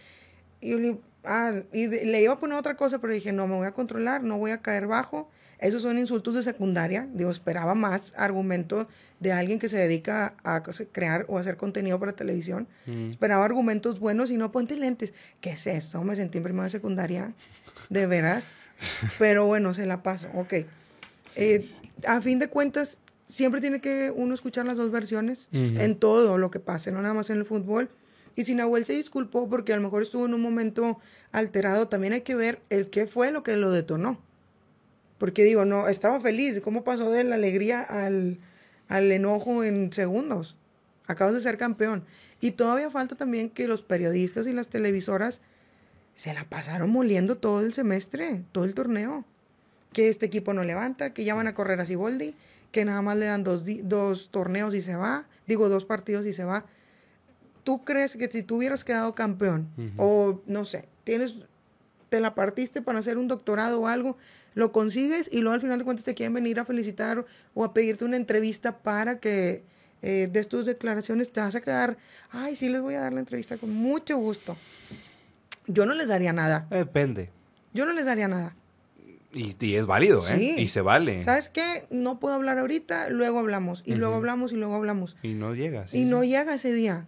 Y, 0.61 0.71
yo 0.71 0.79
le- 0.79 1.01
ah, 1.25 1.53
y 1.73 1.87
de- 1.87 2.05
le 2.07 2.23
iba 2.23 2.33
a 2.35 2.39
poner 2.39 2.59
otra 2.59 2.77
cosa, 2.77 2.99
pero 3.01 3.13
dije, 3.13 3.33
no, 3.33 3.47
me 3.47 3.55
voy 3.57 3.67
a 3.67 3.73
controlar, 3.73 4.23
no 4.23 4.39
voy 4.39 4.51
a 4.51 4.61
caer 4.63 4.87
bajo. 4.87 5.31
Esos 5.59 5.83
son 5.83 5.99
insultos 5.99 6.35
de 6.35 6.43
secundaria. 6.43 7.07
Digo, 7.13 7.31
esperaba 7.31 7.75
más 7.75 8.15
argumento 8.17 8.89
de 9.19 9.33
alguien 9.33 9.59
que 9.59 9.69
se 9.69 9.77
dedica 9.77 10.35
a 10.43 10.63
crear 10.91 11.27
o 11.29 11.37
hacer 11.37 11.59
contenido 11.59 12.01
para 12.01 12.13
televisión. 12.15 12.67
Mm. 12.87 13.11
Esperaba 13.11 13.45
argumentos 13.45 14.01
buenos 14.01 14.31
y 14.31 14.39
no 14.39 14.51
ponte 14.53 14.75
lentes. 14.77 15.13
¿Qué 15.43 15.51
es 15.51 15.67
eso? 15.67 16.03
Me 16.03 16.17
sentí 16.17 16.39
en 16.39 16.45
primero 16.45 16.65
de 16.65 16.71
secundaria. 16.71 17.35
De 17.91 18.07
veras. 18.07 18.55
Pero 19.19 19.45
bueno, 19.45 19.75
se 19.75 19.85
la 19.85 20.03
paso. 20.03 20.29
Ok. 20.35 20.55
Eh, 21.37 21.69
a 22.07 22.23
fin 22.23 22.39
de 22.39 22.49
cuentas, 22.49 22.97
siempre 23.27 23.61
tiene 23.61 23.83
que 23.83 24.11
uno 24.15 24.33
escuchar 24.33 24.65
las 24.65 24.77
dos 24.77 24.91
versiones 24.91 25.49
en 25.53 25.95
todo 25.97 26.39
lo 26.39 26.51
que 26.51 26.61
pase, 26.61 26.91
no 26.91 27.03
nada 27.03 27.13
más 27.15 27.29
en 27.29 27.37
el 27.37 27.45
fútbol. 27.45 27.91
Y 28.37 28.45
si 28.45 28.55
Nahuel 28.55 28.85
se 28.85 28.93
disculpó 28.93 29.49
porque 29.49 29.73
a 29.73 29.77
lo 29.77 29.83
mejor 29.83 30.03
estuvo 30.03 30.27
en 30.27 30.35
un 30.35 30.41
momento 30.41 30.99
alterado, 31.33 31.89
también 31.89 32.13
hay 32.13 32.21
que 32.23 32.35
ver 32.35 32.61
el 32.71 32.91
qué 32.91 33.07
fue 33.07 33.33
lo 33.33 33.43
que 33.43 33.57
lo 33.57 33.71
detonó. 33.71 34.19
Porque 35.19 35.45
digo, 35.45 35.65
no, 35.65 35.89
estaba 35.89 36.21
feliz. 36.21 36.61
¿Cómo 36.61 36.83
pasó 36.83 37.11
de 37.11 37.25
la 37.25 37.35
alegría 37.35 37.83
al, 37.83 38.39
al 38.89 39.13
enojo 39.13 39.65
en 39.65 39.93
segundos? 39.93 40.57
Acabas 41.07 41.35
de 41.35 41.41
ser 41.41 41.59
campeón. 41.59 42.05
Y 42.41 42.53
todavía 42.53 42.91
falta 42.91 43.17
también 43.17 43.51
que 43.51 43.69
los 43.69 43.83
periodistas 43.83 44.47
y 44.47 44.53
las 44.53 44.69
televisoras 44.69 45.43
se 46.17 46.33
la 46.33 46.45
pasaron 46.45 46.91
moliendo 46.91 47.37
todo 47.37 47.61
el 47.61 47.75
semestre, 47.75 48.45
todo 48.53 48.65
el 48.65 48.75
torneo. 48.75 49.25
Que 49.93 50.09
este 50.09 50.27
equipo 50.27 50.55
no 50.55 50.65
levanta, 50.65 51.13
que 51.13 51.25
ya 51.25 51.35
van 51.35 51.49
a 51.49 51.55
correr 51.55 51.81
a 51.81 51.85
Siboldi, 51.85 52.35
que 52.73 52.85
nada 52.85 53.03
más 53.03 53.17
le 53.17 53.27
dan 53.27 53.45
dos, 53.45 53.65
dos 53.85 54.31
torneos 54.31 54.75
y 54.75 54.83
se 54.83 54.97
va, 54.97 55.27
digo 55.47 55.69
dos 55.69 55.85
partidos 55.85 56.25
y 56.27 56.33
se 56.33 56.45
va. 56.45 56.65
¿Tú 57.65 57.85
crees 57.85 58.17
que 58.17 58.31
si 58.31 58.43
tú 58.43 58.57
hubieras 58.57 58.85
quedado 58.85 59.15
campeón, 59.15 59.69
o 59.97 60.41
no 60.47 60.65
sé, 60.65 60.89
tienes, 61.05 61.37
te 62.09 62.21
la 62.21 62.35
partiste 62.35 62.83
para 62.83 62.99
hacer 62.99 63.19
un 63.19 63.29
doctorado 63.29 63.81
o 63.81 63.87
algo, 63.87 64.17
lo 64.55 64.73
consigues 64.73 65.29
y 65.33 65.41
luego 65.41 65.55
al 65.55 65.61
final 65.61 65.79
de 65.79 65.85
cuentas 65.85 66.05
te 66.05 66.15
quieren 66.15 66.35
venir 66.35 66.59
a 66.59 66.65
felicitar 66.65 67.25
o 67.55 67.65
a 67.65 67.73
pedirte 67.73 68.05
una 68.05 68.17
entrevista 68.17 68.79
para 68.79 69.21
que 69.21 69.63
eh, 70.03 70.29
des 70.31 70.49
tus 70.49 70.67
declaraciones, 70.67 71.31
te 71.31 71.41
vas 71.41 71.55
a 71.55 71.61
quedar, 71.61 71.99
ay, 72.31 72.57
sí 72.57 72.69
les 72.69 72.81
voy 72.81 72.95
a 72.95 73.01
dar 73.01 73.13
la 73.13 73.21
entrevista 73.21 73.59
con 73.59 73.71
mucho 73.71 74.17
gusto. 74.17 74.57
Yo 75.67 75.87
no 75.87 75.95
les 75.95 76.09
daría 76.09 76.33
nada. 76.33 76.67
Depende. 76.71 77.31
Yo 77.75 77.87
no 77.87 77.93
les 77.93 78.07
daría 78.07 78.27
nada. 78.27 78.57
Y, 79.33 79.55
y 79.65 79.77
es 79.77 79.87
válido, 79.87 80.27
¿eh? 80.29 80.37
Sí. 80.37 80.55
Y 80.59 80.69
se 80.69 80.81
vale. 80.81 81.23
¿Sabes 81.23 81.51
qué? 81.51 81.85
No 81.91 82.19
puedo 82.19 82.35
hablar 82.35 82.59
ahorita, 82.59 83.11
luego 83.11 83.39
hablamos. 83.39 83.83
Y 83.87 83.95
luego 83.95 84.17
hablamos 84.17 84.51
y 84.51 84.57
luego 84.57 84.75
hablamos. 84.75 85.17
Y 85.23 85.35
no 85.35 85.55
llegas. 85.55 85.95
Y 85.95 86.05
no 86.05 86.25
llega 86.25 86.55
ese 86.55 86.73
día. 86.73 87.07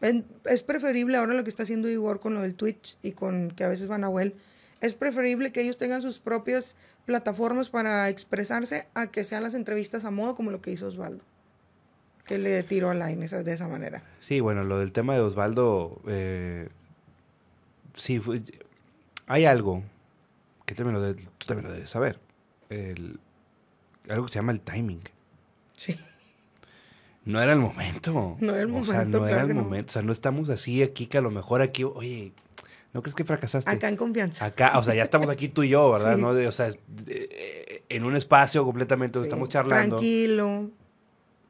Es 0.00 0.62
preferible 0.62 1.16
ahora 1.16 1.34
lo 1.34 1.42
que 1.42 1.50
está 1.50 1.64
haciendo 1.64 1.88
Igor 1.88 2.20
con 2.20 2.34
lo 2.34 2.42
del 2.42 2.54
Twitch 2.54 2.96
y 3.02 3.12
con 3.12 3.50
que 3.50 3.64
a 3.64 3.68
veces 3.68 3.88
van 3.88 4.04
a 4.04 4.06
Nahuel. 4.06 4.34
Es 4.80 4.94
preferible 4.94 5.50
que 5.50 5.60
ellos 5.62 5.76
tengan 5.76 6.02
sus 6.02 6.20
propias 6.20 6.76
plataformas 7.04 7.68
para 7.68 8.08
expresarse 8.08 8.86
a 8.94 9.08
que 9.08 9.24
sean 9.24 9.42
las 9.42 9.54
entrevistas 9.54 10.04
a 10.04 10.10
modo 10.12 10.36
como 10.36 10.50
lo 10.52 10.60
que 10.60 10.70
hizo 10.70 10.86
Osvaldo. 10.86 11.24
Que 12.24 12.38
le 12.38 12.62
tiró 12.62 12.90
a 12.90 12.94
Line 12.94 13.24
esa- 13.24 13.42
de 13.42 13.52
esa 13.52 13.66
manera. 13.66 14.02
Sí, 14.20 14.38
bueno, 14.40 14.62
lo 14.62 14.78
del 14.78 14.92
tema 14.92 15.14
de 15.14 15.20
Osvaldo, 15.20 16.00
eh, 16.06 16.68
sí, 17.96 18.20
fue- 18.20 18.42
hay 19.26 19.46
algo 19.46 19.82
que 20.66 20.74
también 20.74 20.94
lo 20.94 21.02
de- 21.02 21.14
tú 21.14 21.46
también 21.46 21.66
lo 21.68 21.72
debes 21.74 21.90
saber. 21.90 22.20
El- 22.68 23.18
algo 24.08 24.26
que 24.26 24.32
se 24.32 24.38
llama 24.38 24.52
el 24.52 24.60
timing. 24.60 25.00
Sí. 25.76 25.98
No 27.28 27.40
era 27.42 27.52
el 27.52 27.58
momento. 27.58 28.36
No 28.40 28.52
era 28.54 28.62
el 28.62 28.70
O 28.74 28.84
sea, 28.84 28.94
momento, 28.94 29.18
no 29.20 29.26
era 29.26 29.34
claro 29.36 29.42
el 29.48 29.52
que 29.52 29.54
no. 29.58 29.62
momento. 29.64 29.90
O 29.90 29.92
sea, 29.92 30.02
no 30.02 30.12
estamos 30.12 30.48
así 30.48 30.82
aquí 30.82 31.06
que 31.06 31.18
a 31.18 31.20
lo 31.20 31.30
mejor 31.30 31.60
aquí, 31.62 31.84
oye, 31.84 32.32
¿no 32.94 33.02
crees 33.02 33.14
que 33.14 33.24
fracasaste? 33.24 33.70
Acá 33.70 33.88
en 33.88 33.96
confianza. 33.96 34.44
Acá, 34.46 34.78
o 34.78 34.82
sea, 34.82 34.94
ya 34.94 35.02
estamos 35.02 35.28
aquí 35.28 35.48
tú 35.48 35.62
y 35.62 35.68
yo, 35.68 35.90
¿verdad? 35.92 36.16
Sí. 36.16 36.22
¿No? 36.22 36.32
De- 36.32 36.48
o 36.48 36.52
sea, 36.52 36.68
eh, 37.06 37.82
en 37.90 38.04
un 38.04 38.16
espacio 38.16 38.64
completamente 38.64 39.18
donde 39.18 39.26
Sí. 39.26 39.28
estamos 39.28 39.48
charlando. 39.50 39.96
Tranquilo. 39.96 40.70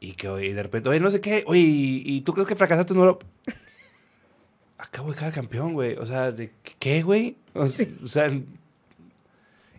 Y 0.01 0.13
que 0.13 0.29
oye, 0.29 0.53
de 0.55 0.63
repente, 0.63 0.89
oye, 0.89 1.01
no 1.01 1.11
sé 1.11 1.21
qué, 1.21 1.45
oye, 1.47 1.61
¿y, 1.61 2.03
y 2.05 2.21
tú 2.23 2.33
crees 2.33 2.49
que 2.49 2.55
fracasaste? 2.57 2.95
No 2.95 3.05
lo... 3.07 3.19
Acabo 4.79 5.11
de 5.11 5.17
quedar 5.19 5.33
campeón, 5.33 5.73
güey. 5.75 5.97
O 5.97 6.07
sea, 6.07 6.31
¿de 6.33 6.53
qué, 6.79 7.03
güey? 7.03 7.37
O, 7.55 7.65
o 7.65 7.69
sea, 8.09 8.31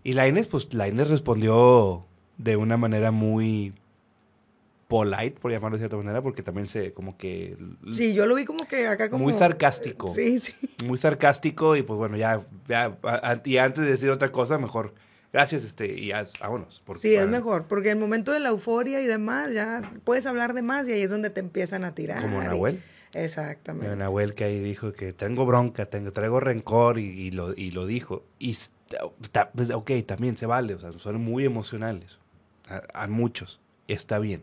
y 0.03 0.13
Lainez, 0.13 0.47
pues 0.47 0.73
Lainez 0.73 1.07
respondió 1.09 2.05
de 2.37 2.55
una 2.57 2.77
manera 2.77 3.11
muy 3.11 3.73
polite, 4.89 5.39
por 5.39 5.51
llamarlo 5.51 5.77
de 5.77 5.81
cierta 5.83 5.95
manera, 5.97 6.19
porque 6.21 6.41
también 6.41 6.65
se, 6.65 6.93
como 6.93 7.15
que... 7.15 7.55
Sí, 7.91 8.15
yo 8.15 8.25
lo 8.25 8.33
vi 8.33 8.43
como 8.43 8.67
que 8.67 8.87
acá 8.87 9.07
como... 9.09 9.23
Muy 9.23 9.33
sarcástico. 9.33 10.07
Sí, 10.07 10.39
sí. 10.39 10.51
Muy 10.83 10.97
sarcástico 10.97 11.75
y 11.75 11.83
pues 11.83 11.95
bueno, 11.97 12.17
ya, 12.17 12.41
ya, 12.67 12.97
y 13.45 13.57
antes 13.57 13.85
de 13.85 13.91
decir 13.91 14.09
otra 14.09 14.31
cosa, 14.31 14.57
mejor, 14.57 14.95
gracias, 15.31 15.63
este, 15.63 15.85
y 15.93 16.07
ya, 16.07 16.25
vámonos. 16.41 16.81
porque 16.85 17.01
Sí, 17.01 17.13
es 17.13 17.27
mejor, 17.27 17.67
porque 17.67 17.91
en 17.91 17.97
el 17.99 18.01
momento 18.01 18.31
de 18.31 18.39
la 18.39 18.49
euforia 18.49 18.99
y 18.99 19.05
demás, 19.05 19.53
ya 19.53 19.93
puedes 20.03 20.25
hablar 20.25 20.55
de 20.55 20.63
más 20.63 20.87
y 20.87 20.93
ahí 20.93 21.01
es 21.03 21.11
donde 21.11 21.29
te 21.29 21.39
empiezan 21.39 21.83
a 21.85 21.93
tirar. 21.93 22.19
Como 22.23 22.41
y- 22.41 22.45
Nahuel. 22.45 22.81
Exactamente. 23.13 23.95
Nahuel 23.95 24.33
que 24.33 24.45
ahí 24.45 24.59
dijo 24.59 24.93
que 24.93 25.13
tengo 25.13 25.45
bronca, 25.45 25.85
tengo, 25.85 26.11
traigo 26.11 26.39
rencor 26.39 26.97
y, 26.97 27.05
y 27.05 27.31
lo, 27.31 27.53
y 27.55 27.69
lo 27.71 27.85
dijo. 27.85 28.23
Y 28.39 28.57
ta- 29.31 29.51
pues, 29.51 29.69
ok, 29.69 29.91
también 30.05 30.35
se 30.35 30.47
vale, 30.47 30.73
o 30.73 30.79
sea, 30.79 30.91
son 30.93 31.21
muy 31.23 31.45
emocionales. 31.45 32.17
A, 32.67 33.03
a 33.03 33.07
muchos, 33.07 33.59
está 33.87 34.17
bien. 34.17 34.41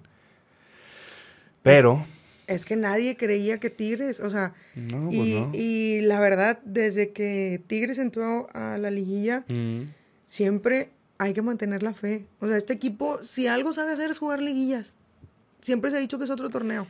Pero, 1.66 2.06
Es 2.46 2.64
que 2.64 2.76
nadie 2.76 3.16
creía 3.16 3.58
que 3.58 3.70
Tigres, 3.70 4.20
o 4.20 4.30
sea, 4.30 4.54
no, 4.76 5.08
pues 5.08 5.18
y, 5.18 5.40
no. 5.40 5.50
y 5.52 6.00
la 6.02 6.20
verdad, 6.20 6.60
desde 6.64 7.10
que 7.10 7.60
Tigres 7.66 7.98
entró 7.98 8.46
a 8.54 8.78
la 8.78 8.90
liguilla, 8.92 9.44
Mm, 9.48 9.92
siempre 10.26 10.90
hay 11.18 11.32
que 11.32 11.42
mantener 11.42 11.82
la 11.82 11.92
fe. 11.92 12.24
O 12.38 12.46
sea, 12.46 12.56
este 12.56 12.72
equipo, 12.72 13.18
si 13.24 13.48
algo 13.48 13.72
sabe 13.72 13.90
hacer 13.92 14.10
es 14.10 14.18
jugar 14.18 14.40
liguillas. 14.42 14.94
Siempre 15.60 15.90
se 15.90 15.96
ha 15.96 16.00
dicho 16.00 16.18
que 16.18 16.24
es 16.24 16.30
otro 16.30 16.48
torneo. 16.50 16.86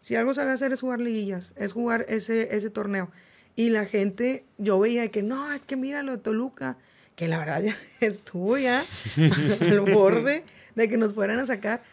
Si 0.00 0.16
algo 0.16 0.34
sabe 0.34 0.50
hacer 0.50 0.72
es 0.72 0.80
jugar 0.80 1.00
liguillas, 1.00 1.52
es 1.56 1.72
jugar 1.72 2.04
ese, 2.08 2.56
ese 2.56 2.70
torneo. 2.70 3.12
Y 3.54 3.70
la 3.70 3.84
gente, 3.86 4.44
yo 4.58 4.80
veía 4.80 5.06
que 5.12 5.22
no, 5.22 5.52
es 5.52 5.64
que 5.64 5.76
mira 5.76 6.02
lo 6.02 6.10
de 6.12 6.18
Toluca, 6.18 6.78
que 7.14 7.28
la 7.28 7.38
verdad 7.38 7.62
ya 7.62 7.76
estuvo 8.00 8.58
ya 8.58 8.82
al 9.60 9.80
borde 9.82 10.42
de 10.74 10.88
que 10.88 10.96
nos 10.96 11.14
fueran 11.14 11.38
a 11.38 11.46
sacar. 11.46 11.84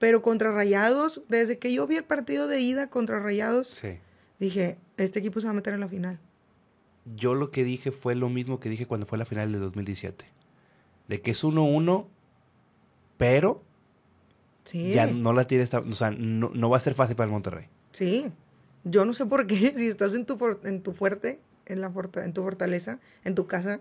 Pero 0.00 0.20
contra 0.22 0.50
Rayados, 0.50 1.22
desde 1.28 1.58
que 1.58 1.72
yo 1.72 1.86
vi 1.86 1.94
el 1.96 2.04
partido 2.04 2.48
de 2.48 2.60
ida 2.60 2.88
contra 2.90 3.20
Rayados, 3.20 3.68
Sí. 3.68 3.98
dije, 4.40 4.78
este 4.96 5.20
equipo 5.20 5.40
se 5.40 5.46
va 5.46 5.52
a 5.52 5.54
meter 5.54 5.74
en 5.74 5.80
la 5.80 5.88
final. 5.88 6.18
Yo 7.14 7.34
lo 7.34 7.50
que 7.52 7.62
dije 7.62 7.92
fue 7.92 8.16
lo 8.16 8.28
mismo 8.28 8.58
que 8.58 8.68
dije 8.68 8.86
cuando 8.86 9.06
fue 9.06 9.18
la 9.18 9.24
final 9.26 9.52
de 9.52 9.58
2017. 9.58 10.24
De 11.06 11.20
que 11.20 11.30
es 11.30 11.44
1-1, 11.44 12.08
pero 13.16 13.62
Sí, 14.64 14.92
ya 14.92 15.06
no 15.06 15.32
la 15.32 15.46
tiene, 15.46 15.64
esta- 15.64 15.80
o 15.80 15.92
sea, 15.92 16.10
no, 16.10 16.50
no 16.54 16.70
va 16.70 16.76
a 16.76 16.80
ser 16.80 16.94
fácil 16.94 17.14
para 17.16 17.26
el 17.26 17.32
Monterrey. 17.32 17.66
sí. 17.92 18.32
Yo 18.82 19.04
no 19.04 19.12
sé 19.12 19.26
por 19.26 19.46
qué, 19.46 19.74
si 19.76 19.88
estás 19.88 20.14
en 20.14 20.24
tu, 20.24 20.38
en 20.64 20.82
tu 20.82 20.92
fuerte, 20.94 21.38
en, 21.66 21.82
la 21.82 21.92
en 22.24 22.32
tu 22.32 22.42
fortaleza, 22.42 22.98
en 23.24 23.34
tu 23.34 23.46
casa, 23.46 23.80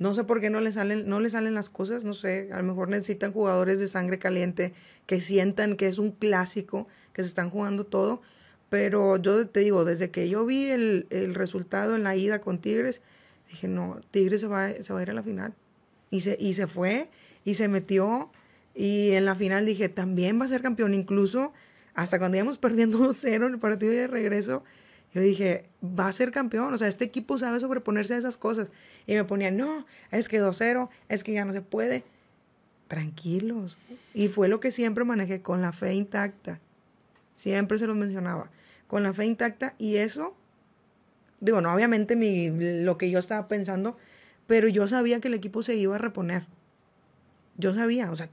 no 0.00 0.14
sé 0.14 0.24
por 0.24 0.40
qué 0.40 0.48
no 0.48 0.62
le 0.62 0.72
salen, 0.72 1.06
no 1.06 1.20
le 1.20 1.28
salen 1.28 1.52
las 1.52 1.68
cosas, 1.68 2.04
no 2.04 2.14
sé, 2.14 2.48
a 2.52 2.56
lo 2.56 2.62
mejor 2.62 2.88
necesitan 2.88 3.32
jugadores 3.32 3.78
de 3.78 3.86
sangre 3.86 4.18
caliente 4.18 4.72
que 5.04 5.20
sientan 5.20 5.76
que 5.76 5.88
es 5.88 5.98
un 5.98 6.10
clásico, 6.10 6.88
que 7.12 7.22
se 7.22 7.28
están 7.28 7.50
jugando 7.50 7.84
todo, 7.84 8.22
pero 8.70 9.18
yo 9.18 9.46
te 9.46 9.60
digo, 9.60 9.84
desde 9.84 10.10
que 10.10 10.30
yo 10.30 10.46
vi 10.46 10.70
el, 10.70 11.06
el 11.10 11.34
resultado 11.34 11.96
en 11.96 12.02
la 12.02 12.16
ida 12.16 12.40
con 12.40 12.62
Tigres, 12.62 13.02
dije, 13.50 13.68
no, 13.68 14.00
Tigres 14.10 14.40
se 14.40 14.46
va, 14.46 14.70
se 14.70 14.90
va 14.90 15.00
a 15.00 15.02
ir 15.02 15.10
a 15.10 15.14
la 15.14 15.22
final. 15.22 15.52
Y 16.10 16.22
se, 16.22 16.34
y 16.40 16.54
se 16.54 16.66
fue, 16.66 17.10
y 17.44 17.56
se 17.56 17.68
metió, 17.68 18.30
y 18.74 19.12
en 19.12 19.26
la 19.26 19.34
final 19.34 19.66
dije, 19.66 19.90
también 19.90 20.40
va 20.40 20.46
a 20.46 20.48
ser 20.48 20.62
campeón, 20.62 20.94
incluso 20.94 21.52
hasta 21.92 22.18
cuando 22.18 22.38
íbamos 22.38 22.56
perdiendo 22.58 22.98
2-0 23.00 23.34
en 23.34 23.42
el 23.42 23.58
partido 23.58 23.92
de 23.92 24.06
regreso, 24.06 24.64
yo 25.12 25.20
dije, 25.20 25.66
va 25.82 26.06
a 26.06 26.12
ser 26.12 26.30
campeón, 26.30 26.72
o 26.72 26.78
sea, 26.78 26.86
este 26.88 27.04
equipo 27.04 27.36
sabe 27.38 27.58
sobreponerse 27.58 28.14
a 28.14 28.18
esas 28.18 28.36
cosas. 28.36 28.70
Y 29.06 29.14
me 29.14 29.24
ponía, 29.24 29.50
no, 29.50 29.86
es 30.10 30.28
que 30.28 30.40
2-0, 30.40 30.88
es 31.08 31.24
que 31.24 31.32
ya 31.32 31.44
no 31.44 31.52
se 31.52 31.62
puede. 31.62 32.04
tranquilos. 32.88 33.76
Y 34.14 34.28
fue 34.28 34.48
lo 34.48 34.60
que 34.60 34.70
siempre 34.70 35.04
manejé, 35.04 35.42
con 35.42 35.62
la 35.62 35.72
fe 35.72 35.94
intacta. 35.94 36.60
Siempre 37.36 37.78
se 37.78 37.86
lo 37.86 37.94
mencionaba, 37.94 38.50
con 38.88 39.02
la 39.02 39.14
fe 39.14 39.26
intacta. 39.26 39.74
Y 39.78 39.96
eso, 39.96 40.34
digo, 41.40 41.60
no, 41.60 41.72
obviamente 41.72 42.16
mi, 42.16 42.50
lo 42.82 42.98
que 42.98 43.10
yo 43.10 43.18
estaba 43.18 43.48
pensando, 43.48 43.96
pero 44.46 44.68
yo 44.68 44.88
sabía 44.88 45.20
que 45.20 45.28
el 45.28 45.34
equipo 45.34 45.62
se 45.62 45.76
iba 45.76 45.94
a 45.94 45.98
reponer. 45.98 46.46
Yo 47.56 47.74
sabía, 47.74 48.10
o 48.10 48.16
sea, 48.16 48.28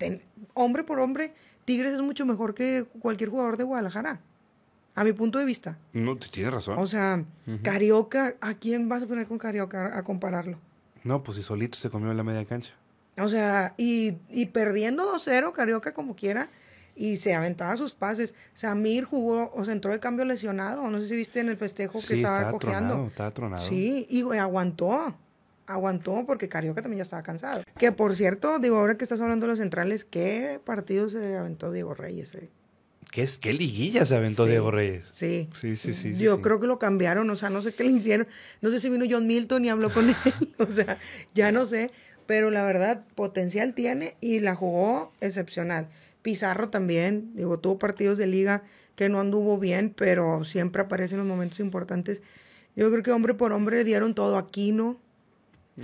hombre 0.54 0.84
por 0.84 1.00
hombre, 1.00 1.34
Tigres 1.66 1.94
es 1.94 2.02
mucho 2.02 2.26
mejor 2.26 2.54
que 2.54 2.86
cualquier 3.00 3.30
jugador 3.30 3.58
de 3.58 3.64
Guadalajara. 3.64 4.22
A 4.98 5.04
mi 5.04 5.14
punto 5.14 5.38
de 5.38 5.46
vista. 5.46 5.78
No, 5.94 6.18
tienes 6.18 6.52
razón. 6.52 6.80
O 6.80 6.88
sea, 6.88 7.24
Carioca, 7.62 8.34
¿a 8.42 8.56
quién 8.56 8.90
vas 8.90 9.04
a 9.04 9.06
poner 9.06 9.28
con 9.28 9.38
Carioca 9.38 9.96
a 9.96 10.04
compararlo? 10.04 10.58
No, 11.04 11.22
pues 11.22 11.38
si 11.38 11.44
solito 11.44 11.78
se 11.78 11.92
comió 11.92 12.10
en 12.10 12.18
la 12.18 12.24
media 12.24 12.44
cancha. 12.46 12.74
O 13.20 13.30
sea, 13.30 13.76
y, 13.78 14.18
y 14.32 14.48
perdiendo 14.48 15.04
2-0, 15.14 15.52
Carioca 15.52 15.94
como 15.94 16.16
quiera, 16.16 16.50
y 16.96 17.18
se 17.18 17.36
aventaba 17.36 17.78
sus 17.78 17.94
pases. 17.94 18.34
Samir 18.56 19.04
jugó, 19.04 19.52
o 19.54 19.64
sea, 19.66 19.74
entró 19.76 19.92
de 19.92 20.00
cambio 20.00 20.26
lesionado. 20.26 20.90
No 20.90 21.00
sé 21.00 21.08
si 21.08 21.16
viste 21.16 21.42
en 21.42 21.50
el 21.50 21.58
festejo 21.58 22.00
que 22.00 22.16
estaba, 22.16 22.38
estaba 22.40 22.52
cojeando. 22.52 22.94
Tronado, 22.94 23.08
estaba 23.10 23.32
tronado. 23.32 23.68
Sí, 23.68 24.08
y 24.10 24.24
aguantó. 24.36 25.16
Aguantó 25.68 26.26
porque 26.26 26.50
Carioca 26.50 26.82
también 26.82 26.98
ya 26.98 27.04
estaba 27.04 27.22
cansado. 27.22 27.62
Que 27.78 27.92
por 27.92 28.16
cierto, 28.16 28.58
digo, 28.58 28.78
ahora 28.78 28.98
que 28.98 29.04
estás 29.04 29.22
hablando 29.22 29.46
de 29.46 29.52
los 29.52 29.60
centrales, 29.60 30.06
¿qué 30.06 30.60
partido 30.66 31.08
se 31.08 31.38
aventó 31.38 31.72
Diego 31.72 31.94
Reyes? 31.94 32.34
Eh? 32.34 32.50
¿Qué, 33.18 33.24
es, 33.24 33.40
¿Qué 33.40 33.52
liguilla 33.52 34.06
se 34.06 34.16
aventó 34.16 34.46
Diego 34.46 34.70
Reyes? 34.70 35.06
Sí. 35.10 35.50
Sí, 35.60 35.76
sí, 35.76 35.96
sí. 35.96 36.14
Yo 36.14 36.40
creo 36.40 36.60
que 36.60 36.68
lo 36.68 36.78
cambiaron, 36.78 37.28
o 37.32 37.36
sea, 37.36 37.50
no 37.50 37.64
sé 37.64 37.74
qué 37.74 37.84
le 37.84 37.90
hicieron. 37.90 38.28
No 38.62 38.70
sé 38.70 38.80
si 38.80 38.92
vino 38.92 39.06
John 39.10 39.26
Milton 39.26 39.66
y 39.66 39.70
habló 39.70 39.92
con 39.92 40.08
él, 40.10 40.16
o 40.60 40.72
sea, 40.72 41.00
ya 41.34 41.52
no 41.52 41.66
sé. 41.66 41.90
Pero 42.28 42.52
la 42.52 42.64
verdad, 42.64 43.08
potencial 43.16 43.74
tiene 43.74 44.18
y 44.22 44.40
la 44.40 44.54
jugó 44.54 45.14
excepcional. 45.20 45.90
Pizarro 46.22 46.70
también, 46.70 47.32
digo, 47.34 47.58
tuvo 47.58 47.80
partidos 47.80 48.20
de 48.20 48.28
liga 48.28 48.62
que 48.96 49.10
no 49.10 49.20
anduvo 49.20 49.58
bien, 49.58 49.96
pero 49.98 50.44
siempre 50.44 50.84
aparece 50.84 51.16
en 51.16 51.22
los 51.22 51.28
momentos 51.28 51.60
importantes. 51.60 52.22
Yo 52.76 52.92
creo 52.92 53.02
que 53.02 53.10
hombre 53.10 53.34
por 53.34 53.52
hombre 53.52 53.84
dieron 53.84 54.14
todo. 54.14 54.38
Aquino. 54.38 55.02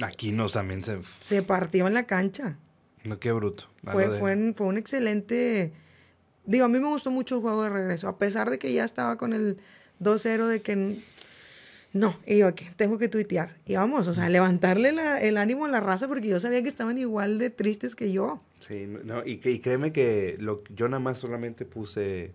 Aquino 0.04 0.48
también 0.50 0.84
se... 0.84 1.00
Se 1.20 1.42
partió 1.42 1.88
en 1.88 1.96
la 1.96 2.06
cancha. 2.06 2.60
No, 3.04 3.18
qué 3.18 3.32
bruto. 3.32 3.72
Fue, 3.92 4.20
fue, 4.20 4.54
fue 4.54 4.68
un 4.68 4.78
excelente 4.78 5.74
Digo, 6.46 6.66
a 6.66 6.70
mí 6.70 6.80
me 6.80 6.88
gustó 6.88 7.12
mucho 7.12 7.36
el 7.36 7.42
juego 7.42 7.64
de 7.64 7.70
regreso, 7.70 8.08
a 8.08 8.18
pesar 8.18 8.50
de 8.50 8.60
que 8.60 8.74
ya 8.74 8.84
estaba 8.84 9.18
con 9.18 9.34
el 9.34 9.58
2-0 10.02 10.48
de 10.48 10.62
que 10.62 11.02
no, 11.94 12.16
y 12.26 12.40
yo, 12.40 12.56
¿qué? 12.56 12.72
Tengo 12.76 12.98
que 12.98 13.08
tuitear. 13.08 13.56
Y 13.68 13.76
vamos, 13.76 14.08
o 14.08 14.14
sea, 14.16 14.28
levantarle 14.28 14.90
el 15.22 15.38
ánimo 15.38 15.66
a 15.66 15.68
la 15.68 15.80
raza 15.80 16.08
porque 16.08 16.28
yo 16.28 16.40
sabía 16.40 16.64
que 16.64 16.68
estaban 16.68 16.98
igual 16.98 17.38
de 17.38 17.52
tristes 17.52 17.96
que 17.96 18.12
yo. 18.12 18.42
Sí, 18.60 18.88
no, 19.04 19.24
y, 19.24 19.40
y 19.44 19.60
créeme 19.60 19.94
que 19.94 20.36
lo, 20.40 20.64
yo 20.74 20.88
nada 20.88 21.00
más 21.00 21.20
solamente 21.20 21.66
puse 21.66 22.34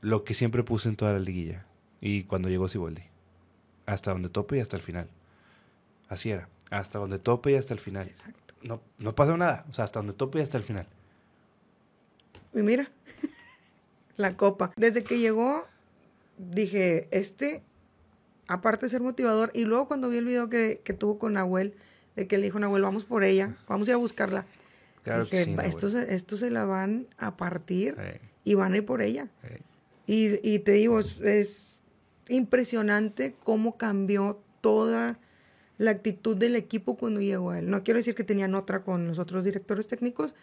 lo 0.00 0.24
que 0.24 0.32
siempre 0.32 0.62
puse 0.62 0.88
en 0.88 0.96
toda 0.96 1.12
la 1.12 1.18
liguilla. 1.18 1.66
Y 2.00 2.24
cuando 2.24 2.48
llegó 2.48 2.66
Siboldi. 2.66 3.02
Hasta 3.84 4.12
donde 4.12 4.30
tope 4.30 4.56
y 4.56 4.60
hasta 4.60 4.76
el 4.76 4.82
final. 4.82 5.08
Así 6.08 6.30
era. 6.30 6.48
Hasta 6.70 6.98
donde 6.98 7.18
tope 7.18 7.52
y 7.52 7.56
hasta 7.56 7.74
el 7.74 7.80
final. 7.80 8.08
Exacto. 8.08 8.54
No, 8.62 8.80
no 8.98 9.14
pasó 9.14 9.36
nada. 9.36 9.66
O 9.70 9.74
sea, 9.74 9.84
hasta 9.84 10.00
donde 10.00 10.14
tope 10.14 10.38
y 10.38 10.42
hasta 10.42 10.56
el 10.56 10.64
final. 10.64 10.86
Y 12.54 12.62
mira, 12.62 12.90
la 14.16 14.36
copa. 14.36 14.72
Desde 14.76 15.02
que 15.04 15.18
llegó, 15.18 15.66
dije, 16.38 17.08
este, 17.10 17.62
aparte 18.46 18.86
de 18.86 18.90
ser 18.90 19.02
motivador, 19.02 19.50
y 19.54 19.64
luego 19.64 19.88
cuando 19.88 20.08
vi 20.08 20.18
el 20.18 20.24
video 20.24 20.48
que, 20.48 20.76
tuvo 20.98 21.18
con 21.18 21.34
Nahuel, 21.34 21.74
de 22.16 22.26
que 22.26 22.38
le 22.38 22.44
dijo, 22.44 22.58
Nahuel, 22.58 22.82
vamos 22.82 23.04
por 23.04 23.24
ella, 23.24 23.56
vamos 23.68 23.88
a 23.88 23.92
ir 23.92 23.94
a 23.94 23.98
buscarla. 23.98 24.46
Claro 25.02 25.28
que 25.28 25.44
sí, 25.44 25.56
esto, 25.64 25.90
se, 25.90 26.18
se 26.18 26.50
la 26.50 26.64
van 26.64 27.06
a 27.18 27.36
partir 27.36 27.96
y 28.42 28.54
van 28.54 28.72
a 28.72 28.78
ir 28.78 28.86
por 28.86 29.02
ella. 29.02 29.28
Y, 30.06 30.38
y, 30.48 30.60
te 30.60 30.72
digo, 30.72 31.00
es, 31.00 31.20
es, 31.20 31.82
impresionante 32.28 33.34
cómo 33.42 33.76
cambió 33.76 34.40
toda 34.60 35.18
la 35.76 35.90
actitud 35.90 36.36
del 36.36 36.56
equipo 36.56 36.96
cuando 36.96 37.20
llegó 37.20 37.50
a 37.50 37.58
él. 37.58 37.68
No 37.68 37.84
quiero 37.84 37.98
decir 37.98 38.14
que 38.14 38.24
tenían 38.24 38.54
otra 38.54 38.82
con 38.82 39.06
los 39.06 39.18
otros 39.18 39.44
directores 39.44 39.86
técnicos, 39.86 40.34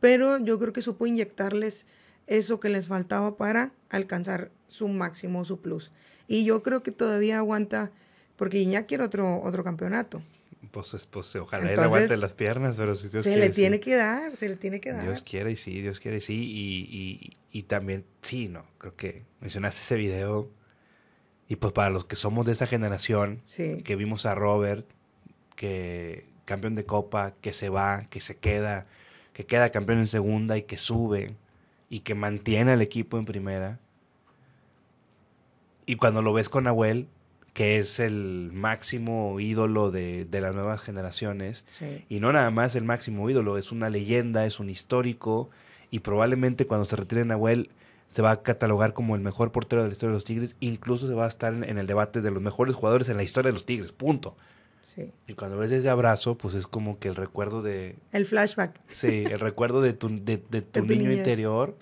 pero 0.00 0.38
yo 0.38 0.58
creo 0.58 0.72
que 0.72 0.82
supo 0.82 1.06
inyectarles 1.06 1.86
eso 2.26 2.60
que 2.60 2.68
les 2.68 2.86
faltaba 2.86 3.36
para 3.36 3.72
alcanzar 3.90 4.50
su 4.68 4.88
máximo, 4.88 5.44
su 5.44 5.60
plus. 5.60 5.92
Y 6.26 6.44
yo 6.44 6.62
creo 6.62 6.82
que 6.82 6.92
todavía 6.92 7.38
aguanta, 7.38 7.90
porque 8.36 8.64
ya 8.64 8.86
quiere 8.86 9.04
otro, 9.04 9.40
otro 9.42 9.64
campeonato. 9.64 10.22
Pues, 10.70 11.08
pues 11.10 11.34
ojalá 11.36 11.72
él 11.72 11.80
aguante 11.80 12.16
las 12.16 12.34
piernas, 12.34 12.76
pero 12.76 12.94
si 12.94 13.08
Dios 13.08 13.24
se 13.24 13.30
quiere. 13.30 13.42
Se 13.42 13.48
le 13.48 13.54
tiene 13.54 13.80
que 13.80 13.96
dar, 13.96 14.36
se 14.36 14.48
le 14.48 14.56
tiene 14.56 14.80
que 14.80 14.92
dar. 14.92 15.02
Dios 15.02 15.22
quiere 15.22 15.50
y 15.50 15.56
sí, 15.56 15.80
Dios 15.80 15.98
quiere 15.98 16.18
y 16.18 16.20
sí. 16.20 16.34
Y, 16.34 17.36
y, 17.50 17.62
también, 17.64 18.04
sí, 18.22 18.48
no, 18.48 18.64
creo 18.78 18.94
que 18.94 19.24
mencionaste 19.40 19.80
ese 19.80 19.96
video. 19.96 20.48
Y 21.48 21.56
pues 21.56 21.72
para 21.72 21.90
los 21.90 22.04
que 22.04 22.14
somos 22.14 22.46
de 22.46 22.52
esa 22.52 22.68
generación, 22.68 23.42
que 23.56 23.96
vimos 23.96 24.26
a 24.26 24.36
Robert, 24.36 24.86
que 25.56 26.28
campeón 26.44 26.76
de 26.76 26.84
copa, 26.84 27.34
que 27.40 27.52
se 27.52 27.68
va, 27.68 28.06
que 28.08 28.20
se 28.20 28.36
queda, 28.36 28.86
que 29.40 29.46
queda 29.46 29.70
campeón 29.70 30.00
en 30.00 30.06
segunda 30.06 30.58
y 30.58 30.64
que 30.64 30.76
sube 30.76 31.34
y 31.88 32.00
que 32.00 32.14
mantiene 32.14 32.72
al 32.72 32.82
equipo 32.82 33.16
en 33.16 33.24
primera. 33.24 33.78
Y 35.86 35.96
cuando 35.96 36.20
lo 36.20 36.34
ves 36.34 36.50
con 36.50 36.64
Nahuel, 36.64 37.08
que 37.54 37.78
es 37.78 38.00
el 38.00 38.50
máximo 38.52 39.40
ídolo 39.40 39.90
de, 39.90 40.28
las 40.30 40.54
nuevas 40.54 40.82
generaciones, 40.82 41.64
y 42.10 42.20
no 42.20 42.32
nada 42.34 42.50
más 42.50 42.76
el 42.76 42.84
máximo 42.84 43.30
ídolo, 43.30 43.56
es 43.56 43.72
una 43.72 43.88
leyenda, 43.88 44.44
es 44.44 44.60
un 44.60 44.68
histórico, 44.68 45.48
y 45.90 46.00
probablemente 46.00 46.66
cuando 46.66 46.84
se 46.84 46.96
retire 46.96 47.24
Nahuel 47.24 47.70
se 48.10 48.20
va 48.20 48.32
a 48.32 48.42
catalogar 48.42 48.92
como 48.92 49.16
el 49.16 49.22
mejor 49.22 49.52
portero 49.52 49.82
de 49.82 49.88
la 49.88 49.92
historia 49.92 50.10
de 50.10 50.16
los 50.16 50.24
Tigres, 50.24 50.54
incluso 50.60 51.08
se 51.08 51.14
va 51.14 51.24
a 51.24 51.28
estar 51.28 51.54
en 51.54 51.78
el 51.78 51.86
debate 51.86 52.20
de 52.20 52.30
los 52.30 52.42
mejores 52.42 52.74
jugadores 52.74 53.08
en 53.08 53.16
la 53.16 53.22
historia 53.22 53.48
de 53.48 53.54
los 53.54 53.64
Tigres, 53.64 53.92
punto. 53.92 54.36
Y 55.26 55.34
cuando 55.34 55.58
ves 55.58 55.72
ese 55.72 55.88
abrazo, 55.88 56.36
pues 56.36 56.54
es 56.54 56.66
como 56.66 56.98
que 56.98 57.08
el 57.08 57.16
recuerdo 57.16 57.62
de... 57.62 57.96
El 58.12 58.26
flashback. 58.26 58.80
Sí, 58.86 59.24
el 59.24 59.40
recuerdo 59.40 59.80
de 59.80 59.92
tu, 59.92 60.08
de, 60.24 60.38
tu, 60.38 60.84
niño 60.84 61.12
interior 61.12 61.76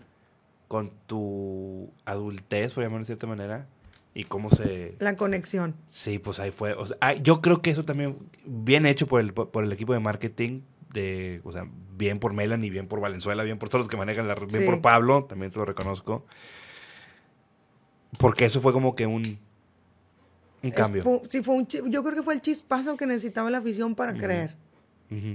con 0.67 0.93
tu 1.07 1.91
adultez, 2.05 2.75
por 2.75 2.85
llamarlo 2.85 3.01
de 3.01 3.07
cierta 3.07 3.27
manera, 3.27 3.67
y 4.15 4.25
cómo 4.25 4.51
se... 4.51 4.97
La 4.99 5.17
conexión. 5.17 5.75
Sí, 5.89 6.19
pues 6.19 6.41
ahí 6.41 6.51
fue. 6.51 6.75
O 6.75 6.87
sea, 6.87 7.15
yo 7.15 7.41
creo 7.41 7.63
que 7.63 7.71
eso 7.71 7.85
también, 7.85 8.19
bien 8.45 8.85
hecho 8.87 9.07
por 9.07 9.21
el, 9.21 9.33
por 9.33 9.65
el 9.65 9.73
equipo 9.73 9.93
de 9.93 10.01
marketing, 10.01 10.61
de, 10.93 11.41
o 11.45 11.53
sea, 11.53 11.67
bien 11.97 12.19
por 12.19 12.33
Melanie, 12.33 12.71
bien 12.71 12.87
por 12.87 13.01
Valenzuela, 13.01 13.43
bien 13.43 13.59
por 13.59 13.69
todos 13.69 13.81
los 13.81 13.89
que 13.89 13.97
manejan 13.97 14.29
la... 14.29 14.35
Bien 14.35 14.67
por 14.67 14.81
Pablo, 14.81 15.25
también 15.25 15.51
te 15.51 15.59
lo 15.59 15.65
reconozco. 15.65 16.27
Porque 18.19 18.45
eso 18.47 18.61
fue 18.61 18.73
como 18.73 18.95
que 18.95 19.07
un 19.07 19.39
un 20.63 20.71
cambio. 20.71 21.23
sí, 21.29 21.43
fue 21.43 21.55
un, 21.55 21.67
yo 21.67 22.03
creo 22.03 22.15
que 22.15 22.23
fue 22.23 22.35
el 22.35 22.41
chispazo 22.41 22.97
que 22.97 23.07
necesitaba 23.07 23.51
la 23.51 23.59
afición 23.59 23.95
para 23.95 24.15
creer. 24.15 24.55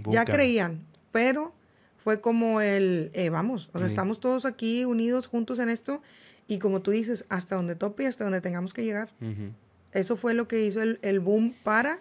ya 0.10 0.26
creían, 0.26 0.86
pero 1.12 1.54
fue 1.98 2.20
como 2.20 2.62
el, 2.62 3.12
eh, 3.14 3.30
vamos, 3.30 3.70
o 3.74 3.78
sea, 3.78 3.88
estamos 3.88 4.20
todos 4.20 4.46
aquí 4.46 4.84
unidos, 4.86 5.28
juntos 5.28 5.60
en 5.60 5.70
esto, 5.70 6.02
y 6.48 6.60
como 6.60 6.82
tú 6.82 6.92
dices, 6.92 7.26
hasta 7.30 7.56
donde 7.56 7.76
tope 7.76 8.04
y 8.04 8.06
hasta 8.08 8.26
donde 8.26 8.42
tengamos 8.42 8.74
que 8.74 8.84
llegar. 8.84 9.10
Eso 9.94 10.18
fue 10.18 10.34
lo 10.34 10.48
que 10.48 10.66
hizo 10.66 10.82
el, 10.82 11.00
el, 11.02 11.20
boom 11.20 11.56
para 11.64 12.00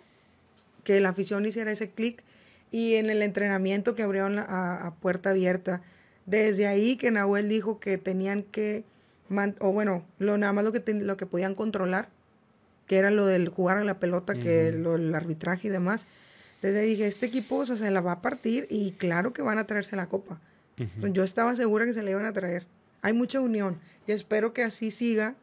que 0.83 0.99
la 1.01 1.11
afición 1.11 1.47
hiciera 1.47 1.70
ese 1.70 1.91
clic 1.91 2.25
y 2.73 2.95
en 2.95 3.11
el 3.11 3.23
entrenamiento 3.23 3.95
que 3.95 4.03
abrieron 4.03 4.39
a, 4.39 4.95
puerta 5.01 5.31
abierta. 5.31 5.83
Desde 6.27 6.66
ahí 6.66 6.97
que 6.97 7.11
Nahuel 7.11 7.49
dijo 7.49 7.79
que 7.79 7.99
tenían 7.99 8.43
que, 8.43 8.85
o 9.61 9.73
bueno, 9.73 10.05
lo, 10.18 10.39
nada 10.39 10.53
más 10.53 10.64
lo 10.64 10.73
que, 10.73 10.83
lo 10.95 11.16
que 11.16 11.27
podían 11.27 11.55
controlar 11.55 12.09
que 12.93 12.99
era 12.99 13.11
lo 13.11 13.24
del 13.24 13.49
jugar 13.49 13.78
a 13.78 13.84
la 13.84 13.99
pelota, 13.99 14.34
que 14.34 14.70
lo, 14.70 14.97
el 14.97 15.14
arbitraje 15.14 15.68
y 15.68 15.70
demás. 15.70 16.07
Desde 16.61 16.80
ahí 16.80 16.88
dije, 16.88 17.07
este 17.07 17.24
equipo 17.24 17.57
o 17.57 17.64
sea, 17.64 17.74
se 17.74 17.90
la 17.90 18.03
va 18.03 18.12
a 18.12 18.20
partir 18.20 18.66
y 18.68 18.93
claro 18.93 19.32
que 19.32 19.40
van 19.40 19.57
a 19.57 19.66
traerse 19.66 19.97
la 19.97 20.11
copa. 20.11 20.43
Yo 21.01 21.24
estaba 21.24 21.57
segura 21.57 21.86
que 21.86 21.95
se 21.95 22.03
la 22.03 22.11
iban 22.11 22.26
a 22.26 22.34
traer. 22.34 22.66
Hay 23.01 23.14
mucha 23.14 23.40
unión 23.40 23.78
y 24.07 24.12
espero 24.12 24.53
que 24.53 24.62
así 24.62 24.90
siga. 24.90 25.36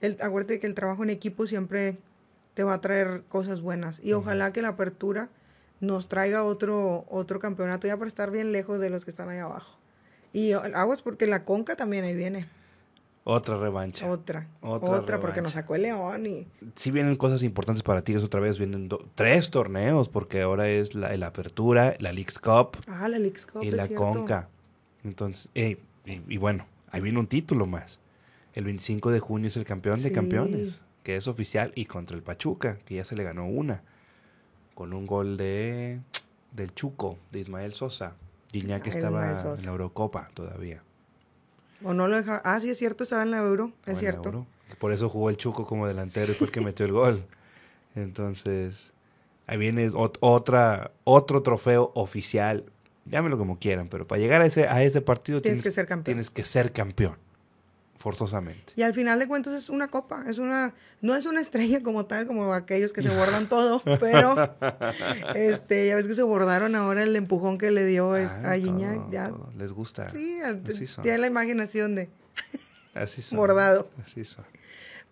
El, 0.00 0.16
acuérdate 0.20 0.58
que 0.58 0.66
el 0.66 0.74
trabajo 0.74 1.04
en 1.04 1.10
equipo 1.10 1.46
siempre 1.46 1.98
te 2.54 2.64
va 2.64 2.74
a 2.74 2.80
traer 2.80 3.22
cosas 3.28 3.60
buenas 3.60 4.00
y 4.02 4.14
ojalá 4.14 4.52
que 4.52 4.60
la 4.60 4.70
apertura 4.70 5.28
nos 5.78 6.08
traiga 6.08 6.42
otro, 6.42 7.04
otro 7.08 7.38
campeonato 7.38 7.86
ya 7.86 7.96
para 7.96 8.08
estar 8.08 8.32
bien 8.32 8.50
lejos 8.50 8.80
de 8.80 8.90
los 8.90 9.04
que 9.04 9.12
están 9.12 9.28
ahí 9.28 9.38
abajo. 9.38 9.78
Y 10.32 10.50
aguas 10.50 11.02
porque 11.02 11.28
la 11.28 11.44
Conca 11.44 11.76
también 11.76 12.02
ahí 12.02 12.16
viene. 12.16 12.48
Otra 13.30 13.58
revancha. 13.58 14.10
Otra. 14.10 14.48
Otra, 14.62 15.20
porque 15.20 15.42
nos 15.42 15.52
sacó 15.52 15.74
el 15.74 15.82
León 15.82 16.24
y... 16.24 16.46
Sí 16.76 16.90
vienen 16.90 17.14
cosas 17.14 17.42
importantes 17.42 17.82
para 17.82 18.02
Tigres 18.02 18.24
otra 18.24 18.40
vez. 18.40 18.58
Vienen 18.58 18.88
tres 19.14 19.50
torneos 19.50 20.08
porque 20.08 20.40
ahora 20.40 20.66
es 20.70 20.94
la, 20.94 21.26
Apertura, 21.26 21.94
la 21.98 22.14
Leagues 22.14 22.38
Cup. 22.38 22.78
Ah, 22.86 23.06
la 23.06 23.18
Leagues 23.18 23.44
Cup, 23.44 23.62
Y 23.62 23.70
la 23.70 23.86
Conca. 23.88 24.48
Entonces, 25.04 25.50
y, 25.54 26.38
bueno, 26.38 26.64
ahí 26.90 27.02
viene 27.02 27.18
un 27.18 27.26
título 27.26 27.66
más. 27.66 28.00
El 28.54 28.64
25 28.64 29.10
de 29.10 29.20
junio 29.20 29.48
es 29.48 29.58
el 29.58 29.66
campeón 29.66 30.02
de 30.02 30.10
campeones, 30.10 30.82
que 31.02 31.16
es 31.16 31.28
oficial, 31.28 31.72
y 31.74 31.84
contra 31.84 32.16
el 32.16 32.22
Pachuca, 32.22 32.78
que 32.86 32.94
ya 32.94 33.04
se 33.04 33.14
le 33.14 33.24
ganó 33.24 33.46
una. 33.46 33.82
Con 34.74 34.94
un 34.94 35.04
gol 35.04 35.36
de 35.36 36.00
del 36.52 36.74
Chuco, 36.74 37.18
de 37.30 37.40
Ismael 37.40 37.74
Sosa. 37.74 38.14
Gignac 38.52 38.86
Ay, 38.86 38.88
estaba 38.88 39.20
Manuel 39.20 39.36
Sosa. 39.36 39.60
en 39.60 39.66
la 39.66 39.72
Eurocopa 39.72 40.28
todavía. 40.32 40.82
O 41.84 41.94
no 41.94 42.08
lo 42.08 42.16
deja. 42.16 42.40
Ah, 42.44 42.58
sí, 42.60 42.70
es 42.70 42.78
cierto, 42.78 43.04
estaba 43.04 43.22
en 43.22 43.30
la 43.30 43.38
Euro. 43.38 43.72
en 43.86 43.92
Es 43.92 43.98
cierto. 44.00 44.28
Euro. 44.30 44.46
Por 44.78 44.92
eso 44.92 45.08
jugó 45.08 45.30
el 45.30 45.36
Chuco 45.36 45.66
como 45.66 45.86
delantero 45.86 46.32
y 46.32 46.34
fue 46.34 46.46
el 46.48 46.52
que 46.52 46.60
metió 46.60 46.84
el 46.86 46.92
gol. 46.92 47.24
Entonces, 47.94 48.92
ahí 49.46 49.58
viene 49.58 49.88
ot- 49.90 50.18
otra, 50.20 50.90
otro 51.04 51.42
trofeo 51.42 51.90
oficial. 51.94 52.64
Llámenlo 53.06 53.38
como 53.38 53.58
quieran, 53.58 53.88
pero 53.88 54.06
para 54.06 54.20
llegar 54.20 54.42
a 54.42 54.46
ese, 54.46 54.68
a 54.68 54.82
ese 54.82 55.00
partido 55.00 55.40
Tienes 55.40 55.62
que 55.62 55.70
ser 55.70 55.86
campeón. 55.86 56.04
Tienes 56.04 56.30
que 56.30 56.44
ser 56.44 56.72
campeón, 56.72 57.16
forzosamente. 57.98 58.72
Y 58.76 58.82
al 58.82 58.94
final 58.94 59.18
de 59.18 59.28
cuentas 59.28 59.52
es 59.54 59.68
una 59.68 59.88
copa, 59.88 60.24
es 60.28 60.38
una, 60.38 60.72
no 61.02 61.14
es 61.14 61.26
una 61.26 61.40
estrella 61.40 61.82
como 61.82 62.06
tal, 62.06 62.26
como 62.26 62.54
aquellos 62.54 62.92
que 62.92 63.02
se 63.02 63.10
bordan 63.10 63.46
todo, 63.48 63.82
pero 64.00 64.34
este, 65.34 65.86
ya 65.86 65.96
ves 65.96 66.06
que 66.06 66.14
se 66.14 66.22
bordaron 66.22 66.74
ahora 66.74 67.02
el 67.02 67.14
empujón 67.16 67.58
que 67.58 67.70
le 67.70 67.84
dio 67.84 68.14
Ah, 68.14 68.52
a 68.52 68.54
Gignac, 68.56 69.10
ya. 69.10 69.32
Les 69.56 69.72
gusta. 69.72 70.08
sí, 70.10 70.40
al- 70.40 70.62
Así 70.68 70.86
son. 70.86 71.02
tiene 71.02 71.18
la 71.18 71.26
imaginación 71.26 71.94
de 71.94 72.08
Así 72.94 73.22
son. 73.22 73.38
bordado. 73.38 73.90
Así 74.04 74.24
son. 74.24 74.44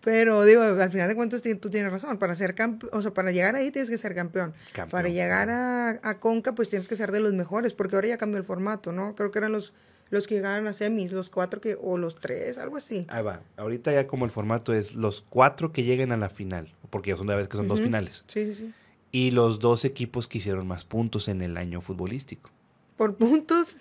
Pero 0.00 0.44
digo, 0.44 0.62
al 0.62 0.90
final 0.92 1.08
de 1.08 1.16
cuentas 1.16 1.42
tú 1.60 1.68
tienes 1.68 1.90
razón, 1.90 2.16
para 2.18 2.36
ser 2.36 2.54
campeón, 2.54 2.90
o 2.94 3.02
sea, 3.02 3.12
para 3.12 3.32
llegar 3.32 3.56
ahí 3.56 3.72
tienes 3.72 3.90
que 3.90 3.98
ser 3.98 4.14
campeón. 4.14 4.54
Campeón, 4.72 4.90
Para 4.90 5.08
llegar 5.08 5.50
a, 5.50 5.98
a 6.02 6.18
Conca, 6.20 6.54
pues 6.54 6.68
tienes 6.68 6.86
que 6.86 6.94
ser 6.94 7.10
de 7.10 7.18
los 7.18 7.32
mejores, 7.32 7.72
porque 7.72 7.96
ahora 7.96 8.06
ya 8.08 8.16
cambió 8.18 8.38
el 8.38 8.44
formato, 8.44 8.92
¿no? 8.92 9.16
Creo 9.16 9.32
que 9.32 9.38
eran 9.40 9.50
los, 9.50 9.72
los 10.10 10.26
que 10.26 10.36
llegaron 10.36 10.66
a 10.68 10.72
semis, 10.72 11.12
los 11.12 11.30
cuatro 11.30 11.60
que, 11.60 11.76
o 11.80 11.98
los 11.98 12.16
tres, 12.16 12.58
algo 12.58 12.76
así. 12.76 13.06
Ahí 13.08 13.22
va. 13.22 13.40
Ahorita 13.56 13.92
ya 13.92 14.06
como 14.06 14.24
el 14.24 14.30
formato 14.30 14.72
es 14.72 14.94
los 14.94 15.22
cuatro 15.28 15.72
que 15.72 15.82
lleguen 15.84 16.12
a 16.12 16.16
la 16.16 16.28
final, 16.28 16.72
porque 16.90 17.10
ya 17.10 17.16
son 17.16 17.26
de 17.26 17.34
vez 17.36 17.48
que 17.48 17.56
son 17.56 17.68
dos 17.68 17.80
finales, 17.80 18.22
Sí, 18.26 18.46
sí, 18.46 18.54
sí. 18.54 18.74
y 19.12 19.30
los 19.32 19.58
dos 19.58 19.84
equipos 19.84 20.28
que 20.28 20.38
hicieron 20.38 20.66
más 20.66 20.84
puntos 20.84 21.28
en 21.28 21.42
el 21.42 21.56
año 21.56 21.80
futbolístico. 21.80 22.50
Por 22.96 23.16
puntos, 23.16 23.76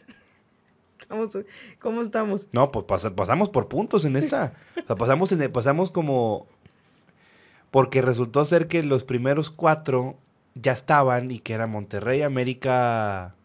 estamos, 0.99 1.37
¿cómo 1.79 2.01
estamos? 2.01 2.47
No, 2.51 2.71
pues 2.71 2.85
pasa- 2.85 3.15
pasamos 3.15 3.49
por 3.49 3.67
puntos 3.67 4.03
en 4.05 4.15
esta. 4.15 4.53
O 4.83 4.87
sea, 4.87 4.95
pasamos, 4.95 5.31
en, 5.31 5.51
pasamos 5.51 5.91
como... 5.91 6.47
Porque 7.71 8.01
resultó 8.01 8.45
ser 8.45 8.67
que 8.67 8.83
los 8.83 9.03
primeros 9.03 9.49
cuatro 9.49 10.17
ya 10.55 10.71
estaban 10.71 11.29
y 11.31 11.39
que 11.39 11.53
era 11.53 11.67
Monterrey, 11.67 12.21
América... 12.21 13.35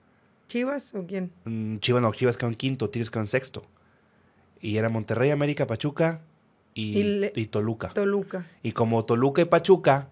¿Chivas 0.51 0.95
o 0.97 1.07
quién? 1.07 1.31
mm, 1.45 1.79
Chivas 1.79 2.03
no, 2.03 2.13
Chivas 2.13 2.37
quedó 2.37 2.49
en 2.51 2.57
quinto, 2.57 2.91
Tigres 2.91 3.09
quedó 3.11 3.23
en 3.23 3.29
sexto. 3.29 3.63
Y 4.61 4.77
era 4.77 4.89
Monterrey, 4.89 5.31
América, 5.31 5.67
Pachuca 5.67 6.23
y, 6.75 6.99
Y 6.99 7.05
le- 7.05 7.33
y 7.37 7.47
Toluca. 7.47 7.89
Toluca. 7.91 8.47
Y 8.63 8.73
como 8.73 9.05
Toluca 9.05 9.41
y 9.43 9.45
Pachuca 9.47 10.09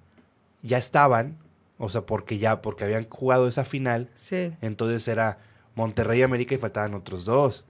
ya 0.62 0.78
estaban, 0.78 1.36
o 1.76 1.88
sea, 1.90 2.02
porque 2.06 2.38
ya, 2.38 2.62
porque 2.62 2.84
habían 2.84 3.08
jugado 3.08 3.48
esa 3.48 3.64
final, 3.64 4.10
Sí. 4.14 4.52
entonces 4.62 5.06
era 5.08 5.38
Monterrey 5.74 6.20
y 6.20 6.22
América 6.22 6.54
y 6.54 6.58
faltaban 6.58 6.94
otros 6.94 7.24
dos. 7.24 7.64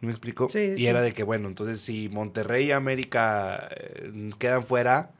¿Me 0.00 0.10
explico? 0.10 0.48
Sí, 0.48 0.58
y 0.74 0.76
sí. 0.76 0.86
era 0.86 1.00
de 1.02 1.12
que, 1.12 1.22
bueno, 1.24 1.48
entonces 1.48 1.80
si 1.80 2.08
Monterrey 2.08 2.66
y 2.66 2.72
América 2.72 3.68
eh, 3.76 4.30
quedan 4.38 4.62
fuera, 4.62 5.10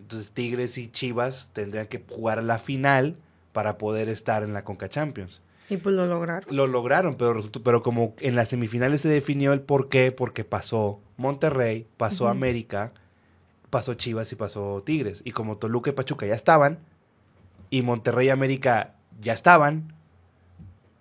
entonces 0.00 0.30
Tigres 0.32 0.78
y 0.78 0.88
Chivas 0.88 1.50
tendrían 1.52 1.86
que 1.86 2.02
jugar 2.08 2.42
la 2.42 2.58
final 2.58 3.16
para 3.54 3.78
poder 3.78 4.10
estar 4.10 4.42
en 4.42 4.52
la 4.52 4.64
Conca 4.64 4.90
Champions. 4.90 5.40
Y 5.70 5.78
pues 5.78 5.94
lo 5.94 6.04
lograron. 6.04 6.54
Lo 6.54 6.66
lograron, 6.66 7.14
pero 7.14 7.40
pero 7.64 7.82
como 7.82 8.14
en 8.20 8.36
las 8.36 8.48
semifinales 8.48 9.00
se 9.00 9.08
definió 9.08 9.54
el 9.54 9.62
por 9.62 9.88
qué, 9.88 10.12
porque 10.12 10.44
pasó 10.44 11.00
Monterrey, 11.16 11.86
pasó. 11.96 12.28
América, 12.28 12.92
pasó 13.70 13.94
Chivas 13.94 14.30
y 14.32 14.36
pasó 14.36 14.82
Tigres. 14.84 15.22
Y 15.24 15.30
como 15.30 15.56
Toluca 15.56 15.88
y 15.88 15.94
Pachuca 15.94 16.26
ya 16.26 16.34
estaban, 16.34 16.80
y 17.70 17.80
Monterrey 17.80 18.26
y 18.26 18.30
América 18.30 18.96
ya 19.22 19.32
estaban, 19.32 19.94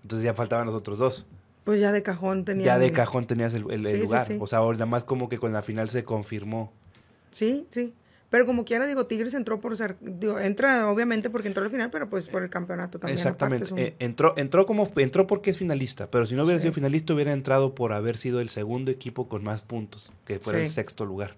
entonces 0.04 0.24
ya 0.26 0.34
faltaban 0.34 0.66
los 0.66 0.76
otros 0.76 0.98
dos. 0.98 1.26
Pues 1.66 1.80
ya 1.82 1.92
de 1.92 2.04
cajón 2.04 2.46
tenía. 2.46 2.66
Ya 2.66 2.80
de 2.80 2.92
cajón 2.92 3.26
tenías 3.26 3.54
el, 3.54 3.70
el- 3.72 3.86
Sí, 3.86 3.98
lugar. 4.02 4.26
sí. 4.28 4.38
O 4.40 4.48
sea, 4.48 4.60
nada 4.60 4.86
más 4.86 5.04
como 5.04 5.28
que 5.28 5.40
con 5.40 5.52
la 5.54 5.62
final 5.62 5.90
se 5.90 6.04
confirmó. 6.04 6.72
Sí, 7.32 7.68
sí. 7.70 7.94
Pero 8.34 8.48
como 8.48 8.66
quiera, 8.66 8.88
digo, 8.88 9.06
Tigres 9.06 9.36
entró 9.36 9.62
por 9.62 9.78
ser. 9.78 9.96
Digo, 10.02 10.40
entra 10.40 10.90
obviamente 10.90 11.30
porque 11.30 11.50
entró 11.50 11.64
al 11.64 11.70
final, 11.70 11.92
pero 11.92 12.10
pues 12.10 12.28
por 12.28 12.42
el 12.42 12.50
campeonato 12.50 12.98
también. 12.98 13.16
Exactamente. 13.16 13.72
un- 13.72 13.78
Eh, 13.78 13.96
entró, 14.00 14.34
entró 14.38 14.66
como 14.66 14.90
entró 14.96 15.28
porque 15.28 15.52
es 15.52 15.60
finalista, 15.60 16.10
pero 16.10 16.26
si 16.26 16.34
no 16.34 16.42
hubiera 16.44 16.58
Sí. 16.58 16.64
sido 16.64 16.74
finalista 16.74 17.14
hubiera 17.14 17.32
entrado 17.32 17.76
por 17.76 17.94
haber 17.94 18.18
sido 18.18 18.40
el 18.42 18.50
segundo 18.50 18.90
equipo 18.90 19.30
con 19.30 19.44
más 19.44 19.62
puntos, 19.62 20.12
que 20.26 20.40
fuera 20.40 20.60
el 20.64 20.72
sexto 20.72 21.06
lugar. 21.06 21.36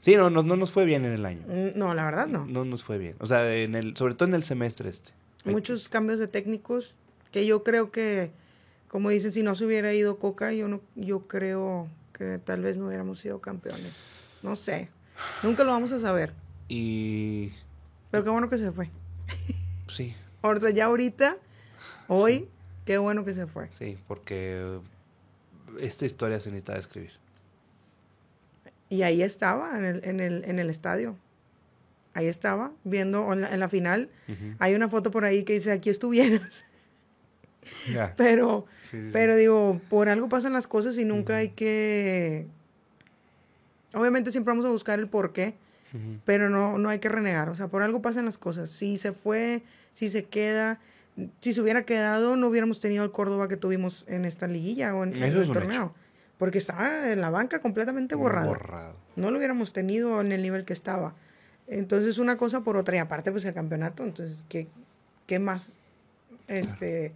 Sí, 0.00 0.16
no, 0.16 0.30
no, 0.30 0.42
no 0.42 0.56
nos 0.56 0.72
fue 0.72 0.84
bien 0.84 1.04
en 1.04 1.12
el 1.12 1.24
año. 1.24 1.42
Mm, 1.46 1.78
No, 1.78 1.94
la 1.94 2.04
verdad 2.06 2.26
no. 2.26 2.44
No 2.44 2.64
nos 2.64 2.82
fue 2.82 2.98
bien. 2.98 3.14
O 3.20 3.26
sea, 3.26 3.54
en 3.54 3.76
el, 3.76 3.96
sobre 3.96 4.14
todo 4.16 4.28
en 4.28 4.34
el 4.34 4.42
semestre 4.42 4.88
este. 4.88 5.12
Muchos 5.44 5.88
cambios 5.88 6.18
de 6.18 6.26
técnicos 6.26 6.96
que 7.30 7.46
yo 7.46 7.62
creo 7.62 7.92
que, 7.92 8.32
como 8.88 9.10
dicen, 9.10 9.30
si 9.30 9.44
no 9.44 9.54
se 9.54 9.64
hubiera 9.64 9.94
ido 9.94 10.18
Coca, 10.18 10.52
yo 10.52 10.66
no, 10.66 10.80
yo 10.96 11.28
creo 11.28 11.86
que 12.14 12.40
tal 12.44 12.62
vez 12.62 12.76
no 12.78 12.88
hubiéramos 12.88 13.20
sido 13.20 13.40
campeones. 13.40 13.92
No 14.42 14.56
sé. 14.56 14.88
Nunca 15.42 15.64
lo 15.64 15.72
vamos 15.72 15.92
a 15.92 15.98
saber. 15.98 16.32
Y 16.68 17.52
Pero 18.10 18.24
qué 18.24 18.30
bueno 18.30 18.48
que 18.48 18.58
se 18.58 18.72
fue. 18.72 18.90
sí, 19.88 20.14
O 20.42 20.56
sea, 20.60 20.70
ya 20.70 20.86
ahorita, 20.86 21.36
hoy, 22.08 22.48
qué 22.84 22.98
bueno 22.98 23.24
que 23.24 23.32
se 23.34 23.46
fue. 23.46 23.68
sí, 23.78 23.96
porque 24.08 24.78
esta 25.80 26.04
historia 26.04 26.40
se 26.40 26.50
necesita 26.50 26.76
escribir. 26.76 27.12
Y 28.88 29.02
ahí 29.02 29.22
estaba, 29.22 29.78
en 29.78 29.84
el, 29.84 30.04
en 30.04 30.20
el, 30.20 30.44
en 30.44 30.58
el 30.58 30.68
estadio. 30.68 31.16
Ahí 32.14 32.26
estaba, 32.26 32.72
viendo 32.84 33.32
en 33.32 33.40
la, 33.42 33.54
en 33.54 33.60
la 33.60 33.68
final. 33.70 34.10
Hay 34.58 34.74
una 34.74 34.88
foto 34.90 35.10
por 35.10 35.24
ahí 35.24 35.44
que 35.44 35.54
dice, 35.54 35.72
aquí 35.72 35.88
estuvieras. 35.88 36.64
Ya. 37.94 38.14
Pero, 38.18 38.66
Sí, 38.82 38.98
sí, 38.98 39.02
sí. 39.04 39.10
pero 39.12 39.36
digo, 39.36 39.80
por 39.88 40.08
algo 40.10 40.28
pasan 40.28 40.52
las 40.52 40.66
cosas 40.66 40.98
y 40.98 41.04
nunca 41.06 41.36
hay 41.36 41.48
que... 41.50 42.46
Obviamente 43.94 44.30
siempre 44.30 44.52
vamos 44.52 44.64
a 44.64 44.70
buscar 44.70 44.98
el 44.98 45.08
por 45.08 45.32
qué, 45.32 45.54
pero 46.24 46.48
no, 46.48 46.78
no 46.78 46.88
hay 46.88 46.98
que 46.98 47.08
renegar. 47.08 47.50
O 47.50 47.56
sea, 47.56 47.68
por 47.68 47.82
algo 47.82 48.00
pasan 48.00 48.24
las 48.24 48.38
cosas. 48.38 48.70
Si 48.70 48.96
se 48.98 49.12
fue, 49.12 49.62
si 49.92 50.08
se 50.08 50.24
queda, 50.24 50.80
si 51.40 51.52
se 51.52 51.60
hubiera 51.60 51.84
quedado, 51.84 52.36
no 52.36 52.48
hubiéramos 52.48 52.80
tenido 52.80 53.04
el 53.04 53.10
Córdoba 53.10 53.48
que 53.48 53.56
tuvimos 53.56 54.06
en 54.08 54.24
esta 54.24 54.46
liguilla 54.48 54.94
o 54.94 55.04
en, 55.04 55.16
en 55.16 55.22
el 55.22 55.46
torneo. 55.52 55.94
Porque 56.38 56.58
estaba 56.58 57.12
en 57.12 57.20
la 57.20 57.30
banca 57.30 57.60
completamente 57.60 58.14
borrado. 58.14 58.48
Borrado. 58.48 58.96
No 59.16 59.30
lo 59.30 59.36
hubiéramos 59.36 59.72
tenido 59.72 60.20
en 60.20 60.32
el 60.32 60.42
nivel 60.42 60.64
que 60.64 60.72
estaba. 60.72 61.14
Entonces, 61.68 62.18
una 62.18 62.36
cosa 62.36 62.62
por 62.62 62.76
otra. 62.76 62.96
Y 62.96 62.98
aparte, 62.98 63.30
pues 63.30 63.44
el 63.44 63.54
campeonato. 63.54 64.02
Entonces, 64.02 64.44
¿qué, 64.48 64.66
qué 65.26 65.38
más, 65.38 65.78
este, 66.48 67.12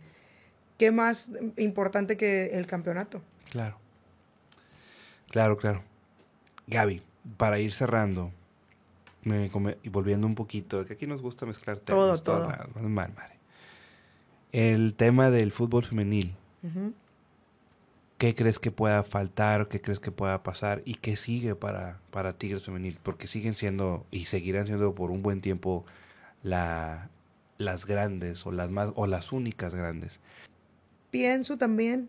qué 0.78 0.90
más 0.90 1.32
importante 1.56 2.16
que 2.16 2.56
el 2.56 2.66
campeonato? 2.66 3.20
Claro. 3.50 3.78
Claro, 5.30 5.56
claro. 5.56 5.82
Gaby, 6.66 7.02
para 7.36 7.58
ir 7.58 7.72
cerrando, 7.72 8.30
me 9.22 9.50
come- 9.50 9.76
y 9.82 9.88
volviendo 9.88 10.26
un 10.26 10.34
poquito, 10.34 10.84
que 10.84 10.94
aquí 10.94 11.06
nos 11.06 11.22
gusta 11.22 11.46
mezclar 11.46 11.78
temas. 11.78 12.22
Todo, 12.22 12.48
todo. 12.48 12.52
es 12.52 12.82
mal, 12.82 13.12
madre. 13.14 13.36
El 14.52 14.94
tema 14.94 15.30
del 15.30 15.52
fútbol 15.52 15.84
femenil. 15.84 16.34
¿qué 18.18 18.34
crees 18.34 18.58
que 18.58 18.70
pueda 18.70 19.02
faltar? 19.02 19.68
¿Qué 19.68 19.80
crees 19.80 20.00
que 20.00 20.10
pueda 20.10 20.42
pasar? 20.42 20.82
¿Y 20.84 20.94
qué 20.94 21.16
sigue 21.16 21.54
para, 21.54 21.98
para 22.10 22.32
Tigres 22.32 22.64
Femenil? 22.64 22.98
Porque 23.02 23.26
siguen 23.26 23.54
siendo 23.54 24.06
y 24.10 24.24
seguirán 24.24 24.66
siendo 24.66 24.94
por 24.94 25.10
un 25.10 25.22
buen 25.22 25.40
tiempo 25.42 25.84
la, 26.42 27.10
las 27.58 27.84
grandes 27.86 28.46
o 28.46 28.52
las 28.52 28.70
más 28.70 28.90
o 28.94 29.06
las 29.06 29.32
únicas 29.32 29.74
grandes. 29.74 30.18
Pienso 31.10 31.58
también 31.58 32.08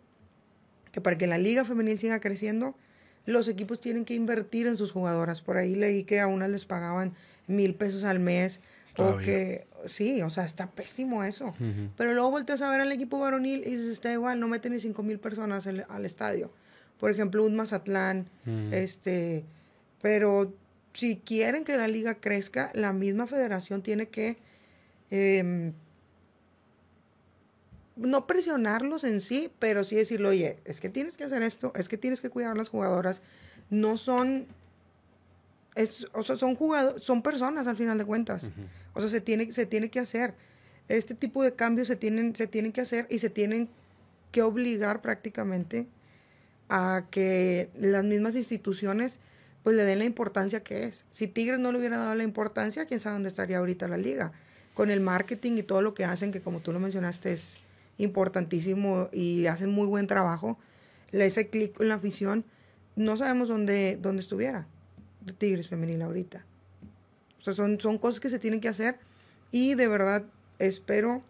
que 0.91 1.01
para 1.01 1.17
que 1.17 1.27
la 1.27 1.37
liga 1.37 1.65
femenil 1.65 1.99
siga 1.99 2.19
creciendo, 2.19 2.73
los 3.27 3.47
equipos 3.47 3.79
tienen 3.79 4.05
que 4.05 4.15
invertir 4.15 4.65
en 4.67 4.77
sus 4.77 4.91
jugadoras. 4.91 5.41
Por 5.41 5.57
ahí 5.57 5.75
leí 5.75 6.03
que 6.03 6.19
a 6.19 6.27
unas 6.27 6.49
les 6.49 6.65
pagaban 6.65 7.13
mil 7.45 7.75
pesos 7.75 8.03
al 8.03 8.19
mes. 8.19 8.61
O 8.97 9.17
que, 9.17 9.67
sí, 9.85 10.23
o 10.23 10.31
sea, 10.31 10.43
está 10.43 10.71
pésimo 10.71 11.23
eso. 11.23 11.53
Pero 11.95 12.13
luego 12.13 12.31
volteas 12.31 12.63
a 12.63 12.69
ver 12.71 12.81
al 12.81 12.91
equipo 12.91 13.19
varonil 13.19 13.59
y 13.59 13.71
dices, 13.71 13.89
está 13.89 14.11
igual, 14.11 14.39
no 14.39 14.47
meten 14.47 14.73
ni 14.73 14.79
cinco 14.79 15.03
mil 15.03 15.19
personas 15.19 15.67
al, 15.67 15.85
al 15.87 16.05
estadio. 16.05 16.51
Por 16.99 17.11
ejemplo, 17.11 17.43
un 17.43 17.55
Mazatlán, 17.55 18.27
este, 18.71 19.43
pero 20.01 20.51
si 20.93 21.17
quieren 21.17 21.63
que 21.63 21.77
la 21.77 21.87
liga 21.87 22.15
crezca, 22.15 22.71
la 22.73 22.91
misma 22.91 23.27
federación 23.27 23.83
tiene 23.83 24.07
que 24.07 24.37
em, 25.11 25.73
no 27.97 28.27
presionarlos 28.27 29.03
en 29.03 29.21
sí, 29.21 29.51
pero 29.59 29.83
sí 29.83 29.95
decirle, 29.95 30.27
oye, 30.27 30.59
es 30.65 30.79
que 30.79 30.89
tienes 30.89 31.17
que 31.17 31.23
hacer 31.23 31.41
esto, 31.41 31.71
es 31.75 31.89
que 31.89 31.97
tienes 31.97 32.21
que 32.21 32.29
cuidar 32.29 32.51
a 32.51 32.55
las 32.55 32.69
jugadoras. 32.69 33.21
No 33.69 33.97
son, 33.97 34.47
es, 35.75 36.07
o 36.13 36.23
sea, 36.23 36.37
son 36.37 36.55
jugadores, 36.55 37.03
son 37.03 37.21
personas 37.21 37.67
al 37.67 37.75
final 37.75 37.97
de 37.97 38.05
cuentas. 38.05 38.49
O 38.93 39.01
sea, 39.01 39.09
se 39.09 39.21
tiene, 39.21 39.51
se 39.51 39.65
tiene 39.65 39.89
que 39.89 39.99
hacer. 39.99 40.33
Este 40.87 41.13
tipo 41.13 41.43
de 41.43 41.53
cambios 41.53 41.87
se 41.87 41.95
tienen, 41.95 42.35
se 42.35 42.47
tienen 42.47 42.71
que 42.71 42.81
hacer 42.81 43.07
y 43.09 43.19
se 43.19 43.29
tienen 43.29 43.69
que 44.31 44.41
obligar 44.41 45.01
prácticamente 45.01 45.87
a 46.69 47.05
que 47.09 47.69
las 47.77 48.03
mismas 48.03 48.35
instituciones 48.35 49.19
pues 49.63 49.75
le 49.75 49.83
den 49.83 49.99
la 49.99 50.05
importancia 50.05 50.63
que 50.63 50.85
es. 50.85 51.05
Si 51.11 51.27
Tigres 51.27 51.59
no 51.59 51.71
le 51.71 51.79
hubiera 51.79 51.97
dado 51.97 52.15
la 52.15 52.23
importancia, 52.23 52.85
quién 52.85 53.01
sabe 53.01 53.15
dónde 53.15 53.29
estaría 53.29 53.57
ahorita 53.57 53.87
la 53.87 53.97
liga. 53.97 54.31
Con 54.73 54.91
el 54.91 55.01
marketing 55.01 55.57
y 55.57 55.63
todo 55.63 55.81
lo 55.81 55.93
que 55.93 56.05
hacen, 56.05 56.31
que 56.31 56.39
como 56.39 56.61
tú 56.61 56.71
lo 56.71 56.79
mencionaste 56.79 57.33
es 57.33 57.57
importantísimo 57.97 59.09
y 59.11 59.47
hacen 59.47 59.71
muy 59.71 59.87
buen 59.87 60.07
trabajo. 60.07 60.57
Ese 61.11 61.49
clic 61.49 61.79
en 61.79 61.89
la 61.89 61.95
afición, 61.95 62.45
no 62.95 63.17
sabemos 63.17 63.47
dónde, 63.47 63.97
dónde 64.01 64.21
estuviera 64.21 64.67
Tigres 65.33 65.67
femenil 65.67 66.01
ahorita. 66.01 66.45
O 67.39 67.41
sea, 67.41 67.53
son, 67.53 67.79
son 67.79 67.97
cosas 67.97 68.19
que 68.19 68.29
se 68.29 68.39
tienen 68.39 68.61
que 68.61 68.69
hacer 68.69 68.99
y 69.51 69.75
de 69.75 69.87
verdad 69.87 70.23
espero, 70.59 71.23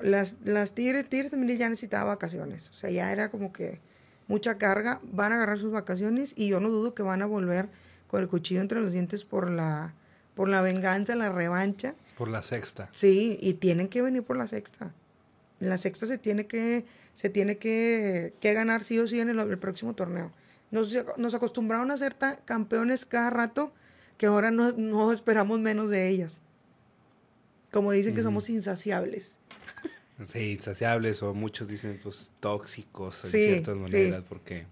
las, 0.00 0.36
las 0.44 0.72
Tigres, 0.72 1.08
Tigres 1.08 1.30
femenil 1.30 1.58
ya 1.58 1.68
necesitaba 1.68 2.04
vacaciones, 2.04 2.68
o 2.70 2.74
sea, 2.74 2.90
ya 2.90 3.12
era 3.12 3.30
como 3.30 3.52
que 3.52 3.80
mucha 4.28 4.58
carga, 4.58 5.00
van 5.04 5.32
a 5.32 5.36
agarrar 5.36 5.58
sus 5.58 5.72
vacaciones 5.72 6.34
y 6.36 6.48
yo 6.48 6.60
no 6.60 6.68
dudo 6.68 6.94
que 6.94 7.02
van 7.02 7.22
a 7.22 7.26
volver 7.26 7.68
con 8.08 8.22
el 8.22 8.28
cuchillo 8.28 8.60
entre 8.60 8.80
los 8.80 8.92
dientes 8.92 9.24
por 9.24 9.50
la, 9.50 9.94
por 10.34 10.48
la 10.48 10.62
venganza, 10.62 11.14
la 11.14 11.30
revancha. 11.30 11.94
Por 12.18 12.28
la 12.28 12.42
sexta. 12.42 12.88
Sí, 12.92 13.38
y 13.40 13.54
tienen 13.54 13.88
que 13.88 14.02
venir 14.02 14.22
por 14.22 14.36
la 14.36 14.46
sexta. 14.46 14.92
La 15.58 15.78
sexta 15.78 16.06
se 16.06 16.18
tiene 16.18 16.46
que, 16.46 16.84
se 17.14 17.30
tiene 17.30 17.56
que, 17.58 18.34
que 18.40 18.52
ganar 18.52 18.82
sí 18.82 18.98
o 18.98 19.08
sí 19.08 19.20
en 19.20 19.28
el, 19.28 19.58
próximo 19.58 19.94
torneo. 19.94 20.32
Nos, 20.70 20.94
nos, 21.16 21.34
acostumbraron 21.34 21.90
a 21.90 21.96
ser 21.96 22.16
campeones 22.44 23.06
cada 23.06 23.30
rato 23.30 23.72
que 24.18 24.26
ahora 24.26 24.50
no, 24.50 24.72
no, 24.72 25.12
esperamos 25.12 25.60
menos 25.60 25.90
de 25.90 26.08
ellas. 26.08 26.40
Como 27.72 27.92
dicen 27.92 28.14
que 28.14 28.22
somos 28.22 28.48
insaciables. 28.50 29.38
Sí, 30.28 30.52
insaciables 30.52 31.22
o 31.22 31.34
muchos 31.34 31.68
dicen 31.68 32.00
pues 32.02 32.30
tóxicos 32.40 33.24
en 33.24 33.30
ciertas 33.30 33.76
maneras 33.76 34.24
porque 34.26 34.66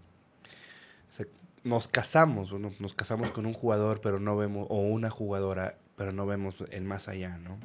nos 1.64 1.88
casamos, 1.88 2.52
nos 2.52 2.94
casamos 2.94 3.30
con 3.30 3.46
un 3.46 3.54
jugador 3.54 4.00
pero 4.00 4.20
no 4.20 4.36
vemos, 4.36 4.66
o 4.70 4.80
una 4.80 5.10
jugadora, 5.10 5.78
pero 5.96 6.12
no 6.12 6.26
vemos 6.26 6.56
el 6.70 6.84
más 6.84 7.08
allá, 7.08 7.38
¿no? 7.38 7.58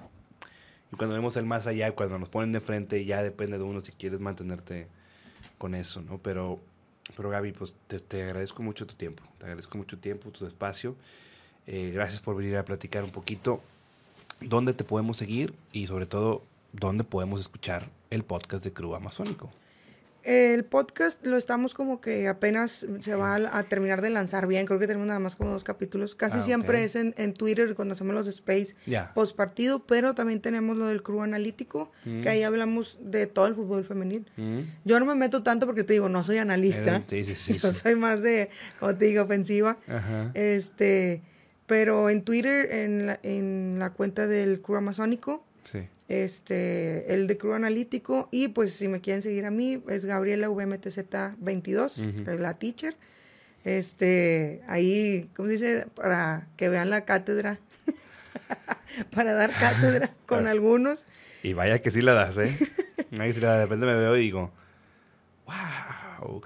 Y 0.91 0.95
cuando 0.95 1.15
vemos 1.15 1.37
el 1.37 1.45
más 1.45 1.67
allá, 1.67 1.91
cuando 1.93 2.17
nos 2.17 2.29
ponen 2.29 2.51
de 2.51 2.61
frente, 2.61 3.03
ya 3.05 3.21
depende 3.21 3.57
de 3.57 3.63
uno 3.63 3.81
si 3.81 3.91
quieres 3.91 4.19
mantenerte 4.19 4.87
con 5.57 5.75
eso, 5.75 6.01
¿no? 6.01 6.17
Pero, 6.17 6.59
pero 7.15 7.29
Gaby, 7.29 7.51
pues 7.51 7.73
te, 7.87 7.99
te 7.99 8.23
agradezco 8.23 8.63
mucho 8.63 8.87
tu 8.87 8.95
tiempo, 8.95 9.23
te 9.37 9.45
agradezco 9.45 9.77
mucho 9.77 9.95
tu 9.95 10.01
tiempo, 10.01 10.29
tu 10.31 10.45
espacio. 10.45 10.95
Eh, 11.67 11.91
gracias 11.93 12.21
por 12.21 12.35
venir 12.35 12.57
a 12.57 12.65
platicar 12.65 13.03
un 13.03 13.11
poquito. 13.11 13.61
¿Dónde 14.41 14.73
te 14.73 14.83
podemos 14.83 15.17
seguir? 15.17 15.53
Y 15.71 15.87
sobre 15.87 16.05
todo, 16.07 16.41
¿dónde 16.73 17.03
podemos 17.03 17.41
escuchar 17.41 17.89
el 18.09 18.23
podcast 18.23 18.63
de 18.63 18.73
Crew 18.73 18.95
Amazónico? 18.95 19.51
El 20.23 20.65
podcast 20.65 21.25
lo 21.25 21.37
estamos 21.37 21.73
como 21.73 22.01
que 22.01 22.27
apenas 22.27 22.85
se 22.99 23.15
va 23.15 23.35
a, 23.35 23.63
terminar 23.63 24.01
de 24.01 24.09
lanzar 24.09 24.47
bien. 24.47 24.65
Creo 24.65 24.77
que 24.77 24.87
tenemos 24.87 25.07
nada 25.07 25.19
más 25.19 25.35
como 25.35 25.51
dos 25.51 25.63
capítulos. 25.63 26.13
Casi 26.13 26.39
ah, 26.39 26.41
siempre 26.41 26.83
es 26.83 26.95
en, 26.95 27.33
Twitter 27.33 27.73
cuando 27.73 27.93
hacemos 27.93 28.13
los 28.13 28.27
space 28.27 28.75
post 29.13 29.35
partido, 29.35 29.85
pero 29.85 30.13
también 30.15 30.41
tenemos 30.41 30.75
lo 30.77 30.87
del 30.87 31.03
crew 31.03 31.21
analítico, 31.21 31.91
que 32.03 32.09
mm. 32.09 32.27
ahí 32.27 32.43
hablamos 32.43 32.97
de 33.01 33.27
todo 33.27 33.47
el 33.47 33.55
fútbol 33.55 33.85
femenil. 33.85 34.25
Mm. 34.35 34.59
Yo 34.83 34.99
no 34.99 35.05
me 35.05 35.15
meto 35.15 35.41
tanto 35.41 35.65
porque 35.65 35.83
te 35.83 35.93
digo, 35.93 36.09
no 36.09 36.21
soy 36.23 36.37
analista. 36.37 37.03
Sí, 37.07 37.23
sí, 37.23 37.35
sí, 37.35 37.53
Yo 37.59 37.71
soy 37.71 37.95
más 37.95 38.21
de, 38.21 38.49
como 38.79 38.95
te 38.95 39.05
digo, 39.05 39.23
ofensiva. 39.23 39.77
Este, 40.33 41.21
pero 41.65 42.09
en 42.09 42.23
Twitter, 42.23 42.71
en 42.71 43.07
la, 43.07 43.19
en 43.23 43.77
la 43.79 43.91
cuenta 43.91 44.27
del 44.27 44.61
crew 44.61 44.77
amazónico, 44.77 45.45
este, 46.07 47.13
el 47.13 47.27
de 47.27 47.37
Crew 47.37 47.53
Analítico. 47.53 48.29
Y 48.31 48.49
pues 48.49 48.73
si 48.73 48.87
me 48.87 49.01
quieren 49.01 49.21
seguir 49.21 49.45
a 49.45 49.51
mí, 49.51 49.81
es 49.87 50.05
Gabriela 50.05 50.49
VMTZ22, 50.49 52.27
es 52.27 52.39
la 52.39 52.57
teacher. 52.57 52.95
Este, 53.63 54.61
ahí, 54.67 55.29
¿cómo 55.35 55.47
se 55.47 55.53
dice? 55.53 55.87
Para 55.93 56.47
que 56.57 56.69
vean 56.69 56.89
la 56.89 57.05
cátedra. 57.05 57.59
para 59.15 59.33
dar 59.33 59.51
cátedra 59.51 60.13
con 60.25 60.47
algunos. 60.47 61.05
Y 61.43 61.53
vaya 61.53 61.81
que 61.81 61.91
sí 61.91 62.01
la 62.01 62.13
das, 62.13 62.37
¿eh? 62.37 62.57
Ahí 63.17 63.31
de 63.31 63.61
repente 63.61 63.85
me 63.85 63.95
veo 63.95 64.17
y 64.17 64.21
digo, 64.21 64.51
wow, 65.45 66.41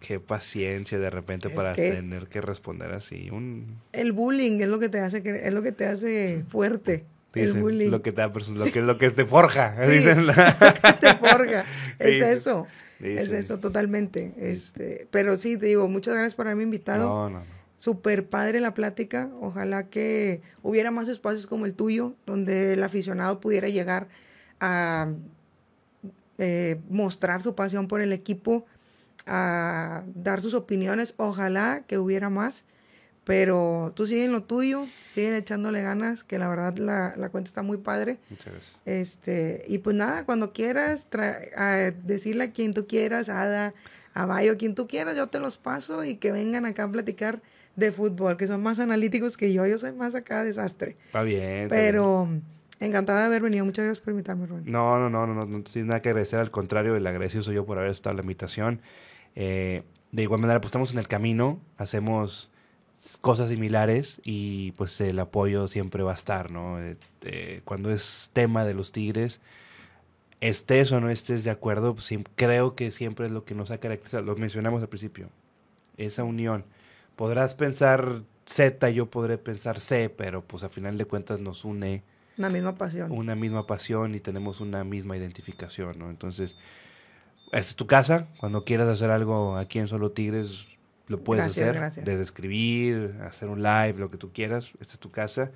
qué 0.00 0.20
paciencia 0.20 0.98
de 0.98 1.10
repente 1.10 1.48
para 1.48 1.74
tener 1.74 2.28
que 2.28 2.40
responder 2.40 2.92
así. 2.92 3.30
Un... 3.30 3.80
El 3.92 4.12
bullying 4.12 4.60
es 4.60 4.68
lo 4.68 4.78
que 4.78 4.88
te 4.88 5.00
hace, 5.00 5.22
es 5.24 5.52
lo 5.52 5.62
que 5.62 5.72
te 5.72 5.86
hace 5.86 6.44
fuerte 6.46 7.06
lo 7.36 8.02
que 8.02 8.12
te 8.12 8.22
lo 8.22 8.72
que, 8.72 8.82
lo 8.82 8.98
que 8.98 9.10
te 9.10 9.24
forja. 9.24 9.76
dicen. 9.88 10.26
te 11.00 11.14
forja. 11.16 11.64
Es 11.98 12.22
eso. 12.22 12.66
Es 13.00 13.30
eso, 13.32 13.58
totalmente. 13.58 14.32
Este, 14.38 15.06
pero 15.10 15.38
sí, 15.38 15.56
te 15.56 15.66
digo, 15.66 15.88
muchas 15.88 16.14
gracias 16.14 16.34
por 16.34 16.46
haberme 16.46 16.62
invitado. 16.62 17.06
No, 17.06 17.30
no, 17.30 17.38
no. 17.40 17.56
Súper 17.78 18.28
padre 18.28 18.60
la 18.60 18.72
plática. 18.74 19.30
Ojalá 19.40 19.88
que 19.88 20.40
hubiera 20.62 20.90
más 20.90 21.08
espacios 21.08 21.46
como 21.46 21.66
el 21.66 21.74
tuyo, 21.74 22.14
donde 22.24 22.72
el 22.72 22.82
aficionado 22.82 23.38
pudiera 23.38 23.68
llegar 23.68 24.08
a 24.60 25.12
eh, 26.38 26.80
mostrar 26.88 27.42
su 27.42 27.54
pasión 27.54 27.86
por 27.86 28.00
el 28.00 28.12
equipo, 28.12 28.66
a 29.26 30.04
dar 30.14 30.40
sus 30.40 30.54
opiniones. 30.54 31.14
Ojalá 31.18 31.84
que 31.86 31.98
hubiera 31.98 32.30
más. 32.30 32.64
Pero 33.26 33.92
tú 33.96 34.06
sigue 34.06 34.24
en 34.24 34.30
lo 34.30 34.44
tuyo, 34.44 34.86
siguen 35.10 35.34
echándole 35.34 35.82
ganas, 35.82 36.22
que 36.22 36.38
la 36.38 36.48
verdad 36.48 36.76
la, 36.76 37.12
la 37.16 37.28
cuenta 37.28 37.48
está 37.48 37.62
muy 37.62 37.76
padre. 37.76 38.20
Muchas 38.30 38.52
gracias. 38.52 38.80
Este, 38.84 39.64
y 39.66 39.78
pues 39.78 39.96
nada, 39.96 40.24
cuando 40.24 40.52
quieras 40.52 41.08
a 41.56 41.90
decirle 42.04 42.44
a 42.44 42.52
quien 42.52 42.72
tú 42.72 42.86
quieras, 42.86 43.28
a 43.28 43.42
Ada, 43.42 43.74
a 44.14 44.26
Bayo, 44.26 44.56
quien 44.56 44.76
tú 44.76 44.86
quieras, 44.86 45.16
yo 45.16 45.26
te 45.26 45.40
los 45.40 45.58
paso 45.58 46.04
y 46.04 46.14
que 46.14 46.30
vengan 46.30 46.66
acá 46.66 46.84
a 46.84 46.88
platicar 46.88 47.42
de 47.74 47.90
fútbol, 47.90 48.36
que 48.36 48.46
son 48.46 48.62
más 48.62 48.78
analíticos 48.78 49.36
que 49.36 49.52
yo, 49.52 49.66
yo 49.66 49.80
soy 49.80 49.92
más 49.92 50.14
acá 50.14 50.44
desastre. 50.44 50.96
Está 51.06 51.24
bien. 51.24 51.68
Pero 51.68 52.28
encantada 52.78 53.22
de 53.22 53.26
haber 53.26 53.42
venido, 53.42 53.64
muchas 53.64 53.86
gracias 53.86 54.04
por 54.04 54.12
invitarme, 54.12 54.46
Rubén. 54.46 54.62
No, 54.66 55.00
no, 55.00 55.10
no, 55.10 55.26
no, 55.26 55.34
no, 55.34 55.46
no, 55.46 55.64
tienes 55.64 55.88
nada 55.88 56.00
que 56.00 56.10
agradecer, 56.10 56.38
al 56.38 56.52
contrario, 56.52 56.94
el 56.94 57.04
agradecido 57.04 57.42
soy 57.42 57.56
yo 57.56 57.66
por 57.66 57.78
haber 57.78 57.90
aceptado 57.90 58.14
la 58.14 58.22
invitación. 58.22 58.82
Eh, 59.34 59.82
de 60.12 60.22
igual 60.22 60.40
manera, 60.40 60.60
pues 60.60 60.68
estamos 60.68 60.92
en 60.92 61.00
el 61.00 61.08
camino, 61.08 61.60
hacemos 61.76 62.52
cosas 63.20 63.48
similares 63.48 64.20
y 64.24 64.72
pues 64.72 65.00
el 65.00 65.18
apoyo 65.18 65.68
siempre 65.68 66.02
va 66.02 66.12
a 66.12 66.16
estar, 66.16 66.50
¿no? 66.50 66.80
Eh, 66.80 66.96
eh, 67.22 67.60
cuando 67.64 67.90
es 67.90 68.30
tema 68.32 68.64
de 68.64 68.74
los 68.74 68.92
Tigres, 68.92 69.40
estés 70.40 70.92
o 70.92 71.00
no 71.00 71.10
estés 71.10 71.44
de 71.44 71.50
acuerdo, 71.50 71.94
pues, 71.94 72.10
creo 72.34 72.74
que 72.74 72.90
siempre 72.90 73.26
es 73.26 73.32
lo 73.32 73.44
que 73.44 73.54
nos 73.54 73.70
ha 73.70 73.78
caracterizado, 73.78 74.24
lo 74.24 74.36
mencionamos 74.36 74.82
al 74.82 74.88
principio, 74.88 75.28
esa 75.96 76.24
unión. 76.24 76.64
Podrás 77.16 77.54
pensar 77.54 78.22
Z, 78.46 78.90
yo 78.90 79.06
podré 79.06 79.38
pensar 79.38 79.80
C, 79.80 80.08
pero 80.10 80.42
pues 80.42 80.62
a 80.62 80.68
final 80.68 80.98
de 80.98 81.04
cuentas 81.04 81.40
nos 81.40 81.64
une. 81.64 82.02
Una 82.38 82.50
misma 82.50 82.74
pasión. 82.76 83.10
Una 83.10 83.34
misma 83.34 83.66
pasión 83.66 84.14
y 84.14 84.20
tenemos 84.20 84.60
una 84.60 84.84
misma 84.84 85.16
identificación, 85.16 85.98
¿no? 85.98 86.10
Entonces, 86.10 86.54
esta 87.46 87.58
es 87.58 87.76
tu 87.76 87.86
casa, 87.86 88.28
cuando 88.38 88.64
quieras 88.64 88.88
hacer 88.88 89.10
algo 89.10 89.56
aquí 89.56 89.78
en 89.78 89.88
Solo 89.88 90.10
Tigres, 90.10 90.68
lo 91.08 91.22
puedes 91.22 91.44
hacer, 91.44 91.78
desde 92.04 92.22
escribir, 92.22 93.16
hacer 93.24 93.48
un 93.48 93.62
live, 93.62 93.94
lo 93.98 94.10
que 94.10 94.16
tú 94.16 94.32
quieras. 94.32 94.72
Esta 94.80 94.94
es 94.94 94.98
tu 94.98 95.10
casa. 95.10 95.50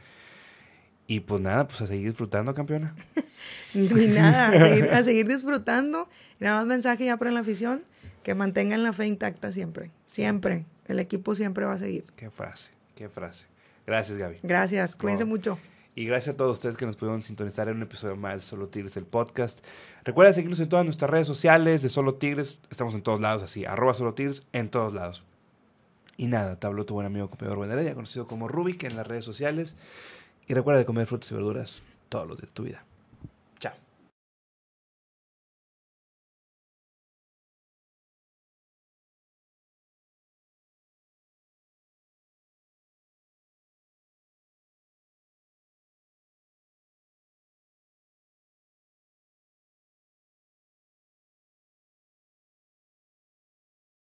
Y 1.06 1.20
pues 1.20 1.40
nada, 1.40 1.66
pues 1.66 1.80
a 1.80 1.88
seguir 1.88 2.06
disfrutando, 2.06 2.54
campeona. 2.54 2.94
Ni 3.74 3.88
nada, 4.06 4.48
a 4.96 5.02
seguir, 5.02 5.26
disfrutando. 5.26 6.08
Y 6.38 6.44
nada 6.44 6.58
más 6.58 6.66
mensaje 6.66 7.04
ya 7.04 7.16
para 7.16 7.32
la 7.32 7.40
afición, 7.40 7.82
que 8.22 8.36
mantengan 8.36 8.84
la 8.84 8.92
fe 8.92 9.06
intacta 9.06 9.50
siempre, 9.50 9.90
siempre. 10.06 10.66
El 10.86 11.00
equipo 11.00 11.34
siempre 11.34 11.64
va 11.64 11.72
a 11.72 11.78
seguir. 11.78 12.04
Qué 12.14 12.30
frase, 12.30 12.70
qué 12.94 13.08
frase. 13.08 13.46
Gracias, 13.86 14.18
Gaby. 14.18 14.38
Gracias, 14.44 14.94
cuídense 14.94 15.24
mucho. 15.24 15.58
Y 15.96 16.04
gracias 16.04 16.34
a 16.34 16.36
todos 16.36 16.52
ustedes 16.52 16.76
que 16.76 16.86
nos 16.86 16.96
pudieron 16.96 17.22
sintonizar 17.22 17.68
en 17.68 17.76
un 17.76 17.82
episodio 17.82 18.14
más 18.14 18.34
de 18.34 18.40
Solo 18.40 18.68
Tigres, 18.68 18.96
el 18.96 19.04
podcast. 19.04 19.64
Recuerda 20.04 20.32
seguirnos 20.32 20.60
en 20.60 20.68
todas 20.68 20.84
nuestras 20.84 21.10
redes 21.10 21.26
sociales 21.26 21.82
de 21.82 21.88
Solo 21.88 22.14
Tigres. 22.14 22.58
Estamos 22.70 22.94
en 22.94 23.02
todos 23.02 23.20
lados, 23.20 23.42
así, 23.42 23.64
arroba 23.64 23.94
Solo 23.94 24.14
Tigres, 24.14 24.44
en 24.52 24.70
todos 24.70 24.94
lados. 24.94 25.24
Y 26.20 26.26
nada, 26.26 26.56
te 26.56 26.66
habló 26.66 26.84
tu 26.84 26.92
buen 26.92 27.06
amigo 27.06 27.30
Comedor 27.30 27.82
ya 27.82 27.94
conocido 27.94 28.26
como 28.26 28.46
Rubik 28.46 28.84
en 28.84 28.94
las 28.94 29.06
redes 29.06 29.24
sociales. 29.24 29.74
Y 30.46 30.52
recuerda 30.52 30.78
de 30.78 30.84
comer 30.84 31.06
frutas 31.06 31.30
y 31.30 31.34
verduras 31.34 31.80
todos 32.10 32.28
los 32.28 32.36
días 32.36 32.50
de 32.50 32.54
tu 32.54 32.62
vida. 32.62 32.84